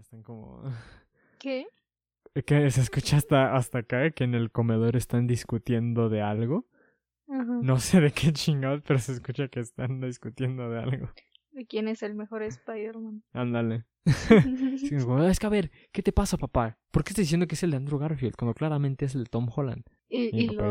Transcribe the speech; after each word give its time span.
están 0.00 0.22
como... 0.22 0.62
¿Qué? 1.38 1.66
Que 2.46 2.70
se 2.70 2.80
escucha 2.82 3.16
hasta, 3.16 3.56
hasta 3.56 3.78
acá 3.78 4.08
que 4.12 4.22
en 4.22 4.34
el 4.36 4.52
comedor 4.52 4.94
están 4.94 5.26
discutiendo 5.26 6.08
de 6.08 6.22
algo. 6.22 6.64
Ajá. 7.28 7.58
No 7.62 7.80
sé 7.80 8.00
de 8.00 8.12
qué 8.12 8.32
chingados, 8.32 8.82
pero 8.86 9.00
se 9.00 9.12
escucha 9.12 9.48
que 9.48 9.58
están 9.58 10.00
discutiendo 10.00 10.70
de 10.70 10.78
algo. 10.78 11.08
¿De 11.50 11.66
quién 11.66 11.88
es 11.88 12.04
el 12.04 12.14
mejor 12.14 12.44
Spider-Man? 12.44 13.24
Ándale. 13.32 13.84
Sí, 14.78 14.94
es 14.94 15.38
que 15.40 15.46
a 15.46 15.50
ver, 15.50 15.70
¿qué 15.92 16.02
te 16.02 16.12
pasa, 16.12 16.36
papá? 16.38 16.78
¿Por 16.92 17.02
qué 17.02 17.10
estás 17.10 17.24
diciendo 17.24 17.46
que 17.48 17.54
es 17.56 17.62
el 17.64 17.72
de 17.72 17.78
Andrew 17.78 17.98
Garfield 17.98 18.36
cuando 18.36 18.54
claramente 18.54 19.06
es 19.06 19.14
el 19.16 19.24
de 19.24 19.30
Tom 19.30 19.48
Holland? 19.54 19.82
y 20.08 20.28
y 20.36 20.46
lo, 20.48 20.62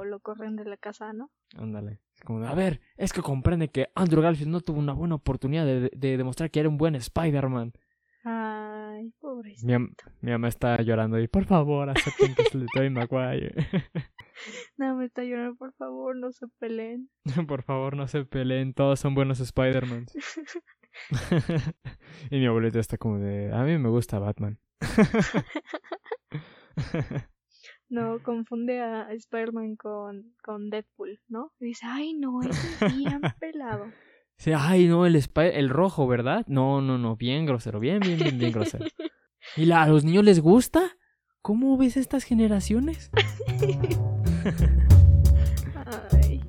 de- 0.00 0.06
lo 0.08 0.20
corren 0.20 0.56
de 0.56 0.64
la 0.64 0.76
casa, 0.78 1.12
¿no? 1.12 1.30
Ándale. 1.56 2.00
Es 2.14 2.22
como 2.22 2.40
de, 2.40 2.48
a 2.48 2.54
ver, 2.54 2.80
es 2.96 3.12
que 3.12 3.20
comprende 3.20 3.68
que 3.68 3.88
Andrew 3.94 4.22
Garfield 4.22 4.50
no 4.50 4.60
tuvo 4.62 4.78
una 4.78 4.94
buena 4.94 5.14
oportunidad 5.16 5.64
de, 5.66 5.90
de 5.94 6.16
demostrar 6.16 6.50
que 6.50 6.60
era 6.60 6.68
un 6.70 6.78
buen 6.78 6.94
Spider-Man. 6.94 7.72
Ay, 9.02 9.12
pobrecito. 9.20 9.66
Mi, 9.66 9.74
am- 9.74 9.94
mi 10.20 10.30
mamá 10.30 10.48
está 10.48 10.80
llorando 10.82 11.18
y, 11.18 11.26
por 11.28 11.44
favor, 11.44 11.90
acepten 11.90 12.34
que 12.34 12.42
es 12.42 12.54
el 12.54 12.60
de 12.62 12.66
Tobey 12.74 12.90
Maguire. 12.90 13.54
No, 14.78 14.96
me 14.96 15.04
está 15.04 15.22
llorando, 15.22 15.54
por 15.56 15.72
favor, 15.74 16.16
no 16.16 16.32
se 16.32 16.48
peleen. 16.58 17.10
por 17.46 17.62
favor, 17.62 17.96
no 17.96 18.08
se 18.08 18.24
peleen, 18.24 18.72
todos 18.74 18.98
son 18.98 19.14
buenos 19.14 19.38
Spider-Man. 19.40 20.06
y 22.30 22.38
mi 22.38 22.46
abuelita 22.46 22.80
está 22.80 22.96
como 22.96 23.18
de, 23.18 23.52
a 23.52 23.62
mí 23.62 23.76
me 23.78 23.88
gusta 23.90 24.18
Batman. 24.18 24.58
No, 27.88 28.20
confunde 28.22 28.80
a 28.80 29.12
Spider-Man 29.12 29.76
con, 29.76 30.34
con 30.42 30.70
Deadpool, 30.70 31.20
¿no? 31.28 31.52
Y 31.60 31.66
dice, 31.66 31.84
ay, 31.86 32.14
no, 32.14 32.40
ese 32.42 32.50
es 32.86 32.96
bien 32.96 33.20
pelado. 33.38 33.84
Ay, 34.50 34.86
no, 34.86 35.06
el, 35.06 35.22
el 35.36 35.68
rojo, 35.68 36.08
¿verdad? 36.08 36.44
No, 36.48 36.80
no, 36.80 36.98
no, 36.98 37.14
bien 37.16 37.46
grosero, 37.46 37.78
bien, 37.78 38.00
bien, 38.00 38.18
bien, 38.18 38.38
bien 38.38 38.52
grosero. 38.52 38.84
¿Y 39.56 39.66
la- 39.66 39.82
a 39.82 39.88
los 39.88 40.04
niños 40.04 40.24
les 40.24 40.40
gusta? 40.40 40.96
¿Cómo 41.42 41.76
ves 41.76 41.96
estas 41.96 42.24
generaciones? 42.24 43.10
Ay. 46.10 46.40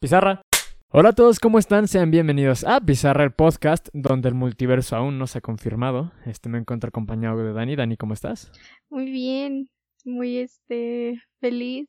Pizarra. 0.00 0.42
Hola 0.90 1.08
a 1.08 1.12
todos, 1.12 1.40
¿cómo 1.40 1.58
están? 1.58 1.88
Sean 1.88 2.12
bienvenidos 2.12 2.62
a 2.62 2.80
Pizarra, 2.80 3.24
el 3.24 3.32
podcast 3.32 3.88
donde 3.92 4.28
el 4.28 4.34
multiverso 4.34 4.94
aún 4.94 5.18
no 5.18 5.26
se 5.26 5.38
ha 5.38 5.40
confirmado. 5.40 6.12
Este 6.26 6.48
me 6.48 6.58
encuentro 6.58 6.88
acompañado 6.88 7.38
de 7.38 7.52
Dani. 7.52 7.74
Dani, 7.74 7.96
¿cómo 7.96 8.14
estás? 8.14 8.52
Muy 8.88 9.10
bien, 9.10 9.68
muy 10.04 10.38
este 10.38 11.20
feliz 11.40 11.88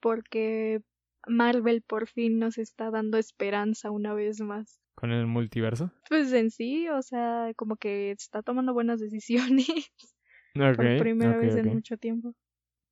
porque 0.00 0.80
Marvel 1.26 1.82
por 1.82 2.06
fin 2.06 2.38
nos 2.38 2.58
está 2.58 2.90
dando 2.90 3.18
esperanza 3.18 3.90
una 3.90 4.14
vez 4.14 4.40
más. 4.40 4.80
Con 4.94 5.12
el 5.12 5.26
multiverso. 5.26 5.92
Pues 6.08 6.32
en 6.32 6.50
sí, 6.50 6.88
o 6.88 7.02
sea, 7.02 7.52
como 7.56 7.76
que 7.76 8.10
está 8.10 8.42
tomando 8.42 8.74
buenas 8.74 9.00
decisiones 9.00 9.68
Ok, 10.56 10.76
por 10.76 10.98
primera 10.98 11.36
vez 11.36 11.56
en 11.56 11.68
mucho 11.68 11.96
tiempo. 11.96 12.34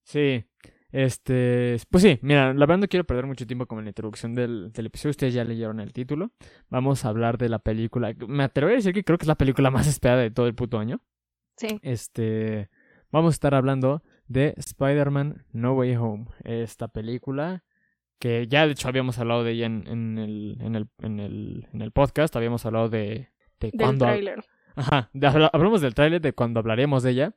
Sí, 0.05 0.45
este, 0.93 1.77
pues 1.91 2.03
sí, 2.05 2.19
mira, 2.23 2.55
la 2.55 2.65
verdad 2.65 2.79
no 2.79 2.89
quiero 2.89 3.05
perder 3.05 3.27
mucho 3.27 3.47
tiempo 3.47 3.67
con 3.67 3.83
la 3.83 3.91
introducción 3.91 4.34
del, 4.34 4.73
del 4.73 4.87
episodio, 4.87 5.11
ustedes 5.11 5.34
ya 5.34 5.45
leyeron 5.45 5.81
el 5.81 5.93
título. 5.93 6.31
Vamos 6.69 7.05
a 7.05 7.09
hablar 7.09 7.39
de 7.39 7.49
la 7.49 7.59
película, 7.59 8.15
me 8.29 8.45
atrevo 8.45 8.71
a 8.71 8.75
decir 8.75 8.95
que 8.95 9.03
creo 9.03 9.19
que 9.19 9.25
es 9.25 9.29
la 9.29 9.34
película 9.34 9.71
más 9.71 9.87
esperada 9.89 10.23
de 10.23 10.31
todo 10.31 10.47
el 10.47 10.55
puto 10.55 10.79
año. 10.79 11.01
Sí, 11.57 11.81
Este, 11.83 12.71
vamos 13.11 13.33
a 13.33 13.37
estar 13.37 13.55
hablando 13.55 14.03
de 14.29 14.55
Spider-Man 14.57 15.45
No 15.53 15.75
Way 15.75 15.97
Home, 15.97 16.27
esta 16.45 16.89
película 16.89 17.65
que 18.19 18.47
ya 18.49 18.65
de 18.67 18.73
hecho 18.73 18.89
habíamos 18.89 19.19
hablado 19.19 19.45
de 19.45 19.53
ella 19.53 19.67
en, 19.67 19.85
en, 19.87 20.19
el, 20.19 20.59
en, 20.61 20.75
el, 20.75 20.89
en, 21.03 21.21
el, 21.21 21.69
en 21.73 21.83
el 21.83 21.93
podcast, 21.93 22.35
habíamos 22.35 22.65
hablado 22.65 22.89
de, 22.89 23.29
de 23.61 23.71
del 23.71 23.73
cuando... 23.73 24.07
tráiler. 24.07 24.45
Ajá, 24.75 25.11
de- 25.13 25.49
hablamos 25.53 25.81
del 25.81 25.95
tráiler 25.95 26.21
de 26.21 26.33
cuando 26.33 26.61
hablaremos 26.61 27.03
de 27.03 27.11
ella. 27.11 27.35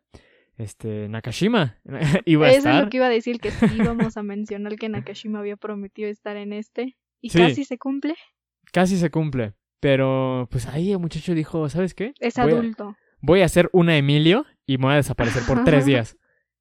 Este, 0.57 1.07
Nakashima 1.07 1.77
iba 2.25 2.47
a 2.47 2.49
Eso 2.49 2.57
estar. 2.59 2.75
es 2.75 2.83
lo 2.83 2.89
que 2.89 2.97
iba 2.97 3.05
a 3.05 3.09
decir, 3.09 3.39
que 3.39 3.51
sí 3.51 3.65
íbamos 3.77 4.17
a 4.17 4.23
mencionar 4.23 4.75
que 4.75 4.89
Nakashima 4.89 5.39
había 5.39 5.55
prometido 5.57 6.09
estar 6.09 6.35
en 6.37 6.51
este. 6.53 6.97
Y 7.21 7.29
Sí. 7.29 7.39
casi 7.39 7.63
se 7.65 7.77
cumple. 7.77 8.15
Casi 8.71 8.97
se 8.97 9.09
cumple. 9.09 9.53
Pero, 9.81 10.47
pues 10.51 10.67
ahí 10.67 10.91
el 10.91 10.99
muchacho 10.99 11.33
dijo, 11.33 11.67
¿sabes 11.69 11.93
qué? 11.93 12.13
Es 12.19 12.35
Voy 12.35 12.51
a- 12.51 12.55
adulto. 12.55 12.95
Voy 13.21 13.41
a 13.41 13.45
hacer 13.45 13.69
una 13.73 13.97
Emilio 13.97 14.45
y 14.65 14.77
me 14.77 14.85
voy 14.85 14.93
a 14.93 14.97
desaparecer 14.97 15.43
por 15.47 15.63
tres 15.65 15.85
días. 15.85 16.17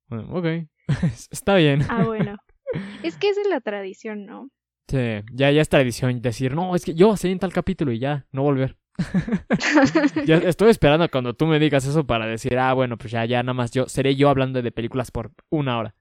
Bueno, 0.08 0.28
ok. 0.30 0.46
Está 1.30 1.56
bien. 1.56 1.82
Ah, 1.88 2.04
bueno. 2.04 2.36
es 3.02 3.16
que 3.16 3.30
esa 3.30 3.40
es 3.40 3.48
la 3.48 3.60
tradición, 3.60 4.26
¿no? 4.26 4.50
Sí, 4.88 5.20
ya, 5.34 5.50
ya 5.50 5.60
es 5.60 5.68
tradición 5.68 6.22
decir, 6.22 6.54
no, 6.54 6.74
es 6.74 6.84
que 6.84 6.94
yo 6.94 7.14
salí 7.16 7.32
en 7.32 7.38
tal 7.38 7.52
capítulo 7.52 7.92
y 7.92 7.98
ya, 7.98 8.26
no 8.32 8.42
volver. 8.42 8.76
Ya 10.26 10.36
estoy 10.38 10.70
esperando 10.70 11.08
cuando 11.08 11.34
tú 11.34 11.46
me 11.46 11.58
digas 11.58 11.86
eso 11.86 12.06
para 12.06 12.26
decir, 12.26 12.58
ah, 12.58 12.72
bueno, 12.74 12.96
pues 12.96 13.12
ya, 13.12 13.24
ya 13.24 13.42
nada 13.42 13.54
más 13.54 13.70
yo, 13.70 13.86
seré 13.86 14.16
yo 14.16 14.28
hablando 14.28 14.60
de 14.60 14.72
películas 14.72 15.10
por 15.10 15.32
una 15.50 15.78
hora. 15.78 15.94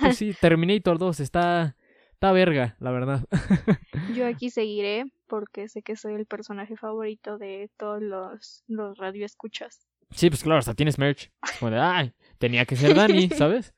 Pues 0.00 0.18
sí, 0.18 0.34
Terminator 0.40 0.98
2 0.98 1.20
está, 1.20 1.76
está 2.12 2.32
verga, 2.32 2.76
la 2.78 2.90
verdad. 2.90 3.24
Yo 4.14 4.26
aquí 4.26 4.50
seguiré 4.50 5.06
porque 5.26 5.68
sé 5.68 5.82
que 5.82 5.96
soy 5.96 6.14
el 6.14 6.26
personaje 6.26 6.76
favorito 6.76 7.38
de 7.38 7.70
todos 7.76 8.02
los, 8.02 8.62
los 8.68 8.96
radioescuchas. 8.98 9.88
Sí, 10.10 10.28
pues 10.30 10.42
claro, 10.42 10.58
hasta 10.58 10.74
tienes 10.74 10.98
merch. 10.98 11.30
Es 11.42 11.58
como 11.58 11.70
de, 11.70 11.78
ay, 11.78 12.12
tenía 12.38 12.64
que 12.64 12.76
ser 12.76 12.94
Dani, 12.94 13.28
¿sabes? 13.36 13.74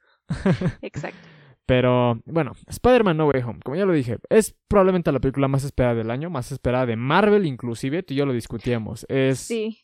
Exacto. 0.83 1.19
Pero 1.67 2.21
bueno, 2.27 2.53
Spider-Man 2.69 3.17
No 3.17 3.27
Way 3.27 3.43
Home, 3.43 3.61
como 3.65 3.77
ya 3.77 3.85
lo 3.85 3.93
dije, 3.93 4.19
es 4.31 4.55
probablemente 4.69 5.11
la 5.11 5.19
película 5.19 5.49
más 5.49 5.65
esperada 5.65 5.97
del 5.97 6.13
año, 6.13 6.31
más 6.31 6.53
esperada 6.53 6.87
de 6.87 6.95
Marvel 6.95 7.45
inclusive, 7.45 8.05
tú 8.05 8.15
y 8.15 8.19
yo 8.19 8.27
lo 8.27 8.33
discutíamos. 8.33 9.05
Es, 9.09 9.41
Sí. 9.41 9.83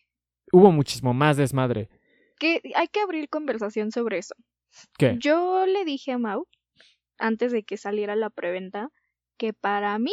Hubo 0.53 0.71
muchísimo 0.71 1.13
más 1.15 1.37
desmadre. 1.39 1.89
Que 2.39 2.61
hay 2.77 2.87
que 2.89 3.01
abrir 3.01 3.29
conversación 3.29 3.91
sobre 3.91 4.19
eso. 4.19 4.35
¿Qué? 4.99 5.17
Yo 5.19 5.67
le 5.67 5.85
dije 5.85 6.13
a 6.13 6.19
Mau, 6.19 6.47
antes 7.19 7.53
de 7.53 7.65
que 7.65 7.77
saliera 7.77 8.17
la 8.17 8.31
preventa, 8.31 8.91
que 9.39 9.53
para 9.53 9.99
mí, 9.99 10.13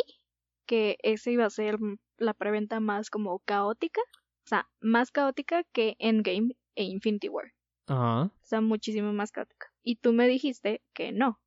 que 0.65 0.97
esa 1.03 1.29
iba 1.29 1.45
a 1.45 1.49
ser 1.49 1.77
la 2.17 2.33
preventa 2.33 2.79
más 2.79 3.09
como 3.09 3.39
caótica. 3.39 4.01
O 4.49 4.55
sea, 4.55 4.67
más 4.81 5.11
caótica 5.11 5.63
que 5.73 5.95
Endgame 5.99 6.55
e 6.75 6.83
Infinity 6.83 7.29
War. 7.29 7.51
Ajá. 7.85 8.21
O 8.23 8.31
sea, 8.41 8.61
muchísimo 8.61 9.13
más 9.13 9.31
caótica. 9.31 9.67
Y 9.83 9.97
tú 9.97 10.11
me 10.11 10.27
dijiste 10.27 10.81
que 10.95 11.11
no, 11.11 11.39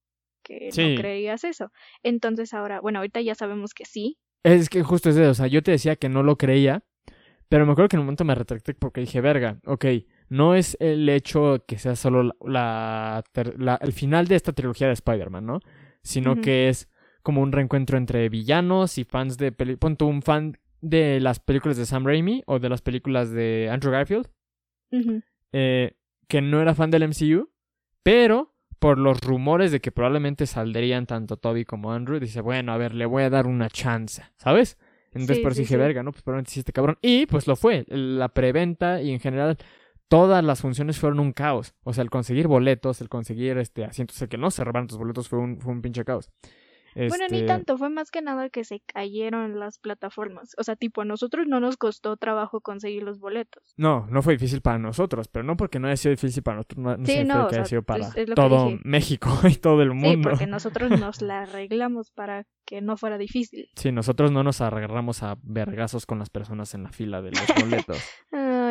que 0.45 0.71
Sí. 0.71 0.95
no 0.95 1.01
creías 1.01 1.43
eso. 1.43 1.73
Entonces 2.05 2.55
ahora, 2.55 2.81
bueno, 2.81 3.01
ahorita 3.01 3.21
ya 3.21 3.35
sabemos 3.35 3.75
que 3.75 3.87
sí. 3.87 4.19
Es 4.45 4.69
que 4.69 4.85
justo 4.85 5.11
es 5.11 5.17
eso, 5.17 5.31
o 5.31 5.35
sea, 5.35 5.49
yo 5.49 5.65
te 5.65 5.73
decía 5.73 5.97
que 5.97 6.09
no 6.09 6.23
lo 6.23 6.39
creía, 6.39 6.85
pero 7.49 7.67
me 7.67 7.73
acuerdo 7.73 7.89
que 7.89 7.97
en 7.97 8.01
un 8.01 8.07
momento 8.07 8.25
me 8.25 8.37
retracté 8.37 8.73
porque 8.75 9.01
dije, 9.01 9.21
verga, 9.21 9.59
ok, 9.67 9.85
no 10.29 10.55
es 10.55 10.77
el 10.79 11.09
hecho 11.09 11.65
que 11.67 11.79
sea 11.79 11.97
solo 11.97 12.37
la, 12.47 13.25
la 13.59 13.75
el 13.83 13.93
final 13.93 14.29
de 14.29 14.37
esta 14.37 14.53
trilogía 14.53 14.87
de 14.87 14.93
Spider-Man, 14.93 15.45
¿no? 15.45 15.59
Sino 16.05 16.41
que 16.41 16.69
es 16.69 16.89
como 17.25 17.43
un 17.43 17.51
reencuentro 17.51 17.99
entre 17.99 18.29
villanos 18.29 18.97
y 18.99 19.03
fans 19.03 19.39
de 19.39 19.51
peli... 19.51 19.75
Pon 19.75 19.97
un 20.03 20.23
fan 20.23 20.57
de 20.83 21.21
las 21.21 21.41
películas 21.41 21.79
de 21.79 21.87
Sam 21.87 22.05
Raimi 22.05 22.43
o 22.47 22.59
de 22.59 22.69
las 22.69 22.83
películas 22.83 23.31
de 23.31 23.71
Andrew 23.73 23.91
Garfield, 23.93 24.29
eh, 25.53 25.93
que 26.29 26.43
no 26.43 26.61
era 26.61 26.75
fan 26.75 26.91
del 26.91 27.09
MCU, 27.09 27.51
pero 28.03 28.55
por 28.79 28.99
los 28.99 29.21
rumores 29.21 29.71
de 29.71 29.81
que 29.81 29.93
probablemente 29.93 30.45
saldrían 30.47 31.07
tanto 31.07 31.37
Toby 31.37 31.65
como 31.65 31.93
Andrew, 31.93 32.19
dice, 32.19 32.41
bueno, 32.41 32.73
a 32.73 32.77
ver, 32.77 32.95
le 32.95 33.07
voy 33.07 33.23
a 33.23 33.31
dar 33.31 33.47
una 33.47 33.71
chance, 33.71 34.23
¿sabes? 34.37 34.77
Entonces 35.13 35.37
Sí, 35.37 35.43
por 35.43 35.53
eso 35.53 35.59
sí, 35.59 35.63
dije, 35.63 35.75
sí. 35.75 35.79
verga, 35.79 36.03
¿no? 36.03 36.11
Pues 36.11 36.23
probablemente 36.23 36.51
sí 36.51 36.61
este 36.61 36.73
cabrón. 36.73 36.99
Y 37.01 37.27
pues 37.27 37.47
lo 37.47 37.55
fue. 37.55 37.85
La 37.89 38.29
preventa 38.31 39.01
y 39.03 39.13
en 39.13 39.21
general 39.21 39.57
todas 40.09 40.43
las 40.43 40.61
funciones 40.61 40.99
fueron 40.99 41.21
un 41.21 41.33
caos. 41.33 41.75
O 41.85 41.93
sea, 41.93 42.03
el 42.03 42.11
conseguir 42.11 42.49
boletos, 42.49 43.01
el 43.01 43.09
conseguir 43.09 43.57
este 43.59 43.85
asientos, 43.85 44.21
el 44.21 44.29
que 44.29 44.39
no 44.39 44.51
se 44.51 44.65
robaran 44.65 44.89
tus 44.89 44.99
boletos 44.99 45.29
fue 45.29 45.39
un, 45.39 45.61
fue 45.61 45.73
un 45.73 45.81
pinche 45.81 46.05
caos. 46.05 46.31
Bueno, 46.95 47.25
ni 47.31 47.39
Este, 47.39 47.47
tanto, 47.47 47.79
fue 47.79 47.91
más 47.91 48.11
que 48.11 48.23
nada 48.23 48.51
que 48.51 48.65
se 48.65 48.81
cayeron 48.81 49.59
las 49.59 49.79
plataformas. 49.79 50.55
O 50.59 50.63
sea, 50.65 50.77
tipo, 50.77 51.01
a 51.03 51.05
nosotros 51.05 51.47
no 51.49 51.61
nos 51.61 51.77
costó 51.77 52.17
trabajo 52.17 52.61
conseguir 52.61 53.03
los 53.03 53.19
boletos. 53.19 53.75
No, 53.77 54.07
no 54.11 54.23
fue 54.23 54.35
difícil 54.35 54.61
para 54.61 54.79
nosotros, 54.79 55.29
pero 55.29 55.45
no 55.45 55.57
porque 55.57 55.79
no 55.79 55.89
haya 55.89 55.97
sido 55.97 56.11
difícil 56.13 56.43
para 56.43 56.57
nosotros, 56.59 56.79
no, 56.79 56.97
no 56.97 57.07
Sí, 57.07 57.25
no, 57.25 57.47
o 57.47 57.49
que 57.49 57.57
haya 57.57 57.65
sea, 57.65 57.71
sido 57.71 57.83
para 57.83 58.11
todo. 58.35 58.71
México 58.85 59.31
y 59.49 59.55
todo 59.57 59.83
el 59.83 59.91
Sí, 59.91 59.95
mundo. 59.95 60.31
porque 60.31 60.47
nosotros 60.47 60.91
nos 61.01 61.23
la 61.23 61.43
arreglamos 61.43 62.11
para 62.11 62.47
que 62.65 62.81
no 62.81 62.97
fuera 62.97 63.19
difícil. 63.19 63.69
Sí, 63.75 63.91
nosotros 63.93 64.31
no 64.31 64.43
nos 64.45 64.61
agarramos 64.61 65.23
a 65.23 65.37
vergazos 65.43 66.07
con 66.07 66.19
las 66.19 66.31
personas 66.31 66.75
en 66.75 66.85
la 66.85 66.91
fila 66.93 67.21
de 67.23 67.31
los 67.33 67.45
boletos. 67.87 67.99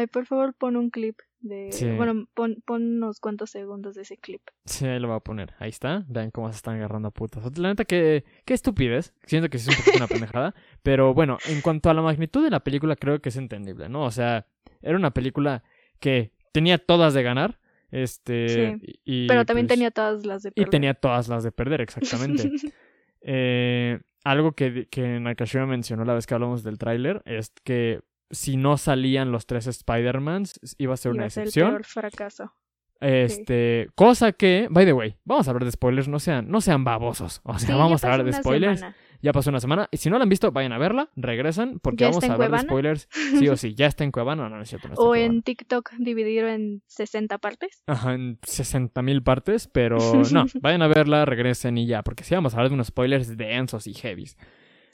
Ay, 0.01 0.07
por 0.07 0.25
favor, 0.25 0.53
pon 0.55 0.75
un 0.75 0.89
clip 0.89 1.19
de... 1.41 1.71
Sí. 1.71 1.87
Bueno, 1.91 2.27
pon, 2.33 2.61
pon 2.65 2.81
unos 2.97 3.19
cuantos 3.19 3.51
segundos 3.51 3.95
de 3.95 4.01
ese 4.01 4.17
clip. 4.17 4.41
Sí, 4.65 4.85
ahí 4.87 4.99
lo 4.99 5.07
voy 5.07 5.17
a 5.17 5.19
poner. 5.19 5.53
Ahí 5.59 5.69
está. 5.69 6.03
Vean 6.07 6.31
cómo 6.31 6.49
se 6.51 6.55
están 6.55 6.75
agarrando 6.75 7.09
a 7.09 7.11
putas. 7.11 7.57
La 7.57 7.69
neta, 7.69 7.85
que 7.85 8.23
qué 8.45 8.53
estupidez. 8.53 9.13
Siento 9.25 9.49
que 9.49 9.57
sí 9.57 9.69
es 9.69 9.77
un 9.77 9.83
poquito 9.83 9.97
una 9.97 10.07
pendejada. 10.31 10.55
Pero 10.83 11.13
bueno, 11.13 11.37
en 11.47 11.61
cuanto 11.61 11.89
a 11.89 11.93
la 11.93 12.01
magnitud 12.01 12.43
de 12.43 12.49
la 12.49 12.61
película, 12.61 12.95
creo 12.95 13.21
que 13.21 13.29
es 13.29 13.35
entendible, 13.37 13.89
¿no? 13.89 14.03
O 14.03 14.11
sea, 14.11 14.47
era 14.81 14.97
una 14.97 15.11
película 15.11 15.63
que 15.99 16.31
tenía 16.51 16.77
todas 16.77 17.13
de 17.13 17.23
ganar. 17.23 17.59
Este. 17.91 18.77
y, 19.03 19.27
Pero 19.27 19.45
también 19.45 19.67
pues, 19.67 19.77
tenía 19.77 19.91
todas 19.91 20.25
las 20.25 20.43
de 20.43 20.49
Y 20.49 20.53
perder. 20.53 20.69
tenía 20.69 20.93
todas 20.93 21.27
las 21.27 21.43
de 21.43 21.51
perder, 21.51 21.81
exactamente. 21.81 22.49
Eh, 23.23 23.99
algo 24.23 24.53
que, 24.53 24.87
que 24.89 25.19
Nakashima 25.19 25.67
mencionó 25.67 26.05
la 26.05 26.15
vez 26.15 26.25
que 26.25 26.33
hablamos 26.33 26.63
del 26.63 26.79
tráiler 26.79 27.21
es 27.25 27.51
que 27.63 28.01
si 28.31 28.57
no 28.57 28.77
salían 28.77 29.31
los 29.31 29.45
tres 29.45 29.67
Spider-Mans, 29.67 30.59
iba 30.77 30.93
a 30.93 30.97
ser 30.97 31.11
Iba 31.13 31.23
una 31.23 31.29
ser 31.29 31.43
el 31.43 31.47
excepción. 31.49 31.69
peor 31.71 31.85
fracaso. 31.85 32.53
Este, 32.99 33.89
cosa 33.95 34.31
que, 34.31 34.67
by 34.69 34.85
the 34.85 34.93
way, 34.93 35.15
vamos 35.25 35.47
a 35.47 35.51
hablar 35.51 35.65
de 35.65 35.71
spoilers, 35.71 36.07
no 36.07 36.19
sean, 36.19 36.49
no 36.49 36.61
sean 36.61 36.83
babosos. 36.83 37.41
O 37.43 37.57
sea, 37.57 37.69
Sí, 37.69 37.73
vamos 37.73 38.03
a 38.03 38.11
hablar 38.11 38.25
de 38.25 38.33
spoilers. 38.33 38.79
semana. 38.79 38.95
Ya 39.23 39.33
pasó 39.33 39.49
una 39.51 39.59
semana. 39.59 39.87
Y 39.91 39.97
si 39.97 40.09
no 40.09 40.17
la 40.17 40.23
han 40.23 40.29
visto, 40.29 40.51
vayan 40.51 40.71
a 40.71 40.77
verla, 40.79 41.09
regresan, 41.15 41.79
porque 41.79 42.03
¿Ya 42.03 42.09
vamos 42.09 42.23
a 42.23 42.33
hablar 42.33 42.51
de 42.51 42.59
spoilers. 42.59 43.07
Sí 43.11 43.47
o 43.49 43.57
sí, 43.57 43.73
ya 43.75 43.87
está 43.87 44.03
en 44.03 44.11
Cuevana, 44.11 44.49
no, 44.49 44.55
no 44.57 44.61
es 44.63 44.69
cierto. 44.69 44.87
No 44.87 44.93
O 44.97 45.15
en 45.15 45.41
TikTok 45.41 45.91
dividido 45.99 46.47
en 46.47 46.83
60 46.87 47.37
partes. 47.39 47.83
Ajá, 47.87 48.13
en 48.13 48.37
60 48.43 49.01
mil 49.01 49.21
partes, 49.23 49.67
pero 49.67 49.97
no, 50.33 50.45
vayan 50.61 50.81
a 50.83 50.87
verla, 50.87 51.25
regresen 51.25 51.77
y 51.79 51.87
ya, 51.87 52.03
porque 52.03 52.23
sí 52.23 52.33
vamos 52.35 52.53
a 52.53 52.57
hablar 52.57 52.69
de 52.69 52.75
unos 52.75 52.87
spoilers 52.87 53.35
densos 53.35 53.85
y 53.87 53.93
heavies. 53.93 54.37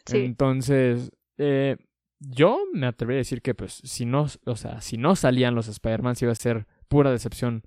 Sí. 0.06 0.18
Entonces, 0.20 1.12
eh, 1.38 1.78
yo 2.20 2.60
me 2.74 2.88
atrevería 2.88 3.18
a 3.20 3.22
decir 3.22 3.42
que, 3.42 3.54
pues, 3.56 3.74
si 3.84 4.06
no, 4.06 4.28
o 4.46 4.56
sea, 4.56 4.82
si 4.82 4.98
no 4.98 5.16
salían 5.16 5.56
los 5.56 5.68
Spider-Man, 5.68 6.16
iba 6.22 6.32
a 6.32 6.36
ser 6.36 6.66
pura 6.88 7.12
decepción 7.12 7.64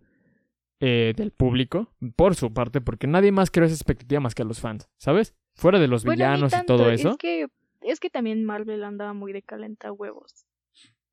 eh, 0.81 1.13
del 1.17 1.31
público, 1.31 1.93
por 2.17 2.35
su 2.35 2.53
parte, 2.53 2.81
porque 2.81 3.07
nadie 3.07 3.33
más 3.33 3.51
creó 3.51 3.67
esa 3.67 3.75
expectativa 3.75 4.21
más 4.21 4.35
que 4.35 4.43
a 4.43 4.47
los 4.47 4.61
fans, 4.61 4.89
¿sabes? 4.97 5.35
Fuera 5.55 5.79
de 5.79 5.89
los 5.89 6.05
Bueno, 6.05 6.17
villanos 6.17 6.53
y 6.55 6.65
todo 6.67 6.91
eso. 6.91 7.11
Es 7.11 7.17
que, 7.19 7.47
es 7.83 8.01
que 8.01 8.09
también 8.11 8.45
Marvel 8.45 8.83
andaba 8.85 9.13
muy 9.13 9.33
de 9.33 9.43
calenta 9.43 9.93
huevos. 9.93 10.47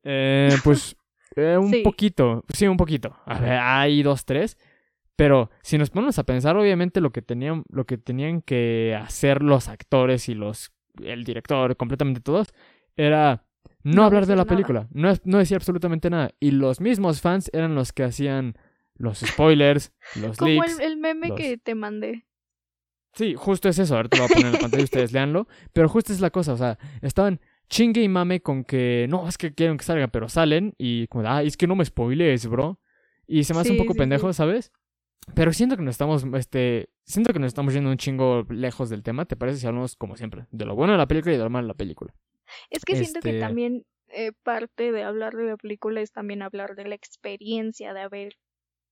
Eh, 0.04 0.56
pues 0.64 0.96
eh, 1.36 1.56
un 1.58 1.70
Sí. 1.70 1.82
poquito, 1.82 2.44
sí, 2.54 2.66
un 2.66 2.76
poquito. 2.78 3.14
A 3.26 3.38
ver, 3.40 3.58
hay 3.60 4.02
dos, 4.02 4.24
tres. 4.24 4.56
Pero 5.16 5.50
si 5.62 5.76
nos 5.78 5.90
ponemos 5.90 6.18
a 6.18 6.24
pensar, 6.24 6.56
obviamente 6.56 7.00
lo 7.00 7.10
que 7.10 7.22
tenían, 7.22 7.64
lo 7.68 7.84
que 7.84 7.98
tenían 7.98 8.40
que 8.40 8.96
hacer 8.98 9.42
los 9.42 9.68
actores 9.68 10.28
y 10.28 10.34
los, 10.34 10.72
el 11.02 11.24
director, 11.24 11.76
completamente 11.76 12.20
todos, 12.20 12.54
era 12.98 13.46
no, 13.82 13.94
No 13.94 14.04
hablar 14.04 14.26
de 14.26 14.34
la 14.36 14.42
nada. 14.42 14.48
película, 14.50 14.88
no, 14.92 15.14
no 15.24 15.38
decir 15.38 15.54
absolutamente 15.56 16.10
nada. 16.10 16.30
Y 16.40 16.50
los 16.50 16.80
mismos 16.82 17.22
fans 17.22 17.48
eran 17.54 17.74
los 17.74 17.92
que 17.94 18.02
hacían 18.04 18.54
los 18.96 19.20
spoilers, 19.20 19.92
los 20.20 20.36
Como 20.36 20.50
leaks. 20.50 20.78
el, 20.80 20.84
el 20.92 20.96
meme 20.98 21.28
los- 21.28 21.38
que 21.38 21.56
te 21.56 21.74
mandé. 21.74 22.26
Sí, 23.14 23.34
justo 23.34 23.68
es 23.68 23.78
eso. 23.78 23.96
Ahorita 23.96 24.16
lo 24.18 24.24
voy 24.24 24.30
a 24.30 24.34
poner 24.34 24.46
en 24.48 24.52
la 24.52 24.58
pantalla 24.60 24.80
y 24.82 24.84
ustedes 24.84 25.12
leanlo. 25.12 25.48
Pero 25.72 25.88
justo 25.88 26.12
es 26.12 26.20
la 26.20 26.30
cosa. 26.30 26.52
O 26.52 26.56
sea, 26.56 26.78
estaban 27.00 27.40
chingue 27.68 28.02
y 28.02 28.08
mame 28.08 28.40
con 28.42 28.64
que 28.64 29.06
no, 29.08 29.26
es 29.28 29.38
que 29.38 29.54
quieren 29.54 29.76
que 29.78 29.84
salga, 29.84 30.08
pero 30.08 30.28
salen 30.28 30.74
y 30.78 31.06
como, 31.08 31.26
ah, 31.28 31.42
es 31.42 31.56
que 31.56 31.66
no 31.66 31.74
me 31.76 31.84
spoilees, 31.84 32.46
bro. 32.46 32.80
Y 33.26 33.44
se 33.44 33.54
me 33.54 33.60
hace 33.60 33.72
un 33.72 33.78
poco 33.78 33.92
sí, 33.94 33.98
pendejo, 33.98 34.32
sí. 34.32 34.36
¿sabes? 34.36 34.72
Pero 35.34 35.52
siento 35.52 35.76
que 35.76 35.82
nos 35.82 35.92
estamos, 35.92 36.24
este, 36.34 36.90
siento 37.04 37.32
que 37.32 37.38
nos 37.38 37.48
estamos 37.48 37.74
yendo 37.74 37.90
un 37.90 37.96
chingo 37.98 38.44
lejos 38.48 38.88
del 38.88 39.02
tema. 39.02 39.24
¿Te 39.26 39.36
parece 39.36 39.58
si 39.58 39.66
hablamos, 39.66 39.96
como 39.96 40.16
siempre, 40.16 40.46
de 40.50 40.64
lo 40.64 40.74
bueno 40.74 40.92
de 40.92 40.98
la 40.98 41.06
película 41.08 41.34
y 41.34 41.38
de 41.38 41.44
lo 41.44 41.50
malo 41.50 41.66
de 41.66 41.72
la 41.72 41.76
película? 41.76 42.14
Es 42.70 42.84
que 42.84 42.96
siento 42.96 43.20
que 43.20 43.30
Este- 43.30 43.40
también 43.40 43.84
eh, 44.08 44.32
parte 44.42 44.90
de 44.92 45.02
hablar 45.02 45.34
de 45.36 45.44
la 45.44 45.56
película 45.58 46.00
es 46.00 46.12
también 46.12 46.40
hablar 46.42 46.74
de 46.76 46.88
la 46.88 46.94
experiencia 46.94 47.92
de 47.92 48.00
haber 48.00 48.38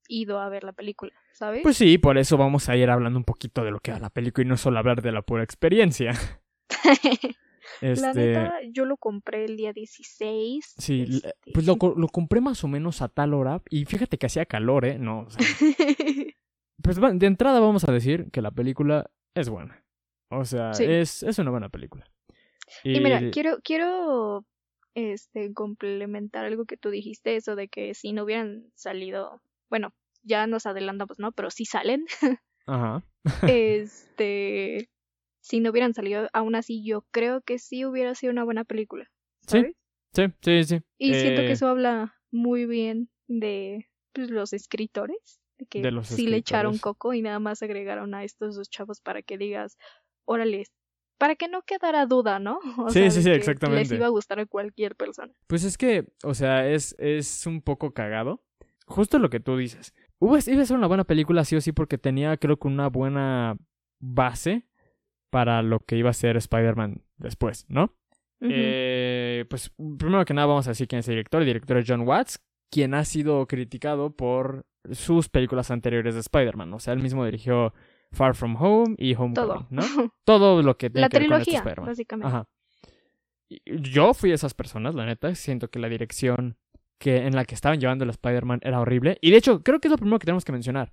ido 0.08 0.38
a 0.40 0.48
ver 0.50 0.62
la 0.62 0.72
película, 0.74 1.12
¿sabes? 1.32 1.62
Pues 1.62 1.76
sí, 1.78 1.96
por 1.98 2.18
eso 2.18 2.36
vamos 2.36 2.68
a 2.68 2.76
ir 2.76 2.90
hablando 2.90 3.18
un 3.18 3.24
poquito 3.24 3.64
de 3.64 3.70
lo 3.70 3.80
que 3.80 3.92
va 3.92 3.98
la 3.98 4.10
película 4.10 4.44
y 4.44 4.48
no 4.48 4.56
solo 4.58 4.78
hablar 4.78 5.00
de 5.02 5.12
la 5.12 5.22
pura 5.22 5.42
experiencia. 5.42 6.12
La 7.80 7.90
Este, 7.90 8.14
neta, 8.14 8.52
yo 8.70 8.84
lo 8.84 8.96
compré 8.96 9.44
el 9.44 9.56
día 9.56 9.72
16. 9.72 10.74
sí, 10.78 11.04
este, 11.08 11.32
pues 11.52 11.66
lo, 11.66 11.76
lo 11.96 12.08
compré 12.08 12.40
más 12.40 12.62
o 12.64 12.68
menos 12.68 13.02
a 13.02 13.08
tal 13.08 13.34
hora 13.34 13.60
y 13.70 13.84
fíjate 13.86 14.18
que 14.18 14.26
hacía 14.26 14.46
calor, 14.46 14.84
¿eh? 14.84 14.98
No, 14.98 15.20
o 15.20 15.30
sea, 15.30 15.40
Pues 16.82 16.96
de 17.00 17.26
entrada 17.26 17.58
vamos 17.58 17.88
a 17.88 17.92
decir 17.92 18.30
que 18.30 18.40
la 18.42 18.50
película 18.50 19.10
es 19.34 19.48
buena. 19.48 19.82
O 20.30 20.44
sea, 20.44 20.74
Sí. 20.74 20.84
es, 20.84 21.22
es 21.22 21.38
una 21.38 21.50
buena 21.50 21.68
película. 21.68 22.06
Y 22.84 23.00
mira, 23.00 23.30
quiero, 23.30 23.58
quiero 23.62 24.44
este 24.94 25.52
complementar 25.52 26.44
algo 26.44 26.64
que 26.64 26.76
tú 26.76 26.90
dijiste, 26.90 27.36
eso 27.36 27.54
de 27.56 27.68
que 27.68 27.94
si 27.94 28.12
no 28.12 28.24
hubieran 28.24 28.70
salido, 28.74 29.40
bueno, 29.68 29.92
ya 30.22 30.46
nos 30.46 30.66
adelantamos, 30.66 31.18
¿no? 31.18 31.32
Pero 31.32 31.50
si 31.50 31.64
salen, 31.64 32.06
Ajá. 32.66 33.02
este, 33.46 34.88
si 35.40 35.60
no 35.60 35.70
hubieran 35.70 35.94
salido, 35.94 36.28
aún 36.32 36.54
así 36.54 36.84
yo 36.84 37.04
creo 37.10 37.40
que 37.42 37.58
sí 37.58 37.84
hubiera 37.84 38.14
sido 38.14 38.32
una 38.32 38.44
buena 38.44 38.64
película, 38.64 39.10
Sí, 39.42 39.48
¿sabes? 39.48 39.76
Sí, 40.12 40.22
sí, 40.40 40.64
sí. 40.64 40.80
Y 40.98 41.14
siento 41.14 41.42
Eh, 41.42 41.46
que 41.46 41.52
eso 41.52 41.68
habla 41.68 42.16
muy 42.30 42.66
bien 42.66 43.10
de 43.28 43.86
pues, 44.12 44.30
los 44.30 44.52
escritores, 44.52 45.40
de 45.58 45.66
que 45.66 45.82
De 45.82 45.90
los 45.90 46.06
sí 46.06 46.26
le 46.26 46.38
echaron 46.38 46.78
coco 46.78 47.12
y 47.12 47.22
nada 47.22 47.38
más 47.38 47.62
agregaron 47.62 48.14
a 48.14 48.24
estos 48.24 48.56
dos 48.56 48.70
chavos 48.70 49.00
para 49.00 49.22
que 49.22 49.36
digas, 49.38 49.76
órale, 50.24 50.64
para 51.18 51.34
que 51.36 51.48
no 51.48 51.62
quedara 51.62 52.06
duda, 52.06 52.38
¿no? 52.38 52.58
O 52.78 52.90
Sí, 52.90 53.00
sea, 53.00 53.10
sí, 53.10 53.22
sí, 53.22 53.30
exactamente. 53.30 53.82
Les 53.90 53.92
iba 53.92 54.06
a 54.06 54.10
gustar 54.10 54.38
a 54.40 54.46
cualquier 54.46 54.96
persona. 54.96 55.32
Pues 55.46 55.64
es 55.64 55.76
que, 55.78 56.06
o 56.24 56.34
sea, 56.34 56.68
es, 56.68 56.94
es 56.98 57.46
un 57.46 57.62
poco 57.62 57.92
cagado. 57.92 58.42
Justo 58.86 59.18
lo 59.18 59.30
que 59.30 59.40
tú 59.40 59.56
dices. 59.56 59.94
Hubo- 60.18 60.38
iba 60.50 60.62
a 60.62 60.66
ser 60.66 60.76
una 60.76 60.86
buena 60.86 61.04
película, 61.04 61.44
sí 61.44 61.56
o 61.56 61.60
sí, 61.60 61.72
porque 61.72 61.98
tenía, 61.98 62.36
creo 62.36 62.56
que, 62.58 62.68
una 62.68 62.88
buena 62.88 63.56
base 64.00 64.66
para 65.30 65.62
lo 65.62 65.80
que 65.80 65.96
iba 65.96 66.10
a 66.10 66.14
ser 66.14 66.36
Spider-Man 66.36 67.02
después, 67.16 67.66
¿no? 67.68 67.94
Eh, 68.40 69.44
pues 69.48 69.72
primero 69.98 70.24
que 70.24 70.34
nada 70.34 70.46
vamos 70.46 70.66
a 70.66 70.70
decir 70.70 70.86
quién 70.88 71.00
es 71.00 71.08
el 71.08 71.14
director. 71.14 71.40
El 71.42 71.46
director 71.46 71.76
es 71.78 71.84
John 71.88 72.02
Watts, 72.06 72.38
quien 72.70 72.94
ha 72.94 73.04
sido 73.04 73.46
criticado 73.46 74.14
por 74.14 74.66
sus 74.92 75.28
películas 75.28 75.70
anteriores 75.70 76.14
de 76.14 76.20
Spider-Man. 76.20 76.72
O 76.74 76.78
sea, 76.78 76.92
él 76.92 77.00
mismo 77.00 77.24
dirigió 77.24 77.72
Far 78.16 78.34
From 78.34 78.56
Home 78.60 78.94
y 78.98 79.14
Homecoming, 79.14 79.34
Todo. 79.34 79.66
¿no? 79.70 79.82
Todo 80.24 80.62
lo 80.62 80.76
que 80.76 80.90
tiene 80.90 81.02
La 81.02 81.08
que 81.08 81.18
ver 81.18 81.28
con 81.28 81.34
este 81.40 81.44
trilogía, 81.50 81.58
Spider-Man. 81.60 81.86
básicamente. 81.86 82.28
Ajá. 82.28 82.48
Yo 83.64 84.12
fui 84.14 84.32
esas 84.32 84.54
personas, 84.54 84.94
la 84.94 85.06
neta. 85.06 85.34
Siento 85.34 85.68
que 85.68 85.78
la 85.78 85.88
dirección 85.88 86.56
que, 86.98 87.18
en 87.18 87.36
la 87.36 87.44
que 87.44 87.54
estaban 87.54 87.78
llevando 87.78 88.04
el 88.04 88.10
Spider-Man 88.10 88.60
era 88.62 88.80
horrible. 88.80 89.18
Y 89.20 89.30
de 89.30 89.36
hecho, 89.36 89.62
creo 89.62 89.78
que 89.80 89.88
es 89.88 89.92
lo 89.92 89.98
primero 89.98 90.18
que 90.18 90.24
tenemos 90.24 90.44
que 90.44 90.52
mencionar. 90.52 90.92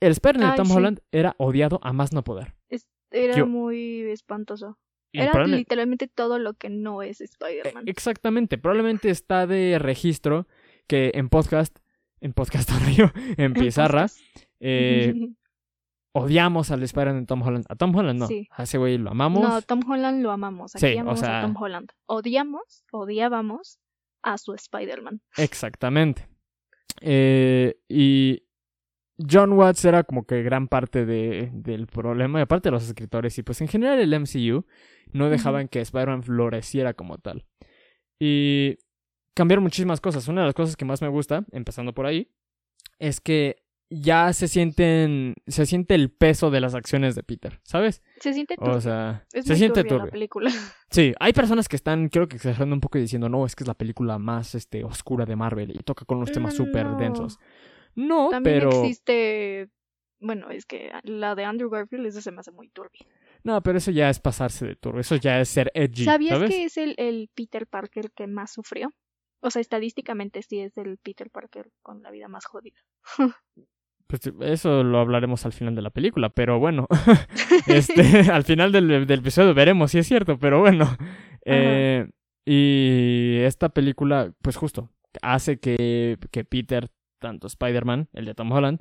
El 0.00 0.12
Spider-Man 0.12 0.52
de 0.52 0.56
Tom 0.56 0.66
sí. 0.66 0.72
Holland 0.72 1.00
era 1.12 1.34
odiado 1.38 1.80
a 1.82 1.92
más 1.92 2.12
no 2.12 2.24
poder. 2.24 2.54
Es- 2.68 2.86
Era 3.10 3.36
Yo- 3.36 3.46
muy 3.46 4.02
espantoso. 4.10 4.78
Era 5.12 5.46
literalmente 5.46 6.08
todo 6.08 6.40
lo 6.40 6.54
que 6.54 6.68
no 6.70 7.00
es 7.02 7.20
Spider-Man. 7.20 7.84
Exactamente, 7.86 8.58
probablemente 8.58 9.10
está 9.10 9.46
de 9.46 9.78
registro 9.78 10.48
que 10.88 11.12
en 11.14 11.28
podcast, 11.28 11.78
en 12.20 12.32
podcast 12.32 12.68
en 13.38 13.52
pizarra, 13.54 14.06
eh, 14.58 15.14
odiamos 16.14 16.70
al 16.70 16.82
Spider-Man 16.82 17.20
de 17.22 17.26
Tom 17.26 17.42
Holland. 17.42 17.64
A 17.68 17.76
Tom 17.76 17.94
Holland 17.94 18.18
no, 18.20 18.26
Sí. 18.26 18.48
a 18.52 18.62
ese 18.62 18.78
güey 18.78 18.98
lo 18.98 19.10
amamos. 19.10 19.42
No, 19.42 19.60
Tom 19.62 19.80
Holland 19.88 20.22
lo 20.22 20.30
amamos. 20.30 20.74
Aquí 20.76 20.86
Sí, 20.86 20.96
o 20.96 21.00
amamos 21.00 21.20
sea- 21.20 21.40
a 21.40 21.42
Tom 21.42 21.56
Holland. 21.60 21.90
Odiamos, 22.06 22.84
odiábamos 22.92 23.78
a 24.22 24.38
su 24.38 24.54
Spider-Man. 24.54 25.20
Exactamente. 25.36 26.28
Eh, 27.00 27.76
y 27.88 28.42
John 29.30 29.52
Watts 29.52 29.84
era 29.84 30.04
como 30.04 30.24
que 30.26 30.42
gran 30.42 30.68
parte 30.68 31.04
de, 31.04 31.50
del 31.52 31.86
problema, 31.86 32.38
y 32.38 32.42
aparte 32.42 32.68
de 32.68 32.72
los 32.72 32.84
escritores, 32.86 33.36
y 33.38 33.42
pues 33.42 33.60
en 33.60 33.68
general 33.68 33.98
el 33.98 34.12
MCU 34.14 34.64
no 35.12 35.28
dejaban 35.30 35.68
que 35.68 35.80
Spider-Man 35.80 36.22
floreciera 36.22 36.94
como 36.94 37.18
tal. 37.18 37.44
Y 38.18 38.78
cambiaron 39.34 39.62
muchísimas 39.64 40.00
cosas. 40.00 40.26
Una 40.28 40.42
de 40.42 40.46
las 40.48 40.54
cosas 40.54 40.76
que 40.76 40.84
más 40.84 41.02
me 41.02 41.08
gusta, 41.08 41.44
empezando 41.52 41.92
por 41.92 42.06
ahí, 42.06 42.30
es 42.98 43.20
que 43.20 43.63
ya 44.00 44.32
se 44.32 44.48
sienten, 44.48 45.34
se 45.46 45.66
siente 45.66 45.94
el 45.94 46.10
peso 46.10 46.50
de 46.50 46.60
las 46.60 46.74
acciones 46.74 47.14
de 47.14 47.22
Peter, 47.22 47.60
¿sabes? 47.62 48.02
Se 48.20 48.32
siente 48.32 48.54
O 48.58 48.64
turbio. 48.64 48.80
sea, 48.80 49.24
es 49.32 49.44
se 49.44 49.52
muy 49.52 49.58
siente 49.58 49.82
la 49.82 49.88
turbio. 49.88 50.10
película. 50.10 50.50
Sí, 50.90 51.12
hay 51.18 51.32
personas 51.32 51.68
que 51.68 51.76
están, 51.76 52.08
creo 52.08 52.28
que 52.28 52.36
exagerando 52.36 52.74
un 52.74 52.80
poco 52.80 52.98
y 52.98 53.02
diciendo, 53.02 53.28
no, 53.28 53.46
es 53.46 53.56
que 53.56 53.64
es 53.64 53.68
la 53.68 53.74
película 53.74 54.18
más 54.18 54.54
este, 54.54 54.84
oscura 54.84 55.24
de 55.26 55.36
Marvel 55.36 55.70
y 55.74 55.78
toca 55.82 56.04
con 56.04 56.18
unos 56.18 56.32
temas 56.32 56.54
Mm, 56.54 56.56
súper 56.56 56.86
no. 56.86 56.96
densos. 56.96 57.38
No, 57.96 58.28
También 58.30 58.58
pero. 58.60 58.70
existe. 58.70 59.70
Bueno, 60.20 60.50
es 60.50 60.64
que 60.66 60.90
la 61.02 61.34
de 61.34 61.44
Andrew 61.44 61.68
Garfield 61.70 62.06
esa 62.06 62.22
se 62.22 62.30
me 62.32 62.40
hace 62.40 62.50
muy 62.52 62.68
turbia. 62.68 63.04
No, 63.42 63.62
pero 63.62 63.78
eso 63.78 63.90
ya 63.90 64.08
es 64.08 64.20
pasarse 64.20 64.64
de 64.66 64.74
turbo. 64.76 65.00
Eso 65.00 65.16
ya 65.16 65.40
es 65.40 65.48
ser 65.50 65.70
edgy. 65.74 66.04
¿Sabías 66.04 66.34
¿sabes? 66.38 66.50
que 66.50 66.64
es 66.64 66.76
el, 66.78 66.94
el 66.96 67.28
Peter 67.34 67.66
Parker 67.66 68.10
que 68.12 68.26
más 68.26 68.52
sufrió? 68.52 68.90
O 69.40 69.50
sea, 69.50 69.60
estadísticamente 69.60 70.40
sí 70.42 70.60
es 70.60 70.78
el 70.78 70.96
Peter 70.96 71.28
Parker 71.30 71.70
con 71.82 72.02
la 72.02 72.10
vida 72.10 72.28
más 72.28 72.46
jodida. 72.46 72.78
Pues 74.06 74.20
eso 74.42 74.84
lo 74.84 74.98
hablaremos 75.00 75.44
al 75.46 75.52
final 75.52 75.74
de 75.74 75.82
la 75.82 75.90
película, 75.90 76.28
pero 76.28 76.58
bueno. 76.58 76.86
este, 77.66 78.02
al 78.32 78.44
final 78.44 78.70
del, 78.72 79.06
del 79.06 79.18
episodio 79.20 79.54
veremos 79.54 79.90
si 79.92 79.98
es 79.98 80.06
cierto, 80.06 80.38
pero 80.38 80.60
bueno. 80.60 80.96
Eh, 81.46 82.06
y 82.44 83.38
esta 83.42 83.70
película, 83.70 84.32
pues 84.42 84.56
justo, 84.56 84.90
hace 85.22 85.58
que, 85.58 86.18
que 86.30 86.44
Peter, 86.44 86.90
tanto 87.18 87.46
Spider-Man, 87.46 88.08
el 88.12 88.26
de 88.26 88.34
Tom 88.34 88.52
Holland, 88.52 88.80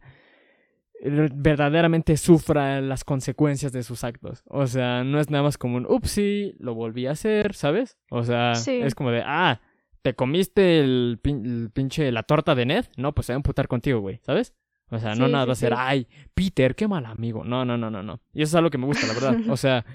verdaderamente 1.06 2.16
sufra 2.18 2.80
las 2.82 3.04
consecuencias 3.04 3.72
de 3.72 3.84
sus 3.84 4.04
actos. 4.04 4.44
O 4.48 4.68
sea, 4.68 5.04
no 5.04 5.20
es 5.20 5.30
nada 5.30 5.44
más 5.44 5.58
como 5.58 5.78
un 5.78 5.86
upsi, 5.86 6.56
lo 6.60 6.76
volví 6.76 7.08
a 7.08 7.12
hacer, 7.12 7.54
¿sabes? 7.54 7.98
O 8.10 8.24
sea, 8.24 8.56
Sí. 8.56 8.80
es 8.82 8.96
como 8.96 9.12
de, 9.12 9.22
ah, 9.26 9.62
¿te 10.02 10.14
comiste 10.14 10.80
el, 10.80 11.20
pin- 11.22 11.46
el 11.46 11.72
pinche 11.72 12.12
la 12.12 12.24
torta 12.24 12.56
de 12.56 12.66
Ned? 12.66 12.86
No, 12.98 13.14
pues 13.14 13.28
se 13.28 13.34
va 13.34 13.36
a 13.36 13.40
emputar 13.40 13.68
contigo, 13.68 14.00
güey, 14.00 14.20
¿sabes? 14.24 14.54
O 14.94 15.00
sea, 15.00 15.16
no 15.16 15.26
Sí, 15.28 15.32
nada 15.32 15.46
va 15.46 15.54
a 15.54 15.56
ser, 15.56 15.74
ay, 15.76 16.08
Peter, 16.34 16.76
qué 16.76 16.88
mal 16.88 17.06
amigo. 17.06 17.44
No, 17.44 17.66
no, 17.66 17.78
no, 17.78 17.90
no, 17.90 18.04
no. 18.04 18.22
Y 18.34 18.42
eso 18.44 18.52
es 18.52 18.56
algo 18.56 18.70
que 18.70 18.78
me 18.78 18.86
gusta, 18.86 19.08
la 19.08 19.14
verdad. 19.14 19.36
O 19.52 19.58
sea, 19.58 19.86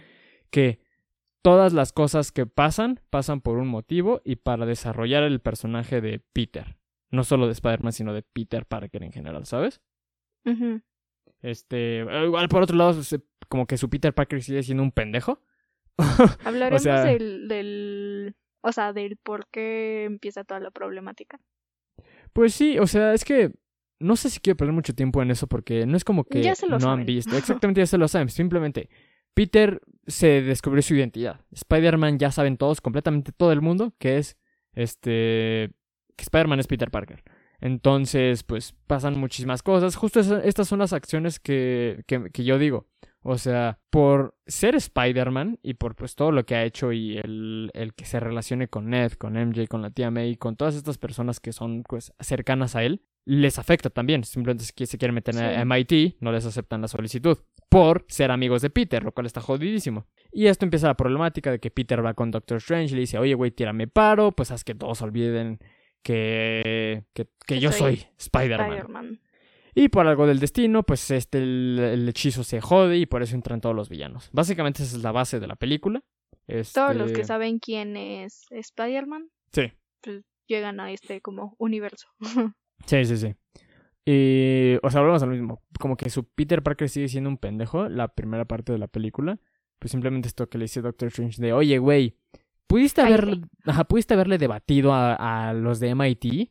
que 0.51 0.81
todas 1.43 1.73
las 1.73 1.93
cosas 1.93 2.33
que 2.33 2.47
pasan, 2.47 3.01
pasan 3.11 3.41
por 3.41 3.59
un 3.59 3.69
motivo 3.69 4.21
y 4.25 4.37
para 4.37 4.67
desarrollar 4.67 5.23
el 5.23 5.41
personaje 5.41 6.01
de 6.01 6.19
Peter. 6.33 6.77
No 7.11 7.25
solo 7.25 7.47
de 7.47 7.53
Spider-Man, 7.53 7.93
sino 7.93 8.13
de 8.13 8.23
Peter 8.23 8.67
Parker 8.67 9.03
en 9.03 9.13
general, 9.13 9.47
¿sabes? 9.47 9.81
Este, 11.43 12.05
igual 12.25 12.49
por 12.49 12.63
otro 12.63 12.77
lado, 12.77 13.01
como 13.49 13.67
que 13.67 13.77
su 13.77 13.89
Peter 13.89 14.13
Parker 14.15 14.43
sigue 14.43 14.63
siendo 14.63 14.83
un 14.83 14.93
pendejo. 14.93 15.41
Hablaremos 16.45 16.83
sea- 16.83 17.05
del, 17.05 17.49
del, 17.49 18.37
o 18.61 18.73
sea, 18.73 18.93
del 18.93 19.17
por 19.17 19.47
qué 19.49 20.05
empieza 20.05 20.45
toda 20.45 20.61
la 20.61 20.71
problemática. 20.71 21.41
Pues 22.33 22.55
sí, 22.55 22.79
o 22.79 22.87
sea, 22.87 23.15
es 23.15 23.25
que 23.25 23.53
no 24.01 24.17
sé 24.17 24.31
si 24.31 24.41
quiero 24.41 24.57
perder 24.57 24.75
mucho 24.75 24.95
tiempo 24.95 25.23
en 25.23 25.31
eso 25.31 25.47
porque 25.47 25.87
no 25.87 25.97
es 25.97 26.05
como 26.05 26.25
que 26.25 26.43
Ya 26.43 26.55
se 26.55 26.69
lo 26.69 26.79
no 26.79 26.91
han 26.91 27.05
visto. 27.05 27.37
Exactamente, 27.37 27.81
ya 27.81 27.87
se 27.87 27.99
lo 27.99 28.09
saben. 28.09 28.29
Simplemente, 28.29 28.89
Peter 29.35 29.81
se 30.07 30.43
descubrió 30.43 30.83
su 30.83 30.95
identidad. 30.95 31.41
Spider-Man 31.53 32.19
ya 32.19 32.31
saben 32.31 32.57
todos, 32.57 32.81
completamente 32.81 33.33
todo 33.33 33.53
el 33.53 33.61
mundo, 33.61 33.95
que 33.99 34.19
es 34.19 34.37
este. 34.73 35.73
que 36.17 36.23
Spider-Man 36.23 36.61
es 36.61 36.67
Peter 36.67 36.91
Parker. 36.91 37.23
Entonces, 37.61 38.43
pues 38.45 38.75
pasan 38.87 39.19
muchísimas 39.19 39.63
cosas. 39.63 39.97
Justo 39.97 40.21
esa- 40.21 40.43
estas 40.45 40.69
son 40.69 40.79
las 40.79 40.93
acciones 40.93 41.41
que, 41.41 42.03
que, 42.07 42.31
que 42.33 42.45
yo 42.45 42.59
digo. 42.59 42.87
O 43.23 43.37
sea, 43.37 43.81
por 43.91 44.37
ser 44.47 44.77
Spider-Man 44.77 45.59
y 45.63 45.75
por 45.75 45.97
pues 45.97 46.15
todo 46.15 46.31
lo 46.31 46.47
que 46.47 46.55
ha 46.55 46.65
hecho 46.65 46.93
y 46.93 47.19
el, 47.19 47.71
el 47.75 47.93
que 47.95 48.05
se 48.05 48.21
relacione 48.21 48.69
con 48.69 48.91
Ned, 48.91 49.13
con 49.13 49.35
MJ, 49.37 49.67
con 49.69 49.83
la 49.83 49.91
tía 49.91 50.11
May, 50.11 50.37
con 50.37 50.57
todas 50.57 50.77
estas 50.77 50.99
personas 50.99 51.41
que 51.41 51.53
son 51.53 51.83
pues 51.83 52.13
cercanas 52.21 52.77
a 52.77 52.85
él, 52.85 53.03
les 53.25 53.59
afecta 53.59 53.91
también. 53.91 54.23
Simplemente 54.25 54.65
si 54.65 54.87
se 54.87 54.99
quieren 54.99 55.17
meter 55.17 55.35
Sí. 55.35 55.41
a 55.43 55.61
MIT, 55.65 56.17
no 56.21 56.31
les 56.33 56.47
aceptan 56.47 56.81
la 56.81 56.89
solicitud. 56.89 57.37
Por 57.69 58.07
ser 58.09 58.31
amigos 58.31 58.63
de 58.63 58.71
Peter, 58.71 59.03
lo 59.03 59.13
cual 59.13 59.27
está 59.27 59.41
jodidísimo. 59.41 60.07
Y 60.33 60.47
esto 60.47 60.65
empieza 60.65 60.87
la 60.87 60.97
problemática 60.97 61.51
de 61.51 61.59
que 61.59 61.71
Peter 61.71 62.03
va 62.07 62.15
con 62.15 62.31
Doctor 62.31 62.59
Strange 62.59 62.93
y 62.93 62.95
le 62.95 63.01
dice, 63.01 63.19
oye, 63.19 63.35
güey, 63.35 63.51
tírame 63.51 63.89
paro, 63.89 64.31
pues 64.33 64.53
haz 64.53 64.63
que 64.65 64.75
todos 64.75 65.03
olviden 65.03 65.59
que, 66.03 67.05
que, 67.13 67.61
yo 67.61 67.73
soy 67.73 67.97
soy 67.97 68.07
Spider-Man. 68.17 68.73
Spider-Man. 68.73 69.21
Y 69.75 69.89
por 69.89 70.07
algo 70.07 70.27
del 70.27 70.41
destino, 70.41 70.83
pues 70.83 71.11
este 71.11 71.39
el, 71.39 71.79
el 71.79 72.09
hechizo 72.09 72.43
se 72.43 72.61
jode 72.61 72.97
y 72.99 73.07
por 73.07 73.23
eso 73.23 73.35
entran 73.35 73.61
todos 73.61 73.77
los 73.77 73.89
villanos. 73.89 74.29
Básicamente 74.33 74.83
esa 74.83 74.97
es 74.97 75.03
la 75.03 75.13
base 75.13 75.39
de 75.39 75.47
la 75.47 75.57
película. 75.57 76.03
Todos 76.73 76.97
los 76.97 77.09
Este, 77.09 77.21
que 77.21 77.25
saben 77.25 77.59
quién 77.59 77.97
es 77.97 78.47
Spider-Man 78.51 79.29
Sí, 79.53 79.73
pues, 80.01 80.23
llegan 80.47 80.81
a 80.81 80.91
este 80.93 81.21
como 81.21 81.55
universo. 81.59 82.09
sí, 82.87 83.05
sí, 83.05 83.17
sí. 83.17 83.35
Y, 84.05 84.79
o 84.83 84.91
sea, 84.91 85.01
volvemos 85.01 85.23
al 85.23 85.31
mismo. 85.31 85.63
Como 85.79 85.97
que 85.97 86.09
su 86.11 86.25
Peter 86.25 86.63
Parker 86.63 86.89
sigue 86.89 87.09
siendo 87.09 87.29
un 87.29 87.37
pendejo, 87.37 87.89
la 87.89 88.09
primera 88.09 88.47
parte 88.47 88.73
de 88.73 88.79
la 88.79 88.89
película. 88.89 89.39
Pues 89.79 89.93
simplemente 89.93 90.29
esto 90.29 90.49
que 90.49 90.59
le 90.59 90.65
dice 90.65 90.81
Doctor 90.81 91.09
Strange 91.09 91.41
de, 91.41 91.53
oye, 91.53 91.79
güey, 91.79 92.17
¿pudiste, 92.69 93.03
ajá, 93.65 93.85
pudiste 93.85 94.15
haberle 94.15 94.39
debatido 94.39 94.93
a, 94.93 95.49
a 95.49 95.53
los 95.53 95.81
de 95.81 95.89
MIT 95.89 96.51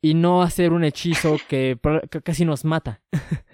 y 0.00 0.14
no 0.14 0.42
hacer 0.42 0.72
un 0.72 0.82
hechizo 0.82 1.36
que, 1.48 1.78
casi 2.24 2.44
nos 2.44 2.64
mata? 2.64 3.00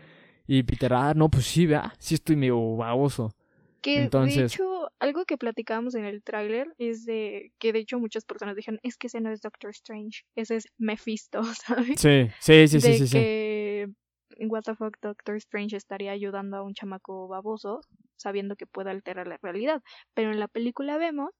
y 0.46 0.62
Peter, 0.62 0.94
ah, 0.94 1.12
no, 1.14 1.28
pues 1.28 1.44
sí, 1.44 1.66
vea, 1.66 1.92
sí 1.98 2.14
estoy 2.14 2.36
medio 2.36 2.76
baboso. 2.76 3.34
Que 3.82 4.08
de 4.08 4.44
hecho, 4.44 4.90
algo 4.98 5.24
que 5.24 5.38
platicábamos 5.38 5.94
en 5.94 6.04
el 6.04 6.24
tráiler 6.24 6.74
es 6.78 7.04
de 7.04 7.52
que 7.58 7.72
de 7.72 7.78
hecho 7.78 8.00
muchas 8.00 8.24
personas 8.24 8.56
dijeron, 8.56 8.80
es 8.82 8.96
que 8.96 9.06
ese 9.06 9.20
no 9.20 9.30
es 9.30 9.40
Doctor 9.40 9.70
Strange, 9.70 10.24
ese 10.34 10.56
es 10.56 10.64
Mephisto, 10.78 11.42
¿sabes? 11.54 12.00
Sí, 12.00 12.28
sí, 12.40 12.66
sí, 12.66 12.80
sí, 12.80 12.88
de 12.88 12.98
sí, 12.98 13.06
sí. 13.06 13.12
que 13.12 13.88
en 14.30 14.50
What 14.50 14.62
the 14.64 14.74
fuck 14.74 14.96
Doctor 15.00 15.36
Strange 15.36 15.76
estaría 15.76 16.10
ayudando 16.10 16.56
a 16.56 16.62
un 16.62 16.74
chamaco 16.74 17.28
baboso 17.28 17.80
sabiendo 18.16 18.56
que 18.56 18.66
puede 18.66 18.90
alterar 18.90 19.28
la 19.28 19.38
realidad. 19.40 19.80
Pero 20.14 20.32
en 20.32 20.40
la 20.40 20.48
película 20.48 20.98
vemos 20.98 21.30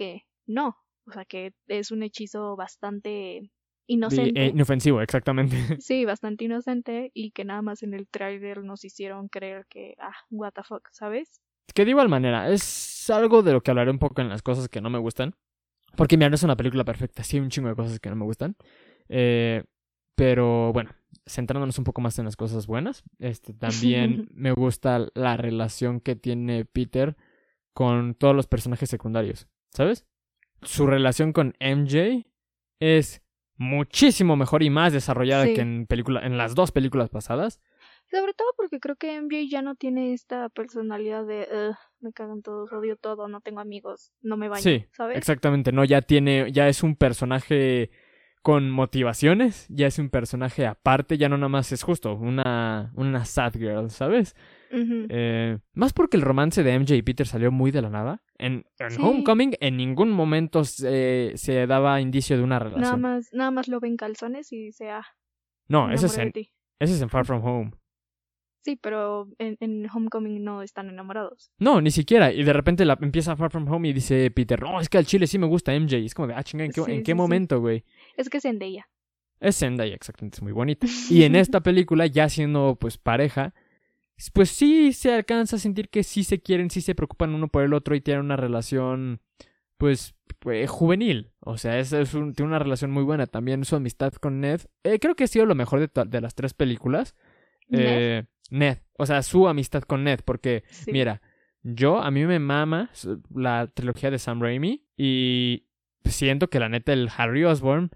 que 0.00 0.26
no. 0.46 0.78
O 1.06 1.12
sea 1.12 1.26
que 1.26 1.52
es 1.66 1.90
un 1.90 2.02
hechizo 2.02 2.56
bastante 2.56 3.02
Di- 3.10 3.50
inocente. 3.86 4.46
eh, 4.46 4.50
inofensivo, 4.54 5.02
exactamente. 5.02 5.56
Sí, 5.80 6.06
bastante 6.06 6.44
inocente 6.44 7.10
y 7.12 7.32
que 7.32 7.44
nada 7.44 7.60
más 7.60 7.82
en 7.82 7.92
el 7.92 8.08
tráiler 8.08 8.64
nos 8.64 8.82
hicieron 8.84 9.28
creer 9.28 9.66
que, 9.68 9.94
ah, 9.98 10.14
what 10.30 10.52
the 10.52 10.62
fuck, 10.62 10.88
¿sabes? 10.92 11.42
que 11.74 11.84
de 11.84 11.90
igual 11.90 12.08
manera, 12.08 12.50
es 12.50 13.08
algo 13.10 13.42
de 13.42 13.52
lo 13.52 13.60
que 13.62 13.70
hablaré 13.70 13.90
un 13.92 13.98
poco 14.00 14.20
en 14.22 14.28
las 14.28 14.42
cosas 14.42 14.68
que 14.68 14.80
no 14.80 14.90
me 14.90 14.98
gustan. 14.98 15.34
Porque 15.96 16.16
mira, 16.16 16.28
no 16.28 16.34
es 16.34 16.42
una 16.42 16.56
película 16.56 16.84
perfecta, 16.84 17.22
sí 17.22 17.36
hay 17.36 17.42
un 17.42 17.50
chingo 17.50 17.68
de 17.68 17.76
cosas 17.76 18.00
que 18.00 18.08
no 18.10 18.16
me 18.16 18.24
gustan. 18.24 18.56
Eh, 19.08 19.62
pero 20.16 20.72
bueno, 20.72 20.90
centrándonos 21.26 21.78
un 21.78 21.84
poco 21.84 22.00
más 22.00 22.18
en 22.18 22.24
las 22.24 22.36
cosas 22.36 22.66
buenas, 22.66 23.04
este 23.18 23.52
también 23.54 24.26
me 24.34 24.52
gusta 24.52 25.06
la 25.14 25.36
relación 25.36 26.00
que 26.00 26.16
tiene 26.16 26.64
Peter 26.64 27.16
con 27.72 28.14
todos 28.14 28.34
los 28.34 28.46
personajes 28.46 28.90
secundarios, 28.90 29.46
¿sabes? 29.70 30.06
Su 30.62 30.86
relación 30.86 31.32
con 31.32 31.54
MJ 31.58 32.26
es 32.80 33.22
muchísimo 33.56 34.36
mejor 34.36 34.62
y 34.62 34.70
más 34.70 34.92
desarrollada 34.92 35.44
Sí. 35.46 35.54
que 35.54 35.60
en 35.60 35.86
película 35.86 36.20
en 36.24 36.38
las 36.38 36.54
dos 36.54 36.72
películas 36.72 37.08
pasadas. 37.10 37.60
Sobre 38.10 38.32
todo 38.34 38.48
porque 38.56 38.80
creo 38.80 38.96
que 38.96 39.14
MJ 39.20 39.48
ya 39.48 39.62
no 39.62 39.74
tiene 39.76 40.12
esta 40.12 40.48
personalidad 40.48 41.24
de, 41.26 41.46
"Ugh, 41.70 41.76
me 42.00 42.12
cagan 42.12 42.42
todos, 42.42 42.72
odio 42.72 42.96
todo, 42.96 43.28
no 43.28 43.40
tengo 43.40 43.60
amigos, 43.60 44.12
no 44.22 44.36
me 44.36 44.48
baño, 44.48 44.62
Sí, 44.62 44.86
¿sabes? 44.92 45.16
Exactamente, 45.16 45.72
no, 45.72 45.84
ya 45.84 46.02
tiene, 46.02 46.50
ya 46.52 46.68
es 46.68 46.82
un 46.82 46.96
personaje 46.96 47.90
con 48.42 48.70
motivaciones, 48.70 49.66
ya 49.68 49.86
es 49.86 49.98
un 49.98 50.08
personaje 50.10 50.66
aparte, 50.66 51.18
ya 51.18 51.28
no 51.28 51.36
nada 51.36 51.50
más 51.50 51.70
es 51.72 51.82
justo 51.82 52.14
una, 52.14 52.90
una 52.96 53.24
sad 53.26 53.52
girl, 53.52 53.90
¿sabes? 53.90 54.34
Eh, 54.72 55.58
más 55.74 55.92
porque 55.92 56.16
el 56.16 56.22
romance 56.22 56.62
de 56.62 56.78
MJ 56.78 56.94
y 56.94 57.02
Peter 57.02 57.26
salió 57.26 57.50
muy 57.50 57.70
de 57.70 57.82
la 57.82 57.90
nada. 57.90 58.22
En, 58.38 58.64
en 58.78 58.90
Sí. 58.90 59.00
Homecoming 59.02 59.54
en 59.60 59.76
ningún 59.76 60.10
momento 60.12 60.64
se, 60.64 61.32
se 61.34 61.66
daba 61.66 62.00
indicio 62.00 62.36
de 62.36 62.42
una 62.44 62.58
Nada 62.58 62.70
relación. 62.70 63.00
más, 63.00 63.28
nada 63.32 63.50
más 63.50 63.68
lo 63.68 63.80
ven 63.80 63.96
calzones 63.96 64.52
y 64.52 64.62
dice, 64.66 64.90
ah, 64.90 65.04
no, 65.68 65.90
ese 65.92 66.06
es, 66.06 66.18
en, 66.18 66.32
ese 66.34 66.94
es 66.94 67.02
en 67.02 67.08
Far 67.08 67.24
From 67.26 67.44
Home. 67.44 67.72
Sí, 68.62 68.76
pero 68.76 69.26
en, 69.38 69.56
en 69.60 69.88
Homecoming 69.90 70.44
no 70.44 70.62
están 70.62 70.88
enamorados. 70.90 71.50
No, 71.58 71.80
ni 71.80 71.90
siquiera. 71.90 72.30
Y 72.32 72.44
de 72.44 72.52
repente 72.52 72.84
la, 72.84 72.98
empieza 73.00 73.34
Far 73.36 73.50
From 73.50 73.66
Home 73.72 73.88
y 73.88 73.92
dice 73.94 74.30
Peter, 74.30 74.60
no, 74.60 74.80
es 74.80 74.88
que 74.88 74.98
al 74.98 75.06
chile 75.06 75.26
sí 75.26 75.38
me 75.38 75.46
gusta 75.46 75.72
MJ. 75.72 75.96
Es 75.96 76.14
como 76.14 76.28
de, 76.28 76.34
ah, 76.34 76.42
chinga, 76.42 76.64
¿en 76.64 76.70
qué, 76.72 76.82
Sí, 76.82 76.92
¿en 76.92 77.02
qué 77.02 77.12
sí, 77.12 77.14
momento, 77.16 77.60
güey? 77.60 77.84
Es 78.16 78.28
que 78.28 78.40
Zendaya. 78.40 78.86
Es 79.40 79.56
Zendaya, 79.58 79.94
exactamente, 79.94 80.36
es 80.36 80.42
muy 80.42 80.52
bonita. 80.52 80.86
Y 81.10 81.22
en 81.22 81.36
esta 81.36 81.60
película, 81.62 82.06
ya 82.06 82.28
siendo 82.28 82.76
pues 82.78 82.98
pareja, 82.98 83.54
pues 84.32 84.50
sí 84.50 84.92
se 84.92 85.14
alcanza 85.14 85.56
a 85.56 85.58
sentir 85.58 85.88
que 85.88 86.02
sí 86.02 86.24
se 86.24 86.40
quieren, 86.42 86.68
sí 86.70 86.80
se 86.82 86.94
preocupan 86.94 87.34
uno 87.34 87.48
por 87.48 87.62
el 87.62 87.72
otro 87.72 87.94
y 87.94 88.00
tienen 88.02 88.24
una 88.24 88.36
relación 88.36 89.20
pues, 89.78 90.14
pues, 90.40 90.68
juvenil. 90.68 91.30
O 91.40 91.56
sea, 91.56 91.78
es, 91.78 91.92
es 91.94 92.12
un- 92.12 92.34
tiene 92.34 92.48
una 92.50 92.58
relación 92.58 92.90
muy 92.90 93.02
buena. 93.02 93.26
También 93.26 93.64
su 93.64 93.76
amistad 93.76 94.12
con 94.12 94.40
Ned. 94.40 94.60
eh, 94.84 94.98
creo 94.98 95.14
que 95.14 95.24
ha 95.24 95.26
sido 95.26 95.46
lo 95.46 95.54
mejor 95.54 95.80
de, 95.80 95.88
de 96.06 96.20
las 96.20 96.34
tres 96.34 96.52
películas. 96.52 97.16
Ned. 97.68 97.80
Eh, 97.82 98.24
Ned. 98.50 98.78
O 98.98 99.06
sea, 99.06 99.22
su 99.22 99.48
amistad 99.48 99.82
con 99.84 100.04
Ned. 100.04 100.20
Porque, 100.24 100.64
Sí. 100.68 100.92
mira, 100.92 101.22
yo, 101.62 101.98
a 102.02 102.10
mí 102.10 102.26
me 102.26 102.38
mama 102.38 102.90
la 103.34 103.68
trilogía 103.72 104.10
de 104.10 104.18
Sam 104.18 104.42
Raimi 104.42 104.84
y 104.98 105.64
siento 106.04 106.48
que 106.50 106.58
la 106.60 106.68
neta 106.68 106.92
el 106.92 107.08
Harry 107.16 107.44
Osborn 107.44 107.90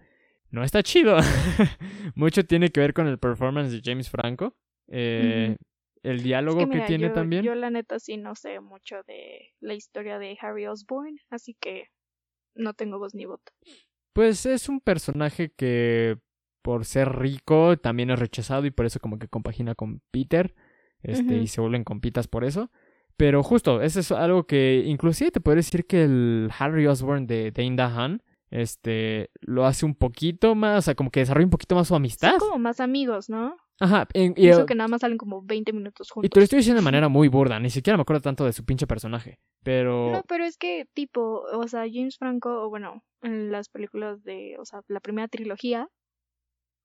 no 0.50 0.62
está 0.64 0.83
chido. 0.83 1.16
Mucho 2.14 2.45
tiene 2.47 2.71
que 2.71 2.81
ver 2.81 2.95
con 2.95 3.07
el 3.09 3.19
performance 3.19 3.71
de 3.73 3.83
James 3.85 4.09
Franco. 4.09 4.57
Eh, 4.88 5.57
El 6.04 6.23
diálogo 6.23 6.61
que 6.61 6.66
que, 6.66 6.75
mira, 6.75 6.87
tiene 6.87 7.08
yo, 7.08 7.12
también. 7.12 7.42
yo 7.42 7.54
la 7.54 7.70
neta 7.70 7.99
sí 7.99 8.16
no 8.16 8.34
sé 8.34 8.61
mucho 8.61 9.02
de 9.06 9.52
la 9.61 9.75
historia 9.75 10.18
de 10.18 10.37
Harry 10.40 10.66
Osborn, 10.66 11.18
así 11.30 11.56
que 11.58 11.88
no 12.54 12.75
tengo 12.75 12.99
voz 12.99 13.14
ni 13.14 13.25
voto. 13.25 13.52
Pues 14.12 14.46
es 14.46 14.68
un 14.68 14.80
personaje 14.80 15.50
que 15.50 16.18
por 16.62 16.84
ser 16.84 17.18
rico 17.18 17.76
también 17.78 18.11
es 18.11 18.18
rechazado 18.18 18.64
y 18.66 18.70
por 18.70 18.87
eso 18.87 19.00
como 19.00 19.18
que 19.18 19.28
compagina 19.28 19.75
con 19.75 20.02
Peter. 20.11 20.54
Este, 21.02 21.37
y 21.37 21.49
se 21.49 21.61
vuelven 21.61 21.84
compitas 21.84 22.28
por 22.28 22.44
eso. 22.44 22.70
Pero 23.16 23.42
justo, 23.42 23.82
eso 23.82 24.00
es 24.00 24.11
algo 24.12 24.46
que 24.46 24.82
inclusive 24.87 25.30
te 25.30 25.40
podría 25.40 25.58
decir 25.58 25.87
que 25.87 26.04
el 26.04 26.50
Harry 26.58 26.87
Osborn 26.87 27.26
de 27.26 27.50
Dane 27.50 27.76
DeHaan 27.76 28.23
este, 28.50 29.30
lo 29.40 29.66
hace 29.66 29.84
un 29.84 29.94
poquito 29.94 30.54
más, 30.54 30.78
o 30.78 30.82
sea, 30.82 30.94
como 30.94 31.11
que 31.11 31.20
desarrolla 31.20 31.46
un 31.46 31.50
poquito 31.50 31.75
más 31.75 31.88
su 31.88 31.94
amistad. 31.94 32.30
Son 32.30 32.38
como 32.38 32.58
más 32.58 32.80
amigos, 32.80 33.28
¿no? 33.28 33.56
Ajá, 33.81 34.07
en- 34.14 34.35
Y 34.37 34.47
y, 34.47 34.49
eso 34.50 34.66
que 34.66 34.75
nada 34.75 34.88
más 34.88 35.00
salen 35.00 35.19
como 35.19 35.43
20 35.43 35.73
minutos 35.73 36.09
y 36.09 36.12
juntos. 36.12 36.31
te 36.31 36.40
lo 36.40 36.45
estoy 36.45 36.59
diciendo 36.59 36.81
de 36.81 36.85
manera 36.85 37.09
muy 37.09 37.28
burda, 37.28 37.59
ni 37.59 37.71
siquiera 37.71 37.97
me 37.97 38.02
acuerdo 38.02 38.23
tanto 38.23 38.45
de 38.45 38.52
su 38.52 38.64
pinche 38.64 38.87
personaje. 38.87 39.38
Pero... 39.62 40.12
No, 40.12 40.23
pero 40.28 40.45
es 40.45 40.57
que, 40.57 40.87
tipo, 40.95 41.40
o 41.52 41.66
sea, 41.69 41.85
James 41.93 42.16
Franco, 42.19 42.62
o 42.64 42.69
bueno, 42.69 43.02
en 43.23 43.50
las 43.50 43.69
películas 43.69 44.23
de, 44.23 44.57
o 44.59 44.64
sea, 44.64 44.81
la 44.88 45.00
primera 45.00 45.26
trilogía, 45.28 45.88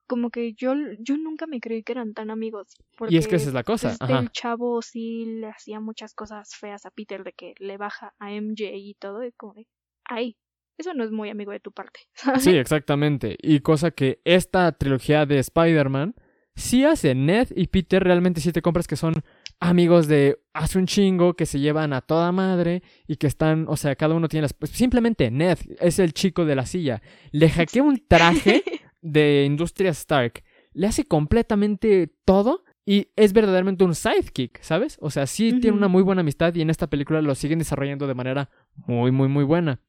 como 0.07 0.31
que 0.31 0.53
yo, 0.53 0.73
yo 0.99 1.17
nunca 1.17 1.45
me 1.45 1.59
creí 1.59 1.83
que 1.83 1.91
eran 1.91 2.13
tan 2.13 2.31
amigos. 2.31 2.75
Porque 2.97 3.13
y 3.13 3.17
es 3.17 3.27
que 3.27 3.35
esa 3.35 3.49
es 3.49 3.53
la 3.53 3.63
cosa. 3.63 3.91
este, 3.91 4.05
Ajá. 4.05 4.19
el 4.19 4.31
chavo 4.31 4.81
sí 4.81 5.25
le 5.25 5.47
hacía 5.49 5.79
muchas 5.79 6.15
cosas 6.15 6.55
feas 6.55 6.85
a 6.87 6.91
Peter, 6.91 7.23
de 7.23 7.33
que 7.33 7.53
le 7.59 7.77
baja 7.77 8.15
a 8.17 8.31
MJ 8.33 8.71
y 8.73 8.95
todo, 8.95 9.23
y 9.23 9.31
como 9.33 9.53
de, 9.53 9.67
ay, 10.05 10.35
eso 10.79 10.93
no 10.95 11.03
es 11.03 11.11
muy 11.11 11.29
amigo 11.29 11.51
de 11.51 11.59
tu 11.59 11.71
parte. 11.71 11.99
¿sabes? 12.13 12.43
Sí, 12.43 12.55
exactamente. 12.57 13.37
Y 13.39 13.59
cosa 13.59 13.91
que 13.91 14.19
esta 14.23 14.71
trilogía 14.71 15.27
de 15.27 15.37
Spider-Man 15.37 16.15
sí 16.59 16.83
hace. 16.83 17.15
Ned 17.15 17.49
y 17.55 17.67
Peter 17.67 18.03
realmente 18.03 18.41
sí 18.41 18.51
te 18.51 18.61
compras 18.61 18.87
que 18.87 18.95
son 18.95 19.13
amigos 19.59 20.07
de 20.07 20.39
hace 20.53 20.77
un 20.77 20.85
chingo 20.85 21.33
que 21.35 21.45
se 21.45 21.59
llevan 21.59 21.93
a 21.93 22.01
toda 22.01 22.31
madre 22.31 22.83
y 23.07 23.17
que 23.17 23.27
están, 23.27 23.65
o 23.67 23.77
sea, 23.77 23.95
cada 23.95 24.15
uno 24.15 24.27
tiene 24.27 24.43
las... 24.43 24.53
Pues 24.53 24.71
simplemente 24.71 25.31
Ned 25.31 25.57
es 25.79 25.99
el 25.99 26.13
chico 26.13 26.45
de 26.45 26.55
la 26.55 26.65
silla. 26.65 27.01
Le 27.31 27.49
hackea 27.49 27.83
un 27.83 28.03
traje 28.07 28.63
de 29.01 29.45
Industria 29.45 29.91
Stark. 29.91 30.43
Le 30.73 30.87
hace 30.87 31.05
completamente 31.05 32.13
todo 32.25 32.63
y 32.85 33.09
es 33.15 33.33
verdaderamente 33.33 33.83
un 33.83 33.95
sidekick, 33.95 34.61
¿sabes? 34.61 34.97
O 35.01 35.09
sea, 35.09 35.27
sí 35.27 35.59
tiene 35.59 35.77
una 35.77 35.87
muy 35.87 36.03
buena 36.03 36.21
amistad 36.21 36.53
y 36.55 36.61
en 36.61 36.69
esta 36.69 36.87
película 36.87 37.21
lo 37.21 37.35
siguen 37.35 37.59
desarrollando 37.59 38.07
de 38.07 38.15
manera 38.15 38.49
muy, 38.75 39.11
muy, 39.11 39.27
muy 39.27 39.43
buena. 39.43 39.81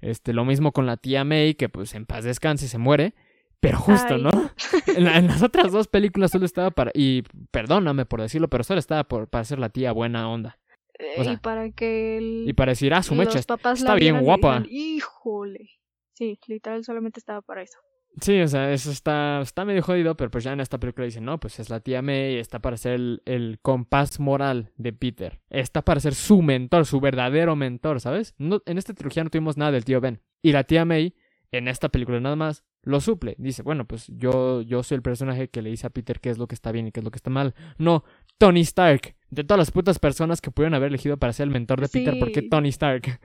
Este, 0.00 0.32
lo 0.32 0.44
mismo 0.44 0.72
con 0.72 0.86
la 0.86 0.96
tía 0.96 1.24
May, 1.24 1.54
que 1.54 1.68
pues 1.68 1.94
en 1.94 2.06
paz 2.06 2.24
descanse, 2.24 2.68
se 2.68 2.78
muere. 2.78 3.14
Pero 3.60 3.78
justo, 3.78 4.18
¿no? 4.18 4.30
En, 4.86 5.26
las 5.26 5.42
otras 5.42 5.72
dos 5.72 5.88
películas 5.88 6.30
solo 6.30 6.46
estaba 6.46 6.70
para... 6.70 6.90
Y 6.94 7.22
perdóname 7.50 8.06
por 8.06 8.20
decirlo, 8.20 8.48
pero 8.48 8.64
solo 8.64 8.80
estaba 8.80 9.04
por, 9.04 9.28
para 9.28 9.44
ser 9.44 9.58
la 9.58 9.68
tía 9.68 9.92
buena 9.92 10.28
onda. 10.28 10.58
Eh, 10.98 11.32
y 11.32 11.36
para 11.36 11.70
que... 11.70 12.44
y 12.46 12.52
para 12.54 12.72
decir, 12.72 12.94
ah, 12.94 13.02
su 13.02 13.14
mecha 13.14 13.38
está 13.38 13.94
bien 13.94 14.20
guapa. 14.20 14.62
Híjole. 14.68 15.70
Sí, 16.12 16.38
literal 16.46 16.82
solamente 16.84 17.20
estaba 17.20 17.42
para 17.42 17.62
eso. 17.62 17.78
Sí, 18.20 18.40
o 18.40 18.48
sea, 18.48 18.72
eso 18.72 18.90
está, 18.90 19.42
está 19.42 19.66
medio 19.66 19.82
jodido, 19.82 20.16
pero 20.16 20.30
pues 20.30 20.42
ya 20.42 20.52
en 20.54 20.60
esta 20.60 20.78
película 20.78 21.04
dicen, 21.04 21.26
no, 21.26 21.38
pues 21.38 21.60
es 21.60 21.68
la 21.68 21.80
tía 21.80 22.00
May, 22.00 22.36
está 22.36 22.60
para 22.60 22.78
ser 22.78 22.94
el, 22.94 23.22
el 23.26 23.58
compás 23.60 24.18
moral 24.18 24.72
de 24.76 24.94
Peter. 24.94 25.40
Está 25.50 25.82
para 25.82 26.00
ser 26.00 26.14
su 26.14 26.40
mentor, 26.40 26.86
su 26.86 27.00
verdadero 27.00 27.56
mentor, 27.56 28.00
¿sabes? 28.00 28.34
No, 28.38 28.62
en 28.64 28.78
esta 28.78 28.94
trilogía 28.94 29.22
no 29.22 29.28
tuvimos 29.28 29.58
nada 29.58 29.72
del 29.72 29.84
tío 29.84 30.00
Ben. 30.00 30.22
Y 30.40 30.52
la 30.52 30.64
tía 30.64 30.86
May, 30.86 31.14
en 31.52 31.68
esta 31.68 31.88
película 31.88 32.20
nada 32.20 32.36
más, 32.36 32.64
lo 32.82 33.00
suple. 33.00 33.34
Dice, 33.38 33.62
bueno, 33.62 33.86
pues 33.86 34.06
yo, 34.08 34.62
yo 34.62 34.82
soy 34.82 34.96
el 34.96 35.02
personaje 35.02 35.48
que 35.48 35.62
le 35.62 35.70
dice 35.70 35.86
a 35.86 35.90
Peter 35.90 36.20
qué 36.20 36.30
es 36.30 36.38
lo 36.38 36.46
que 36.46 36.54
está 36.54 36.72
bien 36.72 36.86
y 36.86 36.92
qué 36.92 37.00
es 37.00 37.04
lo 37.04 37.10
que 37.10 37.16
está 37.16 37.30
mal. 37.30 37.54
No, 37.78 38.04
Tony 38.38 38.60
Stark. 38.60 39.16
De 39.28 39.42
todas 39.42 39.58
las 39.58 39.70
putas 39.72 39.98
personas 39.98 40.40
que 40.40 40.50
pudieron 40.50 40.74
haber 40.74 40.88
elegido 40.88 41.16
para 41.16 41.32
ser 41.32 41.44
el 41.44 41.50
mentor 41.50 41.80
de 41.80 41.88
Peter, 41.88 42.18
¿por 42.18 42.30
qué 42.30 42.42
Tony 42.42 42.68
Stark? 42.68 43.20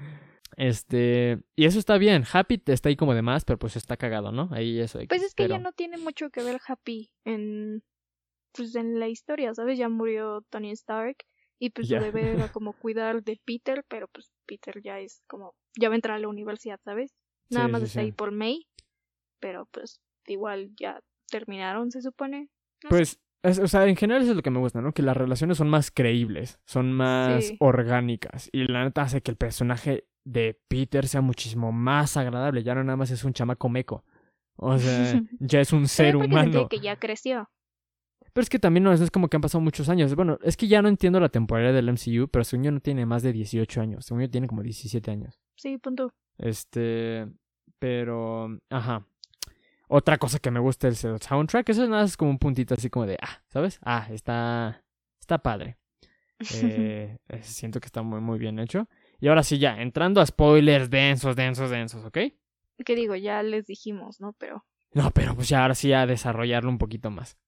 Este, 0.58 1.40
y 1.56 1.66
eso 1.66 1.80
está 1.80 1.98
bien. 1.98 2.24
Happy 2.32 2.62
está 2.66 2.90
ahí 2.90 2.96
como 2.96 3.14
de 3.14 3.22
más, 3.22 3.46
pero 3.46 3.60
pues 3.60 3.76
está 3.76 3.98
cagado, 3.98 4.32
¿no? 4.32 4.50
Ahí 4.52 4.80
eso. 4.80 5.00
Pues 5.08 5.24
es 5.24 5.34
que 5.34 5.48
ya 5.48 5.60
no 5.60 5.72
tiene 5.72 5.98
mucho 5.98 6.30
que 6.30 6.44
ver 6.44 6.60
Happy 6.68 7.12
en, 7.24 7.84
pues 8.52 8.76
en 8.76 9.00
la 9.00 9.08
historia, 9.08 9.54
¿sabes? 9.54 9.78
Ya 9.78 9.90
murió 9.90 10.44
Tony 10.50 10.72
Stark 10.72 11.18
y 11.60 11.70
pues 11.70 11.88
su 11.88 11.96
deber 11.96 12.26
era 12.26 12.52
como 12.52 12.74
cuidar 12.74 13.24
de 13.24 13.40
Peter, 13.46 13.86
pero 13.88 14.08
pues 14.08 14.32
Peter 14.48 14.82
ya 14.84 15.00
es 15.00 15.22
como, 15.28 15.54
ya 15.80 15.90
va 15.90 15.94
a 15.94 15.98
entrar 15.98 16.18
a 16.18 16.20
la 16.20 16.28
universidad, 16.28 16.80
¿sabes? 16.84 17.14
Nada 17.52 17.68
más 17.68 17.84
está 17.84 18.02
ahí 18.02 18.12
por 18.12 18.32
May, 18.32 18.68
pero 19.40 19.68
pues 19.72 20.02
igual 20.28 20.72
ya 20.80 21.02
terminaron, 21.30 21.92
se 21.92 22.02
supone. 22.02 22.50
pues, 22.90 23.20
o 23.44 23.68
sea, 23.68 23.88
en 23.88 23.96
general 23.96 24.22
eso 24.22 24.32
es 24.32 24.38
lo 24.38 24.44
que 24.44 24.52
me 24.52 24.60
gusta, 24.60 24.82
¿no? 24.82 24.94
Que 24.94 25.02
las 25.02 25.18
relaciones 25.18 25.58
son 25.58 25.70
más 25.70 25.90
creíbles, 25.92 26.60
son 26.66 26.92
más 26.94 27.54
orgánicas 27.60 28.50
y 28.52 28.66
la 28.66 28.84
neta 28.84 29.02
hace 29.02 29.22
que 29.22 29.32
el 29.32 29.38
personaje 29.38 30.06
de 30.24 30.60
Peter 30.68 31.08
sea 31.08 31.22
muchísimo 31.22 31.72
más 31.72 32.18
agradable. 32.18 32.64
Ya 32.64 32.76
no 32.76 32.84
nada 32.84 32.98
más 32.98 33.12
es 33.12 33.24
un 33.24 33.34
chamaco 33.34 33.70
meco. 33.70 34.06
O 34.56 34.78
sea, 34.78 35.22
ya 35.40 35.62
es 35.62 35.74
un 35.74 35.88
ser 35.88 36.16
humano. 36.16 36.68
que 36.70 36.80
ya 36.80 36.98
creció. 36.98 37.50
Pero 38.34 38.44
es 38.44 38.50
que 38.50 38.60
también 38.60 38.84
no 38.84 38.94
es 38.94 39.12
como 39.12 39.28
que 39.28 39.36
han 39.36 39.42
pasado 39.42 39.62
muchos 39.62 39.90
años. 39.90 40.16
Bueno, 40.16 40.38
es 40.44 40.56
que 40.56 40.68
ya 40.68 40.82
no 40.82 40.88
entiendo 40.88 41.20
la 41.20 41.30
temporada 41.30 41.74
del 41.74 41.92
MCU, 41.92 42.30
pero 42.30 42.44
según 42.46 42.66
yo 42.66 42.72
no 42.72 42.80
tiene 42.80 43.06
más 43.06 43.24
de 43.24 43.34
18 43.34 43.82
años. 43.82 44.06
Según 44.06 44.22
yo 44.22 44.30
tiene 44.30 44.48
como 44.48 44.64
17 44.64 45.12
años. 45.12 45.42
Sí, 45.58 45.78
punto. 45.78 46.14
Este, 46.38 47.28
pero, 47.82 48.60
ajá. 48.70 49.08
Otra 49.88 50.20
cosa 50.20 50.38
que 50.38 50.52
me 50.52 50.60
gusta 50.60 50.88
es 50.88 51.04
el 51.04 51.20
soundtrack. 51.20 51.68
Eso 51.68 51.84
es 51.84 51.90
nada 51.90 52.04
es 52.04 52.16
como 52.16 52.30
un 52.30 52.38
puntito 52.38 52.76
así 52.76 52.92
como 52.92 53.08
de, 53.08 53.18
ah, 53.20 53.42
¿sabes? 53.48 53.80
Ah, 53.82 54.08
está, 54.12 54.84
está 55.20 55.40
padre. 55.40 55.78
Eh, 56.62 57.18
siento 57.42 57.80
que 57.80 57.88
está 57.88 58.04
muy, 58.04 58.22
muy 58.22 58.38
bien 58.38 58.60
hecho. 58.60 58.88
Y 59.20 59.30
ahora 59.30 59.42
sí, 59.42 59.58
ya, 59.58 59.82
entrando 59.82 60.22
a 60.22 60.26
spoilers 60.28 60.92
densos, 60.92 61.36
densos, 61.36 61.72
densos, 61.72 62.06
¿ok? 62.06 62.20
Que 62.86 62.96
digo, 62.96 63.16
ya 63.16 63.42
les 63.42 63.66
dijimos, 63.66 64.22
¿no? 64.22 64.34
Pero. 64.34 64.64
No, 64.94 65.10
pero 65.10 65.34
pues 65.34 65.50
ya 65.50 65.64
ahora 65.64 65.74
sí 65.74 65.92
a 65.92 66.06
desarrollarlo 66.06 66.70
un 66.70 66.78
poquito 66.78 67.10
más. 67.10 67.40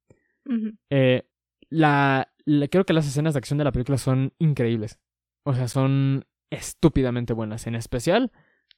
eh, 0.89 1.29
la, 1.69 2.27
creo 2.71 2.85
que 2.85 2.93
las 2.93 3.05
escenas 3.07 3.35
de 3.35 3.37
acción 3.37 3.59
de 3.59 3.65
la 3.65 3.71
película 3.71 3.99
son 3.99 4.33
increíbles. 4.39 4.99
O 5.43 5.53
sea, 5.53 5.67
son 5.67 6.25
estúpidamente 6.49 7.33
buenas. 7.33 7.67
En 7.67 7.75
especial, 7.75 8.31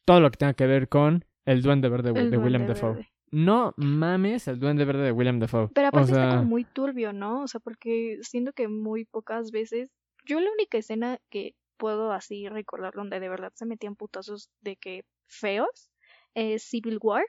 todo 0.04 0.20
lo 0.20 0.30
que 0.32 0.38
tenga 0.38 0.54
que 0.54 0.68
ver 0.68 0.90
con 0.90 1.24
el 1.46 1.62
Duende 1.62 1.90
Verde 1.90 2.12
de 2.12 2.38
William 2.38 2.68
Dafoe. 2.68 3.08
No 3.32 3.74
mames 3.78 4.48
el 4.48 4.60
Duende 4.60 4.86
Verde 4.86 5.04
de 5.04 5.12
William 5.12 5.40
Dafoe. 5.40 5.70
Pero 5.74 5.88
aparte 5.88 6.12
está 6.12 6.30
como 6.30 6.46
muy 6.46 6.64
turbio, 6.64 7.14
¿no? 7.14 7.44
O 7.44 7.48
sea, 7.48 7.60
porque 7.60 8.20
siento 8.22 8.54
que 8.54 8.68
muy 8.68 9.06
pocas 9.06 9.52
veces. 9.52 9.92
Yo 10.26 10.40
la 10.40 10.52
única 10.52 10.78
escena 10.78 11.20
que 11.30 11.56
puedo 11.78 12.12
así 12.12 12.48
recordar 12.48 12.94
donde 12.94 13.20
de 13.20 13.30
verdad 13.30 13.52
se 13.56 13.66
metían 13.66 13.96
putazos 13.96 14.50
de 14.62 14.76
que 14.76 15.04
feos 15.28 15.92
es 16.34 16.64
Civil 16.64 17.00
War. 17.02 17.26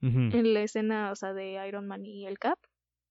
En 0.00 0.52
la 0.52 0.60
escena, 0.60 1.10
o 1.10 1.14
sea, 1.14 1.32
de 1.32 1.66
Iron 1.66 1.86
Man 1.86 2.04
y 2.04 2.26
el 2.26 2.38
Cap. 2.38 2.58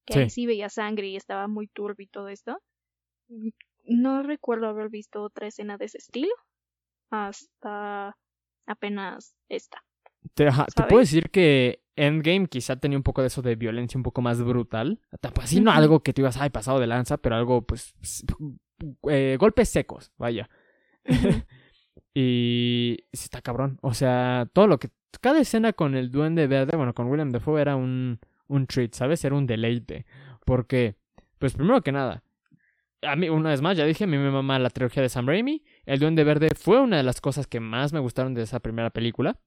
Que 0.06 0.20
ahí 0.20 0.30
sí 0.30 0.46
veía 0.46 0.70
sangre 0.70 1.08
y 1.08 1.16
estaba 1.16 1.48
muy 1.48 1.66
turbio 1.68 2.04
y 2.04 2.08
todo 2.08 2.28
esto. 2.28 2.62
No 3.84 4.22
recuerdo 4.22 4.68
haber 4.68 4.90
visto 4.90 5.24
otra 5.24 5.48
escena 5.48 5.78
de 5.78 5.86
ese 5.86 5.98
estilo. 5.98 6.36
Hasta 7.10 8.16
apenas 8.68 9.34
esta. 9.50 9.84
Te, 10.34 10.50
te 10.76 10.84
puedo 10.84 11.00
decir 11.00 11.30
que 11.30 11.84
Endgame 11.96 12.48
quizá 12.48 12.76
tenía 12.78 12.98
un 12.98 13.04
poco 13.04 13.22
de 13.22 13.28
eso 13.28 13.42
de 13.42 13.56
violencia 13.56 13.98
un 13.98 14.04
poco 14.04 14.22
más 14.22 14.42
brutal. 14.42 15.00
Así 15.42 15.62
no 15.62 15.72
algo 15.72 16.02
que 16.02 16.14
tú 16.14 16.22
ibas, 16.22 16.38
ay, 16.38 16.50
pasado 16.50 16.80
de 16.80 16.88
lanza, 16.88 17.18
pero 17.18 17.36
algo, 17.36 17.62
pues, 17.62 17.94
eh, 19.10 19.38
golpes 19.40 19.70
secos, 19.70 20.12
vaya. 20.18 20.50
y 22.14 22.98
está 23.12 23.42
cabrón. 23.42 23.78
O 23.82 23.94
sea, 23.94 24.48
todo 24.54 24.68
lo 24.68 24.80
que. 24.80 24.90
Cada 25.22 25.40
escena 25.40 25.74
con 25.74 25.96
el 25.96 26.12
Duende 26.12 26.48
Verde, 26.48 26.76
bueno, 26.76 26.94
con 26.94 27.08
William 27.08 27.30
Defoe 27.30 27.62
era 27.62 27.76
un, 27.76 28.20
un 28.48 28.66
treat, 28.66 28.94
¿sabes? 28.94 29.24
Era 29.24 29.36
un 29.36 29.46
deleite. 29.46 30.06
Porque, 30.44 30.96
pues 31.38 31.54
primero 31.54 31.82
que 31.82 31.92
nada, 31.92 32.24
a 33.04 33.16
mí, 33.16 33.30
una 33.30 33.50
vez 33.52 33.62
más, 33.62 33.78
ya 33.78 33.86
dije, 33.86 34.06
a 34.06 34.08
mí 34.08 34.18
me 34.18 34.32
mama 34.32 34.60
la 34.60 34.70
trilogía 34.70 35.04
de 35.04 35.10
Sam 35.10 35.28
Raimi. 35.28 35.64
El 35.86 36.00
Duende 36.00 36.24
Verde 36.24 36.50
fue 36.56 36.82
una 36.82 36.98
de 36.98 37.04
las 37.04 37.22
cosas 37.22 37.48
que 37.48 37.60
más 37.60 37.94
me 37.94 38.00
gustaron 38.00 38.34
de 38.34 38.44
esa 38.44 38.60
primera 38.60 38.90
película. 38.90 39.38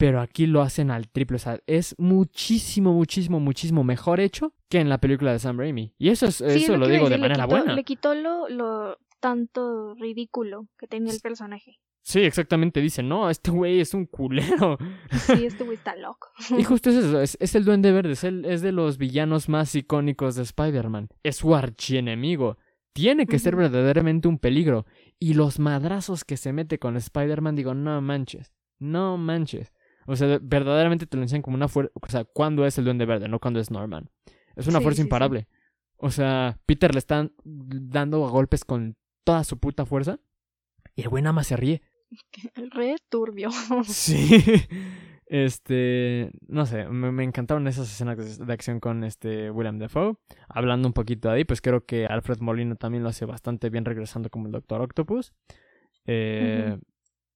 Pero 0.00 0.22
aquí 0.22 0.46
lo 0.46 0.62
hacen 0.62 0.90
al 0.90 1.10
triple. 1.10 1.36
O 1.36 1.38
sea, 1.38 1.60
es 1.66 1.94
muchísimo, 1.98 2.94
muchísimo, 2.94 3.38
muchísimo 3.38 3.84
mejor 3.84 4.18
hecho 4.18 4.54
que 4.70 4.80
en 4.80 4.88
la 4.88 4.96
película 4.96 5.30
de 5.30 5.38
Sam 5.38 5.58
Raimi. 5.58 5.92
Y 5.98 6.08
eso, 6.08 6.24
es, 6.24 6.40
eso 6.40 6.78
lo, 6.78 6.88
digo 6.88 7.10
de 7.10 7.18
manera 7.18 7.44
buena. 7.44 7.74
Le 7.74 7.84
quitó 7.84 8.14
lo, 8.14 8.48
lo, 8.48 8.96
tanto 9.20 9.94
ridículo 9.96 10.68
que 10.78 10.86
tenía 10.86 11.12
el 11.12 11.20
personaje. 11.20 11.80
Sí, 12.00 12.20
exactamente. 12.20 12.80
Dice, 12.80 13.02
no, 13.02 13.28
este 13.28 13.50
güey 13.50 13.78
es 13.78 13.92
un 13.92 14.06
culero. 14.06 14.78
Sí, 15.10 15.44
este 15.44 15.64
güey 15.64 15.76
está 15.76 15.94
loco. 15.96 16.28
y 16.56 16.64
justo 16.64 16.88
es 16.88 16.96
eso, 16.96 17.20
es, 17.20 17.54
el 17.54 17.66
Duende 17.66 17.92
Verde, 17.92 18.12
es, 18.12 18.24
el, 18.24 18.46
es 18.46 18.62
de 18.62 18.72
los 18.72 18.96
villanos 18.96 19.50
más 19.50 19.74
icónicos 19.74 20.34
de 20.34 20.44
Spider-Man. 20.44 21.10
Es 21.22 21.36
su 21.36 21.54
archienemigo. 21.54 22.56
Tiene 22.94 23.26
que 23.26 23.38
ser 23.38 23.54
verdaderamente 23.54 24.28
un 24.28 24.38
peligro. 24.38 24.86
Y 25.18 25.34
los 25.34 25.58
madrazos 25.58 26.24
que 26.24 26.38
se 26.38 26.54
mete 26.54 26.78
con 26.78 26.96
Spider-Man, 26.96 27.54
digo, 27.54 27.74
no 27.74 28.00
manches, 28.00 28.50
no 28.78 29.18
manches. 29.18 29.74
O 30.06 30.16
sea, 30.16 30.38
verdaderamente 30.40 31.06
te 31.06 31.16
lo 31.16 31.22
enseñan 31.22 31.42
como 31.42 31.56
una 31.56 31.68
fuerza. 31.68 31.92
O 31.94 32.08
sea, 32.08 32.24
¿cuándo 32.24 32.66
es 32.66 32.78
el 32.78 32.84
Duende 32.84 33.06
Verde? 33.06 33.28
No 33.28 33.38
cuando 33.38 33.60
es 33.60 33.70
Norman. 33.70 34.10
Es 34.56 34.66
una 34.66 34.80
fuerza 34.80 35.02
imparable. 35.02 35.48
O 35.96 36.10
sea, 36.10 36.58
Peter 36.66 36.94
le 36.94 36.98
están 36.98 37.32
dando 37.44 38.26
golpes 38.28 38.64
con 38.64 38.96
toda 39.24 39.44
su 39.44 39.58
puta 39.58 39.86
fuerza. 39.86 40.18
Y 40.96 41.02
el 41.02 41.08
güey 41.08 41.22
nada 41.22 41.32
más 41.32 41.46
se 41.46 41.56
ríe. 41.56 41.82
Re 42.72 42.96
turbio. 43.08 43.50
Sí. 43.84 44.44
Este, 45.26 46.32
no 46.48 46.66
sé, 46.66 46.88
me, 46.88 47.22
encantaron 47.22 47.68
esas 47.68 47.88
escenas 47.88 48.44
de 48.44 48.52
acción 48.52 48.80
con 48.80 49.04
este 49.04 49.48
William 49.52 49.78
Defoe. 49.78 50.16
Hablando 50.48 50.88
un 50.88 50.92
poquito 50.92 51.28
de 51.28 51.36
ahí, 51.36 51.44
pues 51.44 51.60
creo 51.60 51.84
que 51.86 52.06
Alfred 52.06 52.40
Molina 52.40 52.74
también 52.74 53.04
lo 53.04 53.10
hace 53.10 53.26
bastante 53.26 53.70
bien 53.70 53.84
regresando 53.84 54.28
como 54.28 54.46
el 54.46 54.52
Doctor 54.52 54.80
Octopus. 54.80 55.32
Eh, 56.04 56.76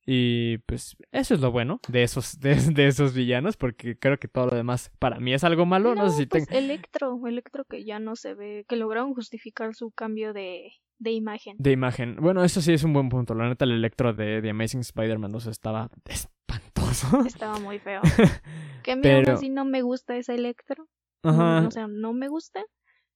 Y 0.06 0.58
pues 0.58 0.96
eso 1.12 1.34
es 1.34 1.40
lo 1.40 1.50
bueno 1.50 1.80
de 1.88 2.02
esos, 2.02 2.38
de, 2.40 2.86
esos 2.86 3.14
villanos, 3.14 3.56
porque 3.56 3.98
creo 3.98 4.18
que 4.18 4.28
todo 4.28 4.46
lo 4.46 4.56
demás 4.56 4.90
para 4.98 5.18
mí 5.18 5.32
es 5.32 5.44
algo 5.44 5.66
malo. 5.66 5.94
No, 5.94 6.10
sé 6.10 6.18
si 6.18 6.26
pues 6.26 6.50
Electro, 6.50 7.18
Electro 7.26 7.64
que 7.64 7.84
ya 7.84 7.98
no 7.98 8.16
se 8.16 8.34
ve, 8.34 8.64
que 8.68 8.76
lograron 8.76 9.14
justificar 9.14 9.74
su 9.74 9.90
cambio 9.90 10.32
de, 10.32 10.72
de 10.98 11.12
imagen. 11.12 11.56
De 11.58 11.72
imagen. 11.72 12.16
Bueno, 12.16 12.44
eso 12.44 12.60
sí 12.60 12.72
es 12.72 12.84
un 12.84 12.92
buen 12.92 13.08
punto. 13.08 13.34
La 13.34 13.48
neta, 13.48 13.64
el 13.64 13.72
Electro 13.72 14.12
de, 14.12 14.40
de 14.42 14.50
Amazing 14.50 14.80
Spider-Man 14.80 15.32
2 15.32 15.46
estaba 15.46 15.90
espantoso. 16.04 16.44
Estaba 17.26 17.58
muy 17.58 17.78
feo. 17.78 18.02
que 18.84 18.92
a 18.92 18.96
mí 18.96 19.02
Pero... 19.02 19.32
así 19.32 19.48
no 19.48 19.64
me 19.64 19.82
gusta 19.82 20.16
ese 20.16 20.34
Electro. 20.34 20.86
Ajá. 21.22 21.66
o 21.66 21.70
sea, 21.70 21.86
no 21.88 22.12
me 22.12 22.28
gusta. 22.28 22.62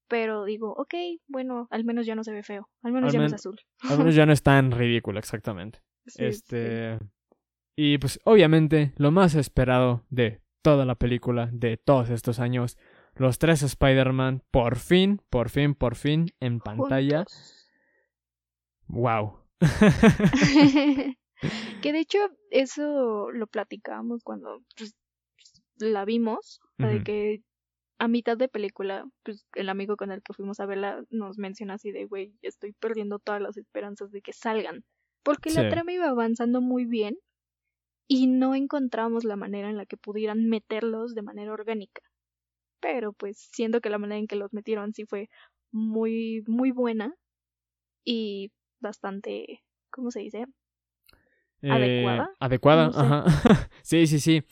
Pero 0.09 0.45
digo, 0.45 0.73
ok, 0.73 0.95
bueno, 1.27 1.69
al 1.71 1.85
menos 1.85 2.07
ya 2.07 2.15
no 2.15 2.25
se 2.25 2.33
ve 2.33 2.43
feo. 2.43 2.71
Al 2.83 2.93
menos 2.93 3.13
ya 3.13 3.19
no 3.19 3.27
es 3.27 3.35
azul. 3.35 3.61
al 3.83 3.99
menos 3.99 4.15
ya 4.15 4.25
no 4.25 4.33
es 4.33 4.43
tan 4.43 4.71
ridículo, 4.71 5.19
exactamente. 5.19 5.81
Este. 6.17 6.99
Y 7.77 7.99
pues, 7.99 8.21
obviamente, 8.25 8.93
lo 8.97 9.11
más 9.11 9.35
esperado 9.35 10.05
de 10.11 10.41
toda 10.63 10.85
la 10.85 10.97
película, 10.97 11.49
de 11.53 11.77
todos 11.77 12.11
estos 12.11 12.41
años, 12.41 12.77
los 13.15 13.39
tres 13.39 13.63
Spider-Man, 13.63 14.43
por 14.51 14.77
fin, 14.77 15.21
por 15.31 15.49
fin, 15.51 15.75
por 15.75 15.95
fin, 15.95 16.27
en 16.41 16.61
pantalla. 16.61 17.25
Wow. 18.89 19.39
que 21.83 21.93
de 21.93 22.01
hecho 22.01 22.19
eso 22.51 23.31
lo 23.31 23.47
platicábamos 23.47 24.23
cuando 24.25 24.63
pues, 24.77 24.95
la 25.79 26.05
vimos, 26.05 26.61
de 26.79 27.03
que 27.03 27.43
a 27.99 28.09
mitad 28.09 28.37
de 28.37 28.49
película, 28.49 29.05
pues 29.25 29.47
el 29.55 29.69
amigo 29.69 29.97
con 29.97 30.13
el 30.13 30.23
que 30.23 30.33
fuimos 30.33 30.61
a 30.61 30.67
verla 30.67 31.03
nos 31.11 31.39
menciona 31.39 31.75
así 31.75 31.91
de, 31.91 32.05
güey, 32.07 32.33
estoy 32.43 32.73
perdiendo 32.73 33.19
todas 33.19 33.41
las 33.41 33.57
esperanzas 33.57 34.11
de 34.13 34.23
que 34.23 34.33
salgan, 34.33 34.85
porque 35.23 35.51
la 35.51 35.69
trama 35.69 35.93
iba 35.93 36.09
avanzando 36.09 36.61
muy 36.61 36.85
bien 36.85 37.17
y 38.09 38.27
no 38.27 38.55
encontramos 38.55 39.25
la 39.25 39.37
manera 39.37 39.69
en 39.69 39.77
la 39.77 39.87
que 39.87 39.97
pudieran 39.97 40.47
meterlos 40.47 41.15
de 41.15 41.23
manera 41.23 41.53
orgánica. 41.53 42.03
Pero 42.81 43.13
pues 43.13 43.39
siendo 43.53 43.81
que 43.81 43.91
la 43.91 43.99
manera 43.99 44.19
en 44.19 44.27
que 44.27 44.37
los 44.37 44.53
metieron 44.53 44.93
sí 44.95 45.05
fue 45.05 45.29
muy, 45.71 46.43
muy 46.47 46.71
buena 46.71 47.15
y 48.05 48.51
bastante, 48.81 49.63
¿cómo 49.91 50.11
se 50.11 50.21
dice? 50.21 50.47
Eh, 51.63 51.71
adecuada. 51.71 52.31
Adecuada, 52.39 52.91
ajá. 52.95 53.25
sí, 53.83 54.07
sí, 54.07 54.21
sí. 54.21 54.43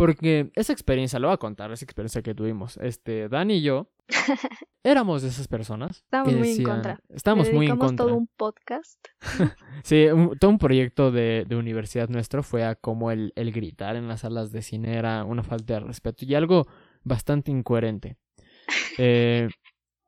Porque 0.00 0.50
esa 0.54 0.72
experiencia, 0.72 1.18
lo 1.18 1.28
voy 1.28 1.34
a 1.34 1.36
contar, 1.36 1.70
esa 1.72 1.84
experiencia 1.84 2.22
que 2.22 2.34
tuvimos. 2.34 2.78
Este, 2.78 3.28
Dani 3.28 3.56
y 3.56 3.60
yo 3.60 3.90
éramos 4.82 5.20
de 5.20 5.28
esas 5.28 5.46
personas. 5.46 5.98
Estábamos 5.98 6.34
muy 6.36 6.50
en 6.52 6.62
contra. 6.62 7.00
Estábamos 7.10 7.52
muy 7.52 7.66
en 7.66 7.76
contra. 7.76 8.06
todo 8.06 8.16
un 8.16 8.26
podcast. 8.26 8.98
sí, 9.84 10.06
todo 10.38 10.50
un 10.50 10.56
proyecto 10.56 11.12
de, 11.12 11.44
de, 11.46 11.54
universidad 11.54 12.08
nuestro 12.08 12.42
fue 12.42 12.64
a 12.64 12.76
como 12.76 13.10
el, 13.10 13.34
el 13.36 13.52
gritar 13.52 13.96
en 13.96 14.08
las 14.08 14.20
salas 14.20 14.52
de 14.52 14.62
cine 14.62 14.96
era 14.96 15.22
una 15.24 15.42
falta 15.42 15.74
de 15.74 15.80
respeto 15.80 16.24
y 16.24 16.34
algo 16.34 16.66
bastante 17.04 17.50
incoherente. 17.50 18.16
Eh, 18.98 19.48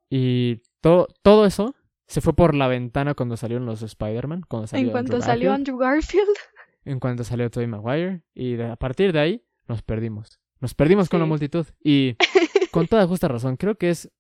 y 0.09 0.63
todo, 0.81 1.09
todo 1.23 1.45
eso 1.45 1.75
se 2.07 2.21
fue 2.21 2.35
por 2.35 2.55
la 2.55 2.67
ventana 2.67 3.15
cuando 3.15 3.37
salieron 3.37 3.67
los 3.67 3.83
Spider-Man. 3.83 4.45
En 4.73 4.91
cuanto 4.91 5.21
salió 5.21 5.53
Andrew 5.53 5.77
Garfield. 5.77 6.37
En 6.85 6.99
cuanto 6.99 7.25
salió 7.25 7.51
Tobey 7.51 7.67
Maguire. 7.67 8.23
Y 8.35 8.61
a 8.61 8.77
partir 8.77 9.13
de 9.13 9.21
ahí 9.21 9.45
nos 9.69 9.83
perdimos. 9.83 10.41
Nos 10.61 10.75
perdimos 10.75 11.09
con 11.09 11.21
la 11.21 11.27
multitud. 11.27 11.67
Y 11.83 12.17
con 12.73 12.87
toda 12.87 13.07
justa 13.07 13.29
razón, 13.29 13.57
creo 13.57 13.77
que 13.77 13.91
es. 13.91 14.11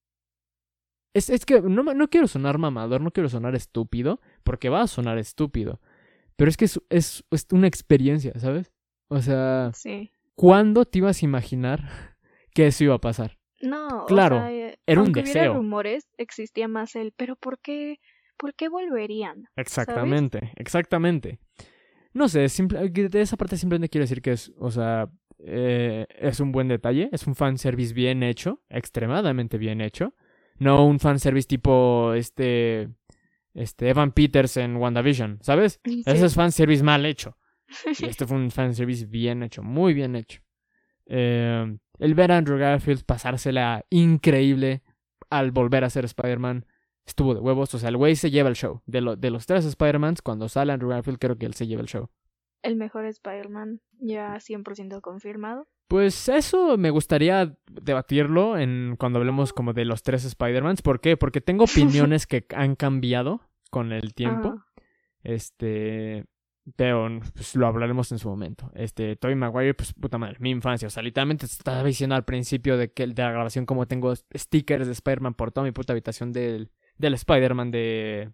Es, 1.14 1.28
es 1.28 1.44
que 1.44 1.60
no, 1.60 1.82
no 1.82 2.08
quiero 2.08 2.26
sonar 2.26 2.56
mamador, 2.58 3.02
no 3.02 3.10
quiero 3.10 3.28
sonar 3.28 3.54
estúpido, 3.54 4.20
porque 4.44 4.70
va 4.70 4.80
a 4.80 4.86
sonar 4.86 5.18
estúpido. 5.18 5.80
Pero 6.36 6.48
es 6.48 6.56
que 6.56 6.64
es, 6.64 6.80
es, 6.88 7.24
es 7.30 7.46
una 7.52 7.66
experiencia, 7.66 8.32
¿sabes? 8.38 8.72
O 9.08 9.20
sea, 9.20 9.70
sí. 9.74 10.10
¿cuándo 10.34 10.84
te 10.84 10.98
ibas 10.98 11.22
a 11.22 11.24
imaginar 11.24 12.16
que 12.54 12.66
eso 12.66 12.84
iba 12.84 12.94
a 12.94 13.00
pasar? 13.00 13.38
No, 13.60 14.06
claro, 14.06 14.36
o 14.36 14.40
sea, 14.40 14.52
eh, 14.52 14.78
era 14.86 15.02
un 15.02 15.12
deseo. 15.12 15.54
Rumores, 15.54 16.08
existía 16.16 16.66
más 16.66 16.96
el, 16.96 17.12
pero 17.12 17.36
¿por 17.36 17.60
qué, 17.60 18.00
por 18.36 18.54
qué 18.54 18.68
volverían? 18.68 19.44
Exactamente, 19.54 20.52
exactamente. 20.56 21.38
No 22.12 22.28
sé, 22.28 22.48
simple, 22.48 22.88
de 22.90 23.20
esa 23.20 23.36
parte 23.36 23.56
simplemente 23.56 23.88
quiero 23.88 24.02
decir 24.02 24.20
que 24.20 24.32
es, 24.32 24.52
o 24.58 24.70
sea, 24.70 25.08
eh, 25.44 26.06
es 26.18 26.40
un 26.40 26.52
buen 26.52 26.68
detalle, 26.68 27.08
es 27.12 27.26
un 27.26 27.34
fanservice 27.34 27.92
bien 27.92 28.22
hecho, 28.22 28.62
extremadamente 28.68 29.58
bien 29.58 29.80
hecho. 29.80 30.14
No 30.58 30.86
un 30.86 31.00
fanservice 31.00 31.48
tipo 31.48 32.12
este, 32.14 32.88
este 33.54 33.88
Evan 33.88 34.12
Peters 34.12 34.56
en 34.56 34.76
WandaVision, 34.76 35.38
¿sabes? 35.42 35.80
Ese 35.84 36.26
es 36.26 36.34
fanservice 36.34 36.82
mal 36.82 37.04
hecho. 37.06 37.36
Y 37.98 38.04
este 38.04 38.26
fue 38.26 38.36
un 38.36 38.50
fanservice 38.50 39.06
bien 39.06 39.42
hecho, 39.42 39.62
muy 39.62 39.94
bien 39.94 40.14
hecho. 40.14 40.42
Eh, 41.06 41.78
el 41.98 42.14
ver 42.14 42.32
a 42.32 42.36
Andrew 42.36 42.58
Garfield 42.58 43.04
pasársela 43.04 43.84
increíble 43.88 44.82
al 45.30 45.50
volver 45.50 45.84
a 45.84 45.90
ser 45.90 46.04
Spider-Man 46.04 46.66
estuvo 47.06 47.34
de 47.34 47.40
huevos. 47.40 47.74
O 47.74 47.78
sea, 47.78 47.88
el 47.88 47.96
güey 47.96 48.16
se 48.16 48.30
lleva 48.30 48.48
el 48.48 48.56
show. 48.56 48.82
De, 48.86 49.00
lo, 49.00 49.16
de 49.16 49.30
los 49.30 49.46
tres 49.46 49.64
Spider-Mans, 49.64 50.22
cuando 50.22 50.48
sale 50.48 50.72
Andrew 50.72 50.90
Garfield, 50.90 51.18
creo 51.18 51.38
que 51.38 51.46
él 51.46 51.54
se 51.54 51.66
lleva 51.66 51.82
el 51.82 51.88
show. 51.88 52.10
El 52.62 52.76
mejor 52.76 53.04
Spider-Man, 53.06 53.80
ya 53.98 54.34
100% 54.36 55.00
confirmado. 55.00 55.66
Pues 55.88 56.28
eso 56.30 56.78
me 56.78 56.88
gustaría 56.88 57.54
debatirlo 57.66 58.56
en 58.56 58.96
cuando 58.98 59.18
hablemos 59.18 59.52
como 59.52 59.74
de 59.74 59.84
los 59.84 60.02
tres 60.02 60.24
Spider-Mans. 60.24 60.80
¿Por 60.80 61.00
qué? 61.00 61.18
Porque 61.18 61.40
tengo 61.40 61.64
opiniones 61.64 62.26
que 62.26 62.46
han 62.54 62.76
cambiado 62.76 63.42
con 63.70 63.92
el 63.92 64.14
tiempo. 64.14 64.62
Este. 65.22 66.24
Pero 66.76 67.20
pues, 67.34 67.56
lo 67.56 67.66
hablaremos 67.66 68.10
en 68.12 68.18
su 68.18 68.28
momento. 68.28 68.70
Este, 68.74 69.16
Tobey 69.16 69.34
Maguire, 69.34 69.74
pues 69.74 69.92
puta 69.92 70.16
madre, 70.16 70.36
mi 70.38 70.50
infancia. 70.50 70.86
O 70.86 70.90
sea, 70.90 71.02
literalmente 71.02 71.44
estaba 71.44 71.82
diciendo 71.82 72.14
al 72.14 72.24
principio 72.24 72.78
de 72.78 72.92
que 72.92 73.06
de 73.06 73.22
la 73.22 73.32
grabación 73.32 73.66
como 73.66 73.86
tengo 73.86 74.14
stickers 74.16 74.86
de 74.86 74.92
Spider-Man 74.92 75.34
por 75.34 75.50
toda 75.50 75.64
mi 75.64 75.72
puta 75.72 75.92
habitación 75.92 76.32
del, 76.32 76.70
del 76.96 77.14
Spider-Man 77.14 77.70
de, 77.72 78.30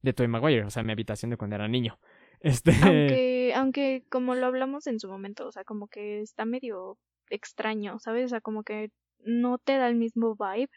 de 0.00 0.12
Tobey 0.12 0.28
Maguire. 0.28 0.64
O 0.64 0.70
sea, 0.70 0.84
mi 0.84 0.92
habitación 0.92 1.30
de 1.30 1.36
cuando 1.36 1.56
era 1.56 1.68
niño. 1.68 1.98
Este... 2.40 2.72
Aunque, 2.82 3.43
aunque 3.54 4.04
como 4.10 4.34
lo 4.34 4.46
hablamos 4.46 4.86
en 4.86 5.00
su 5.00 5.08
momento, 5.08 5.46
o 5.46 5.52
sea, 5.52 5.64
como 5.64 5.88
que 5.88 6.20
está 6.20 6.44
medio 6.44 6.98
extraño, 7.30 7.98
¿sabes? 7.98 8.26
O 8.26 8.28
sea, 8.28 8.40
como 8.40 8.62
que 8.62 8.90
no 9.20 9.58
te 9.58 9.76
da 9.78 9.88
el 9.88 9.96
mismo 9.96 10.36
vibe 10.36 10.70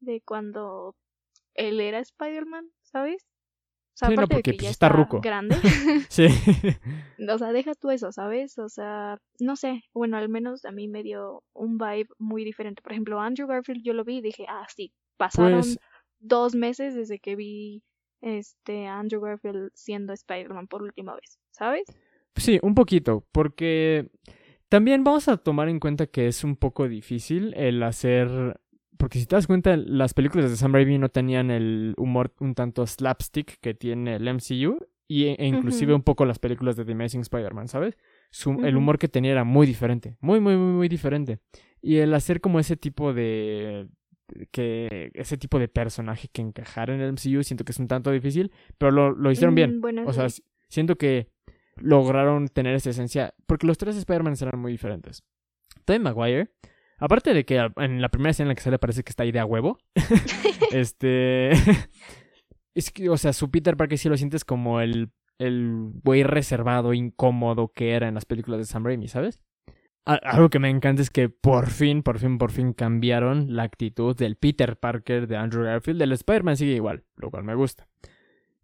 de 0.00 0.20
cuando 0.20 0.94
él 1.54 1.80
era 1.80 1.98
Spider-Man, 1.98 2.70
¿sabes? 2.82 3.26
O 3.94 3.98
sea, 3.98 4.08
sí, 4.08 4.14
no, 4.14 4.28
porque 4.28 4.52
de 4.52 4.58
que 4.58 4.64
ya 4.64 4.70
está, 4.70 4.90
ruco. 4.90 5.20
grande. 5.22 5.56
sí. 6.10 6.26
o 7.30 7.38
sea, 7.38 7.52
deja 7.52 7.74
tú 7.74 7.90
eso, 7.90 8.12
¿sabes? 8.12 8.58
O 8.58 8.68
sea, 8.68 9.18
no 9.40 9.56
sé, 9.56 9.84
bueno, 9.94 10.18
al 10.18 10.28
menos 10.28 10.66
a 10.66 10.70
mí 10.70 10.86
me 10.86 11.02
dio 11.02 11.42
un 11.54 11.78
vibe 11.78 12.08
muy 12.18 12.44
diferente. 12.44 12.82
Por 12.82 12.92
ejemplo, 12.92 13.20
Andrew 13.20 13.48
Garfield 13.48 13.82
yo 13.82 13.94
lo 13.94 14.04
vi 14.04 14.18
y 14.18 14.22
dije, 14.22 14.44
ah, 14.48 14.66
sí, 14.74 14.92
pasaron 15.16 15.60
Pues- 15.60 15.78
dos 16.18 16.54
meses 16.54 16.94
desde 16.94 17.18
que 17.18 17.36
vi 17.36 17.82
este 18.20 18.86
Andrew 18.86 19.20
Garfield 19.20 19.70
siendo 19.74 20.12
Spider-Man 20.12 20.66
por 20.68 20.82
última 20.82 21.14
vez, 21.14 21.38
¿sabes? 21.56 21.84
Sí, 22.36 22.58
un 22.62 22.74
poquito, 22.74 23.26
porque 23.32 24.08
también 24.68 25.04
vamos 25.04 25.28
a 25.28 25.36
tomar 25.38 25.68
en 25.68 25.80
cuenta 25.80 26.06
que 26.06 26.26
es 26.28 26.44
un 26.44 26.56
poco 26.56 26.88
difícil 26.88 27.54
el 27.56 27.82
hacer... 27.82 28.60
Porque 28.98 29.18
si 29.18 29.26
te 29.26 29.36
das 29.36 29.46
cuenta, 29.46 29.76
las 29.76 30.14
películas 30.14 30.50
de 30.50 30.56
Sam 30.56 30.72
Raimi 30.72 30.98
no 30.98 31.08
tenían 31.10 31.50
el 31.50 31.94
humor 31.98 32.34
un 32.40 32.54
tanto 32.54 32.86
slapstick 32.86 33.58
que 33.60 33.74
tiene 33.74 34.16
el 34.16 34.26
MCU 34.26 34.78
y, 35.06 35.24
e 35.26 35.46
inclusive 35.46 35.92
Ujú. 35.92 35.96
un 35.98 36.02
poco 36.02 36.24
las 36.24 36.38
películas 36.38 36.76
de 36.76 36.84
The 36.84 36.92
Amazing 36.92 37.20
Spider-Man, 37.20 37.68
¿sabes? 37.68 37.96
Su- 38.30 38.58
El 38.64 38.76
humor 38.76 38.98
que 38.98 39.08
tenía 39.08 39.32
era 39.32 39.44
muy 39.44 39.66
diferente, 39.66 40.16
muy, 40.20 40.40
muy, 40.40 40.56
muy, 40.56 40.72
muy 40.72 40.88
diferente. 40.88 41.38
Y 41.82 41.96
el 41.96 42.12
hacer 42.14 42.40
como 42.40 42.58
ese 42.58 42.76
tipo 42.76 43.12
de... 43.12 43.86
que 44.50 45.10
ese 45.14 45.36
tipo 45.36 45.58
de 45.58 45.68
personaje 45.68 46.28
que 46.32 46.42
encajara 46.42 46.94
en 46.94 47.00
el 47.00 47.10
MCU 47.10 47.42
siento 47.44 47.64
que 47.64 47.72
es 47.72 47.78
un 47.78 47.88
tanto 47.88 48.10
difícil, 48.10 48.50
pero 48.78 48.90
lo, 48.90 49.10
lo 49.10 49.30
hicieron 49.30 49.54
bien. 49.54 49.76
Mm, 49.78 49.80
bueno, 49.80 50.02
O 50.06 50.12
sea, 50.12 50.28
sí. 50.28 50.42
siento 50.68 50.96
que 50.96 51.28
lograron 51.76 52.48
tener 52.48 52.74
esa 52.74 52.90
esencia. 52.90 53.34
Porque 53.46 53.66
los 53.66 53.78
tres 53.78 53.96
Spider-Man 53.96 54.34
eran 54.40 54.60
muy 54.60 54.72
diferentes. 54.72 55.24
Tobey 55.84 56.00
Maguire, 56.00 56.50
aparte 56.98 57.34
de 57.34 57.44
que 57.44 57.70
en 57.76 58.00
la 58.00 58.08
primera 58.08 58.30
escena 58.30 58.46
en 58.46 58.48
la 58.48 58.54
que 58.54 58.62
sale 58.62 58.78
parece 58.78 59.02
que 59.02 59.10
está 59.10 59.22
ahí 59.22 59.32
de 59.32 59.40
a 59.40 59.44
huevo. 59.44 59.78
este. 60.72 61.50
es 62.74 62.90
que, 62.90 63.08
o 63.08 63.16
sea, 63.16 63.32
su 63.32 63.50
Peter 63.50 63.76
Parker 63.76 63.98
sí 63.98 64.08
lo 64.08 64.16
sientes 64.16 64.44
como 64.44 64.80
el. 64.80 65.10
El 65.38 65.90
güey 66.02 66.22
reservado, 66.22 66.94
incómodo 66.94 67.70
que 67.70 67.90
era 67.90 68.08
en 68.08 68.14
las 68.14 68.24
películas 68.24 68.58
de 68.58 68.64
Sam 68.64 68.86
Raimi, 68.86 69.06
¿sabes? 69.06 69.38
Algo 70.06 70.48
que 70.48 70.60
me 70.60 70.70
encanta 70.70 71.02
es 71.02 71.10
que 71.10 71.28
por 71.28 71.68
fin, 71.68 72.02
por 72.02 72.18
fin, 72.18 72.38
por 72.38 72.52
fin 72.52 72.72
cambiaron 72.72 73.54
la 73.54 73.64
actitud 73.64 74.16
del 74.16 74.36
Peter 74.36 74.78
Parker 74.78 75.26
de 75.26 75.36
Andrew 75.36 75.64
Garfield. 75.64 75.98
Del 75.98 76.12
Spider-Man 76.12 76.56
sigue 76.56 76.74
igual, 76.74 77.04
lo 77.16 77.30
cual 77.30 77.44
me 77.44 77.54
gusta. 77.54 77.86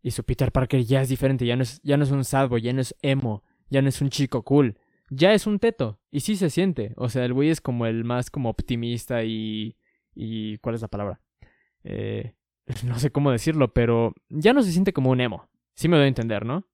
Y 0.02 0.10
su 0.10 0.24
Peter 0.24 0.50
Parker 0.50 0.82
ya 0.82 1.00
es 1.00 1.08
diferente, 1.08 1.46
ya 1.46 1.56
no 1.56 1.62
es, 1.62 1.80
ya 1.82 1.96
no 1.96 2.04
es 2.04 2.10
un 2.10 2.24
sad 2.24 2.48
boy, 2.48 2.60
ya 2.60 2.72
no 2.72 2.80
es 2.80 2.94
emo, 3.02 3.44
ya 3.70 3.82
no 3.82 3.88
es 3.88 4.00
un 4.00 4.10
chico 4.10 4.42
cool, 4.42 4.76
ya 5.10 5.32
es 5.32 5.46
un 5.46 5.58
teto. 5.58 6.00
Y 6.10 6.20
sí 6.20 6.36
se 6.36 6.50
siente. 6.50 6.92
O 6.96 7.08
sea, 7.08 7.24
el 7.24 7.32
güey 7.32 7.50
es 7.50 7.60
como 7.60 7.86
el 7.86 8.04
más 8.04 8.30
como 8.30 8.50
optimista 8.50 9.24
y... 9.24 9.76
y 10.14 10.58
¿Cuál 10.58 10.74
es 10.74 10.82
la 10.82 10.88
palabra? 10.88 11.20
Eh, 11.84 12.34
no 12.84 12.98
sé 12.98 13.10
cómo 13.10 13.30
decirlo, 13.30 13.72
pero 13.72 14.14
ya 14.28 14.52
no 14.52 14.62
se 14.62 14.72
siente 14.72 14.92
como 14.92 15.10
un 15.10 15.20
emo. 15.20 15.48
Sí 15.74 15.88
me 15.88 15.96
doy 15.96 16.04
a 16.04 16.08
entender, 16.08 16.44
¿no? 16.44 16.66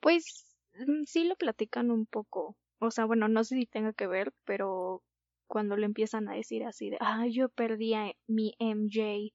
Pues 0.00 0.56
mm, 0.78 1.04
sí 1.06 1.24
lo 1.24 1.36
platican 1.36 1.90
un 1.90 2.06
poco. 2.06 2.56
O 2.78 2.90
sea, 2.90 3.04
bueno, 3.04 3.28
no 3.28 3.44
sé 3.44 3.56
si 3.56 3.66
tenga 3.66 3.92
que 3.92 4.06
ver, 4.06 4.32
pero 4.44 5.02
cuando 5.46 5.76
le 5.76 5.86
empiezan 5.86 6.28
a 6.28 6.34
decir 6.34 6.64
así 6.64 6.90
de, 6.90 6.96
ah, 7.00 7.26
yo 7.26 7.48
perdí 7.48 7.94
a 7.94 8.12
mi 8.26 8.54
MJ 8.58 9.32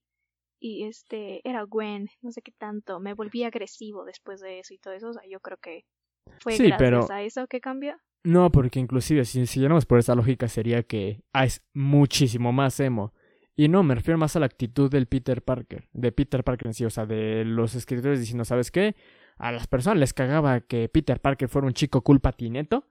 y 0.59 0.85
este 0.85 1.47
era 1.47 1.63
Gwen, 1.63 2.09
no 2.21 2.31
sé 2.31 2.41
qué 2.41 2.51
tanto, 2.51 2.99
me 2.99 3.13
volví 3.13 3.43
agresivo 3.43 4.05
después 4.05 4.41
de 4.41 4.59
eso 4.59 4.73
y 4.73 4.77
todo 4.77 4.93
eso, 4.93 5.09
o 5.09 5.13
sea, 5.13 5.23
yo 5.29 5.39
creo 5.39 5.57
que 5.57 5.85
fue 6.41 6.53
Sí, 6.53 6.67
gracias 6.67 6.77
pero- 6.79 7.07
a 7.11 7.21
eso 7.23 7.47
que 7.47 7.61
cambió. 7.61 7.95
No, 8.23 8.51
porque 8.51 8.79
inclusive 8.79 9.23
si 9.23 9.45
siguiéramos 9.45 9.85
por 9.85 9.97
esa 9.97 10.13
lógica 10.13 10.49
sería 10.49 10.83
que 10.83 11.21
ah, 11.31 11.45
es 11.45 11.63
muchísimo 11.73 12.51
más 12.51 12.77
emo. 12.81 13.13
Y 13.55 13.69
no, 13.69 13.81
me 13.83 13.95
refiero 13.95 14.17
más 14.17 14.35
a 14.35 14.39
la 14.39 14.45
actitud 14.45 14.89
del 14.91 15.07
Peter 15.07 15.41
Parker, 15.41 15.87
de 15.93 16.11
Peter 16.11 16.43
Parker 16.43 16.67
en 16.67 16.73
sí, 16.73 16.83
o 16.85 16.89
sea, 16.89 17.05
de 17.05 17.43
los 17.45 17.75
escritores 17.75 18.19
diciendo, 18.19 18.43
¿sabes 18.45 18.71
qué? 18.71 18.95
A 19.37 19.51
las 19.53 19.67
personas 19.67 19.99
les 19.99 20.13
cagaba 20.13 20.59
que 20.61 20.89
Peter 20.89 21.19
Parker 21.21 21.47
fuera 21.47 21.67
un 21.67 21.73
chico 21.73 22.01
cool 22.01 22.19
patineto. 22.19 22.85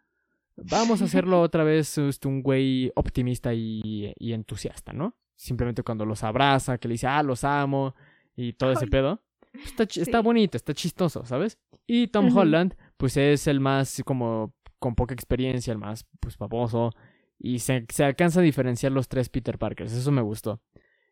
Vamos 0.56 1.02
a 1.02 1.04
hacerlo 1.04 1.40
otra 1.42 1.62
vez 1.62 1.98
este, 1.98 2.26
un 2.26 2.42
güey 2.42 2.90
optimista 2.96 3.52
y, 3.54 4.12
y 4.18 4.32
entusiasta, 4.32 4.92
¿no? 4.94 5.14
Simplemente 5.38 5.82
cuando 5.84 6.04
los 6.04 6.24
abraza, 6.24 6.78
que 6.78 6.88
le 6.88 6.94
dice, 6.94 7.06
ah, 7.06 7.22
los 7.22 7.44
amo, 7.44 7.94
y 8.36 8.52
todo 8.54 8.72
ese 8.72 8.86
pedo. 8.88 9.22
Está, 9.64 9.84
está 9.84 10.20
bonito, 10.20 10.56
está 10.56 10.74
chistoso, 10.74 11.24
¿sabes? 11.24 11.58
Y 11.86 12.08
Tom. 12.08 12.36
Holland, 12.36 12.74
pues 12.96 13.16
es 13.16 13.46
el 13.46 13.60
más 13.60 14.02
como 14.04 14.52
con 14.78 14.94
poca 14.94 15.14
experiencia, 15.14 15.72
el 15.72 15.78
más 15.78 16.06
pues 16.20 16.36
baboso. 16.36 16.90
Y 17.38 17.60
se, 17.60 17.86
se 17.88 18.04
alcanza 18.04 18.40
a 18.40 18.42
diferenciar 18.42 18.90
los 18.90 19.06
tres 19.08 19.28
Peter 19.28 19.58
Parkers, 19.58 19.92
eso 19.92 20.10
me 20.10 20.22
gustó. 20.22 20.60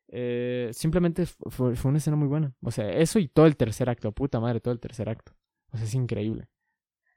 Eh, 0.08 0.70
simplemente 0.72 1.24
fu- 1.26 1.50
fue, 1.50 1.76
fue 1.76 1.88
una 1.90 1.98
escena 1.98 2.16
muy 2.16 2.26
buena. 2.28 2.52
O 2.62 2.70
sea, 2.72 2.88
eso 2.90 3.18
y 3.20 3.28
todo 3.28 3.46
el 3.46 3.56
tercer 3.56 3.88
acto, 3.88 4.10
puta 4.12 4.40
madre, 4.40 4.60
todo 4.60 4.74
el 4.74 4.80
tercer 4.80 5.08
acto. 5.08 5.32
O 5.70 5.76
sea, 5.76 5.86
es 5.86 5.94
increíble. 5.94 6.48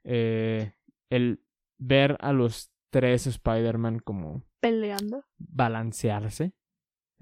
Eh, 0.04 0.72
el 1.10 1.42
ver 1.78 2.16
a 2.20 2.32
los 2.32 2.70
tres 2.90 3.26
Spider-Man 3.26 3.98
como 4.00 4.42
Peleando. 4.60 5.24
balancearse, 5.38 6.52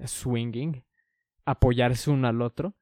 swinging, 0.05 0.85
apoyarse 1.45 2.11
uno 2.11 2.29
al 2.29 2.43
otro, 2.43 2.75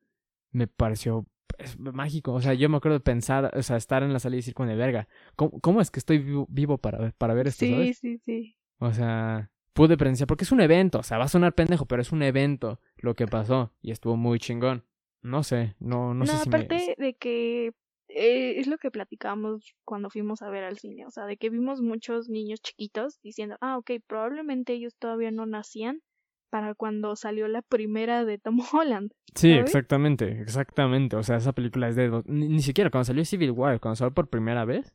me 0.50 0.66
pareció 0.66 1.26
es 1.58 1.78
mágico. 1.78 2.32
O 2.34 2.40
sea, 2.40 2.52
yo 2.54 2.68
me 2.68 2.76
acuerdo 2.76 2.98
de 2.98 3.04
pensar, 3.04 3.50
o 3.56 3.62
sea, 3.62 3.76
estar 3.76 4.02
en 4.02 4.12
la 4.12 4.18
sala 4.18 4.36
y 4.36 4.38
decir 4.40 4.52
con 4.54 4.68
de 4.68 4.76
verga, 4.76 5.08
¿cómo, 5.36 5.58
cómo 5.60 5.80
es 5.80 5.90
que 5.90 6.00
estoy 6.00 6.18
vivo, 6.18 6.46
vivo 6.50 6.76
para, 6.78 6.98
ver- 6.98 7.14
para 7.14 7.34
ver 7.34 7.46
esto, 7.46 7.64
Sí, 7.64 7.72
sabes? 7.72 7.98
sí, 7.98 8.18
sí. 8.18 8.56
O 8.78 8.92
sea, 8.92 9.50
pude 9.72 9.96
presenciar, 9.96 10.26
porque 10.26 10.44
es 10.44 10.52
un 10.52 10.60
evento, 10.60 10.98
o 10.98 11.02
sea, 11.02 11.16
va 11.18 11.24
a 11.24 11.28
sonar 11.28 11.54
pendejo, 11.54 11.86
pero 11.86 12.02
es 12.02 12.12
un 12.12 12.22
evento 12.22 12.80
lo 12.98 13.14
que 13.14 13.26
pasó 13.26 13.72
y 13.80 13.90
estuvo 13.90 14.16
muy 14.16 14.38
chingón. 14.38 14.84
No 15.22 15.42
sé, 15.42 15.76
no, 15.80 16.12
no, 16.14 16.24
No, 16.26 16.32
sé 16.32 16.38
si 16.44 16.50
me... 16.50 16.58
aparte 16.58 16.94
de 16.98 17.14
que 17.14 17.72
eh, 18.08 18.60
es 18.60 18.66
lo 18.66 18.76
que 18.78 18.90
platicábamos 18.90 19.74
cuando 19.84 20.10
fuimos 20.10 20.42
a 20.42 20.50
ver 20.50 20.64
al 20.64 20.78
cine, 20.78 21.06
o 21.06 21.10
sea, 21.10 21.24
de 21.24 21.36
que 21.38 21.48
vimos 21.50 21.80
muchos 21.80 22.28
niños 22.28 22.60
chiquitos 22.60 23.20
diciendo, 23.22 23.56
ah, 23.60 23.78
ok, 23.78 23.92
probablemente 24.06 24.74
ellos 24.74 24.94
todavía 24.98 25.30
no 25.30 25.46
nacían 25.46 26.02
para 26.50 26.74
cuando 26.74 27.16
salió 27.16 27.48
la 27.48 27.62
primera 27.62 28.24
de 28.24 28.38
Tom 28.38 28.58
Holland. 28.72 29.12
Sí, 29.34 29.50
¿sabes? 29.50 29.64
exactamente, 29.66 30.40
exactamente. 30.40 31.16
O 31.16 31.22
sea, 31.22 31.36
esa 31.36 31.52
película 31.52 31.88
es 31.88 31.96
de... 31.96 32.08
dos- 32.08 32.24
Ni, 32.26 32.48
ni 32.48 32.62
siquiera 32.62 32.90
cuando 32.90 33.04
salió 33.04 33.24
Civil 33.24 33.50
War, 33.50 33.80
cuando 33.80 33.96
salió 33.96 34.14
por 34.14 34.28
primera 34.28 34.64
vez, 34.64 34.94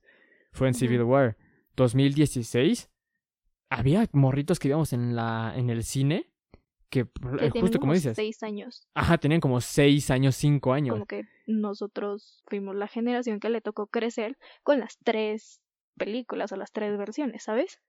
fue 0.51 0.67
en 0.67 0.71
Ujú. 0.71 0.79
Civil 0.79 1.03
War 1.03 1.37
2016. 1.75 2.89
Había 3.69 4.07
morritos 4.11 4.59
que 4.59 4.67
íbamos 4.67 4.91
en 4.93 5.15
la 5.15 5.53
en 5.55 5.69
el 5.69 5.83
cine 5.83 6.29
que, 6.89 7.05
Que 7.05 7.47
eh, 7.47 7.51
tienen 7.51 7.51
justo 7.51 7.79
como 7.79 7.79
como 7.79 7.93
dices, 7.93 8.15
seis 8.17 8.43
años. 8.43 8.85
ajá, 8.95 9.17
tenían 9.17 9.39
como 9.39 9.61
seis 9.61 10.11
años, 10.11 10.35
cinco 10.35 10.73
años. 10.73 10.93
Como 10.95 11.05
que 11.05 11.23
nosotros 11.47 12.43
fuimos 12.47 12.75
la 12.75 12.87
generación 12.89 13.39
que 13.39 13.49
le 13.49 13.61
tocó 13.61 13.87
crecer 13.87 14.37
con 14.63 14.79
las 14.79 14.97
tres 15.03 15.61
películas 15.97 16.51
o 16.51 16.57
las 16.57 16.71
tres 16.73 16.97
versiones, 16.97 17.43
¿sabes? 17.43 17.79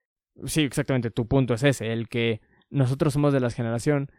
Sí, 0.45 0.61
exactamente, 0.61 1.11
tu 1.11 1.27
punto 1.27 1.53
es 1.53 1.63
ese, 1.63 1.91
el 1.91 2.07
que 2.07 2.39
nosotros 2.73 3.13
somos 3.13 3.33
de 3.33 3.39
la 3.39 3.49
generación... 3.49 4.11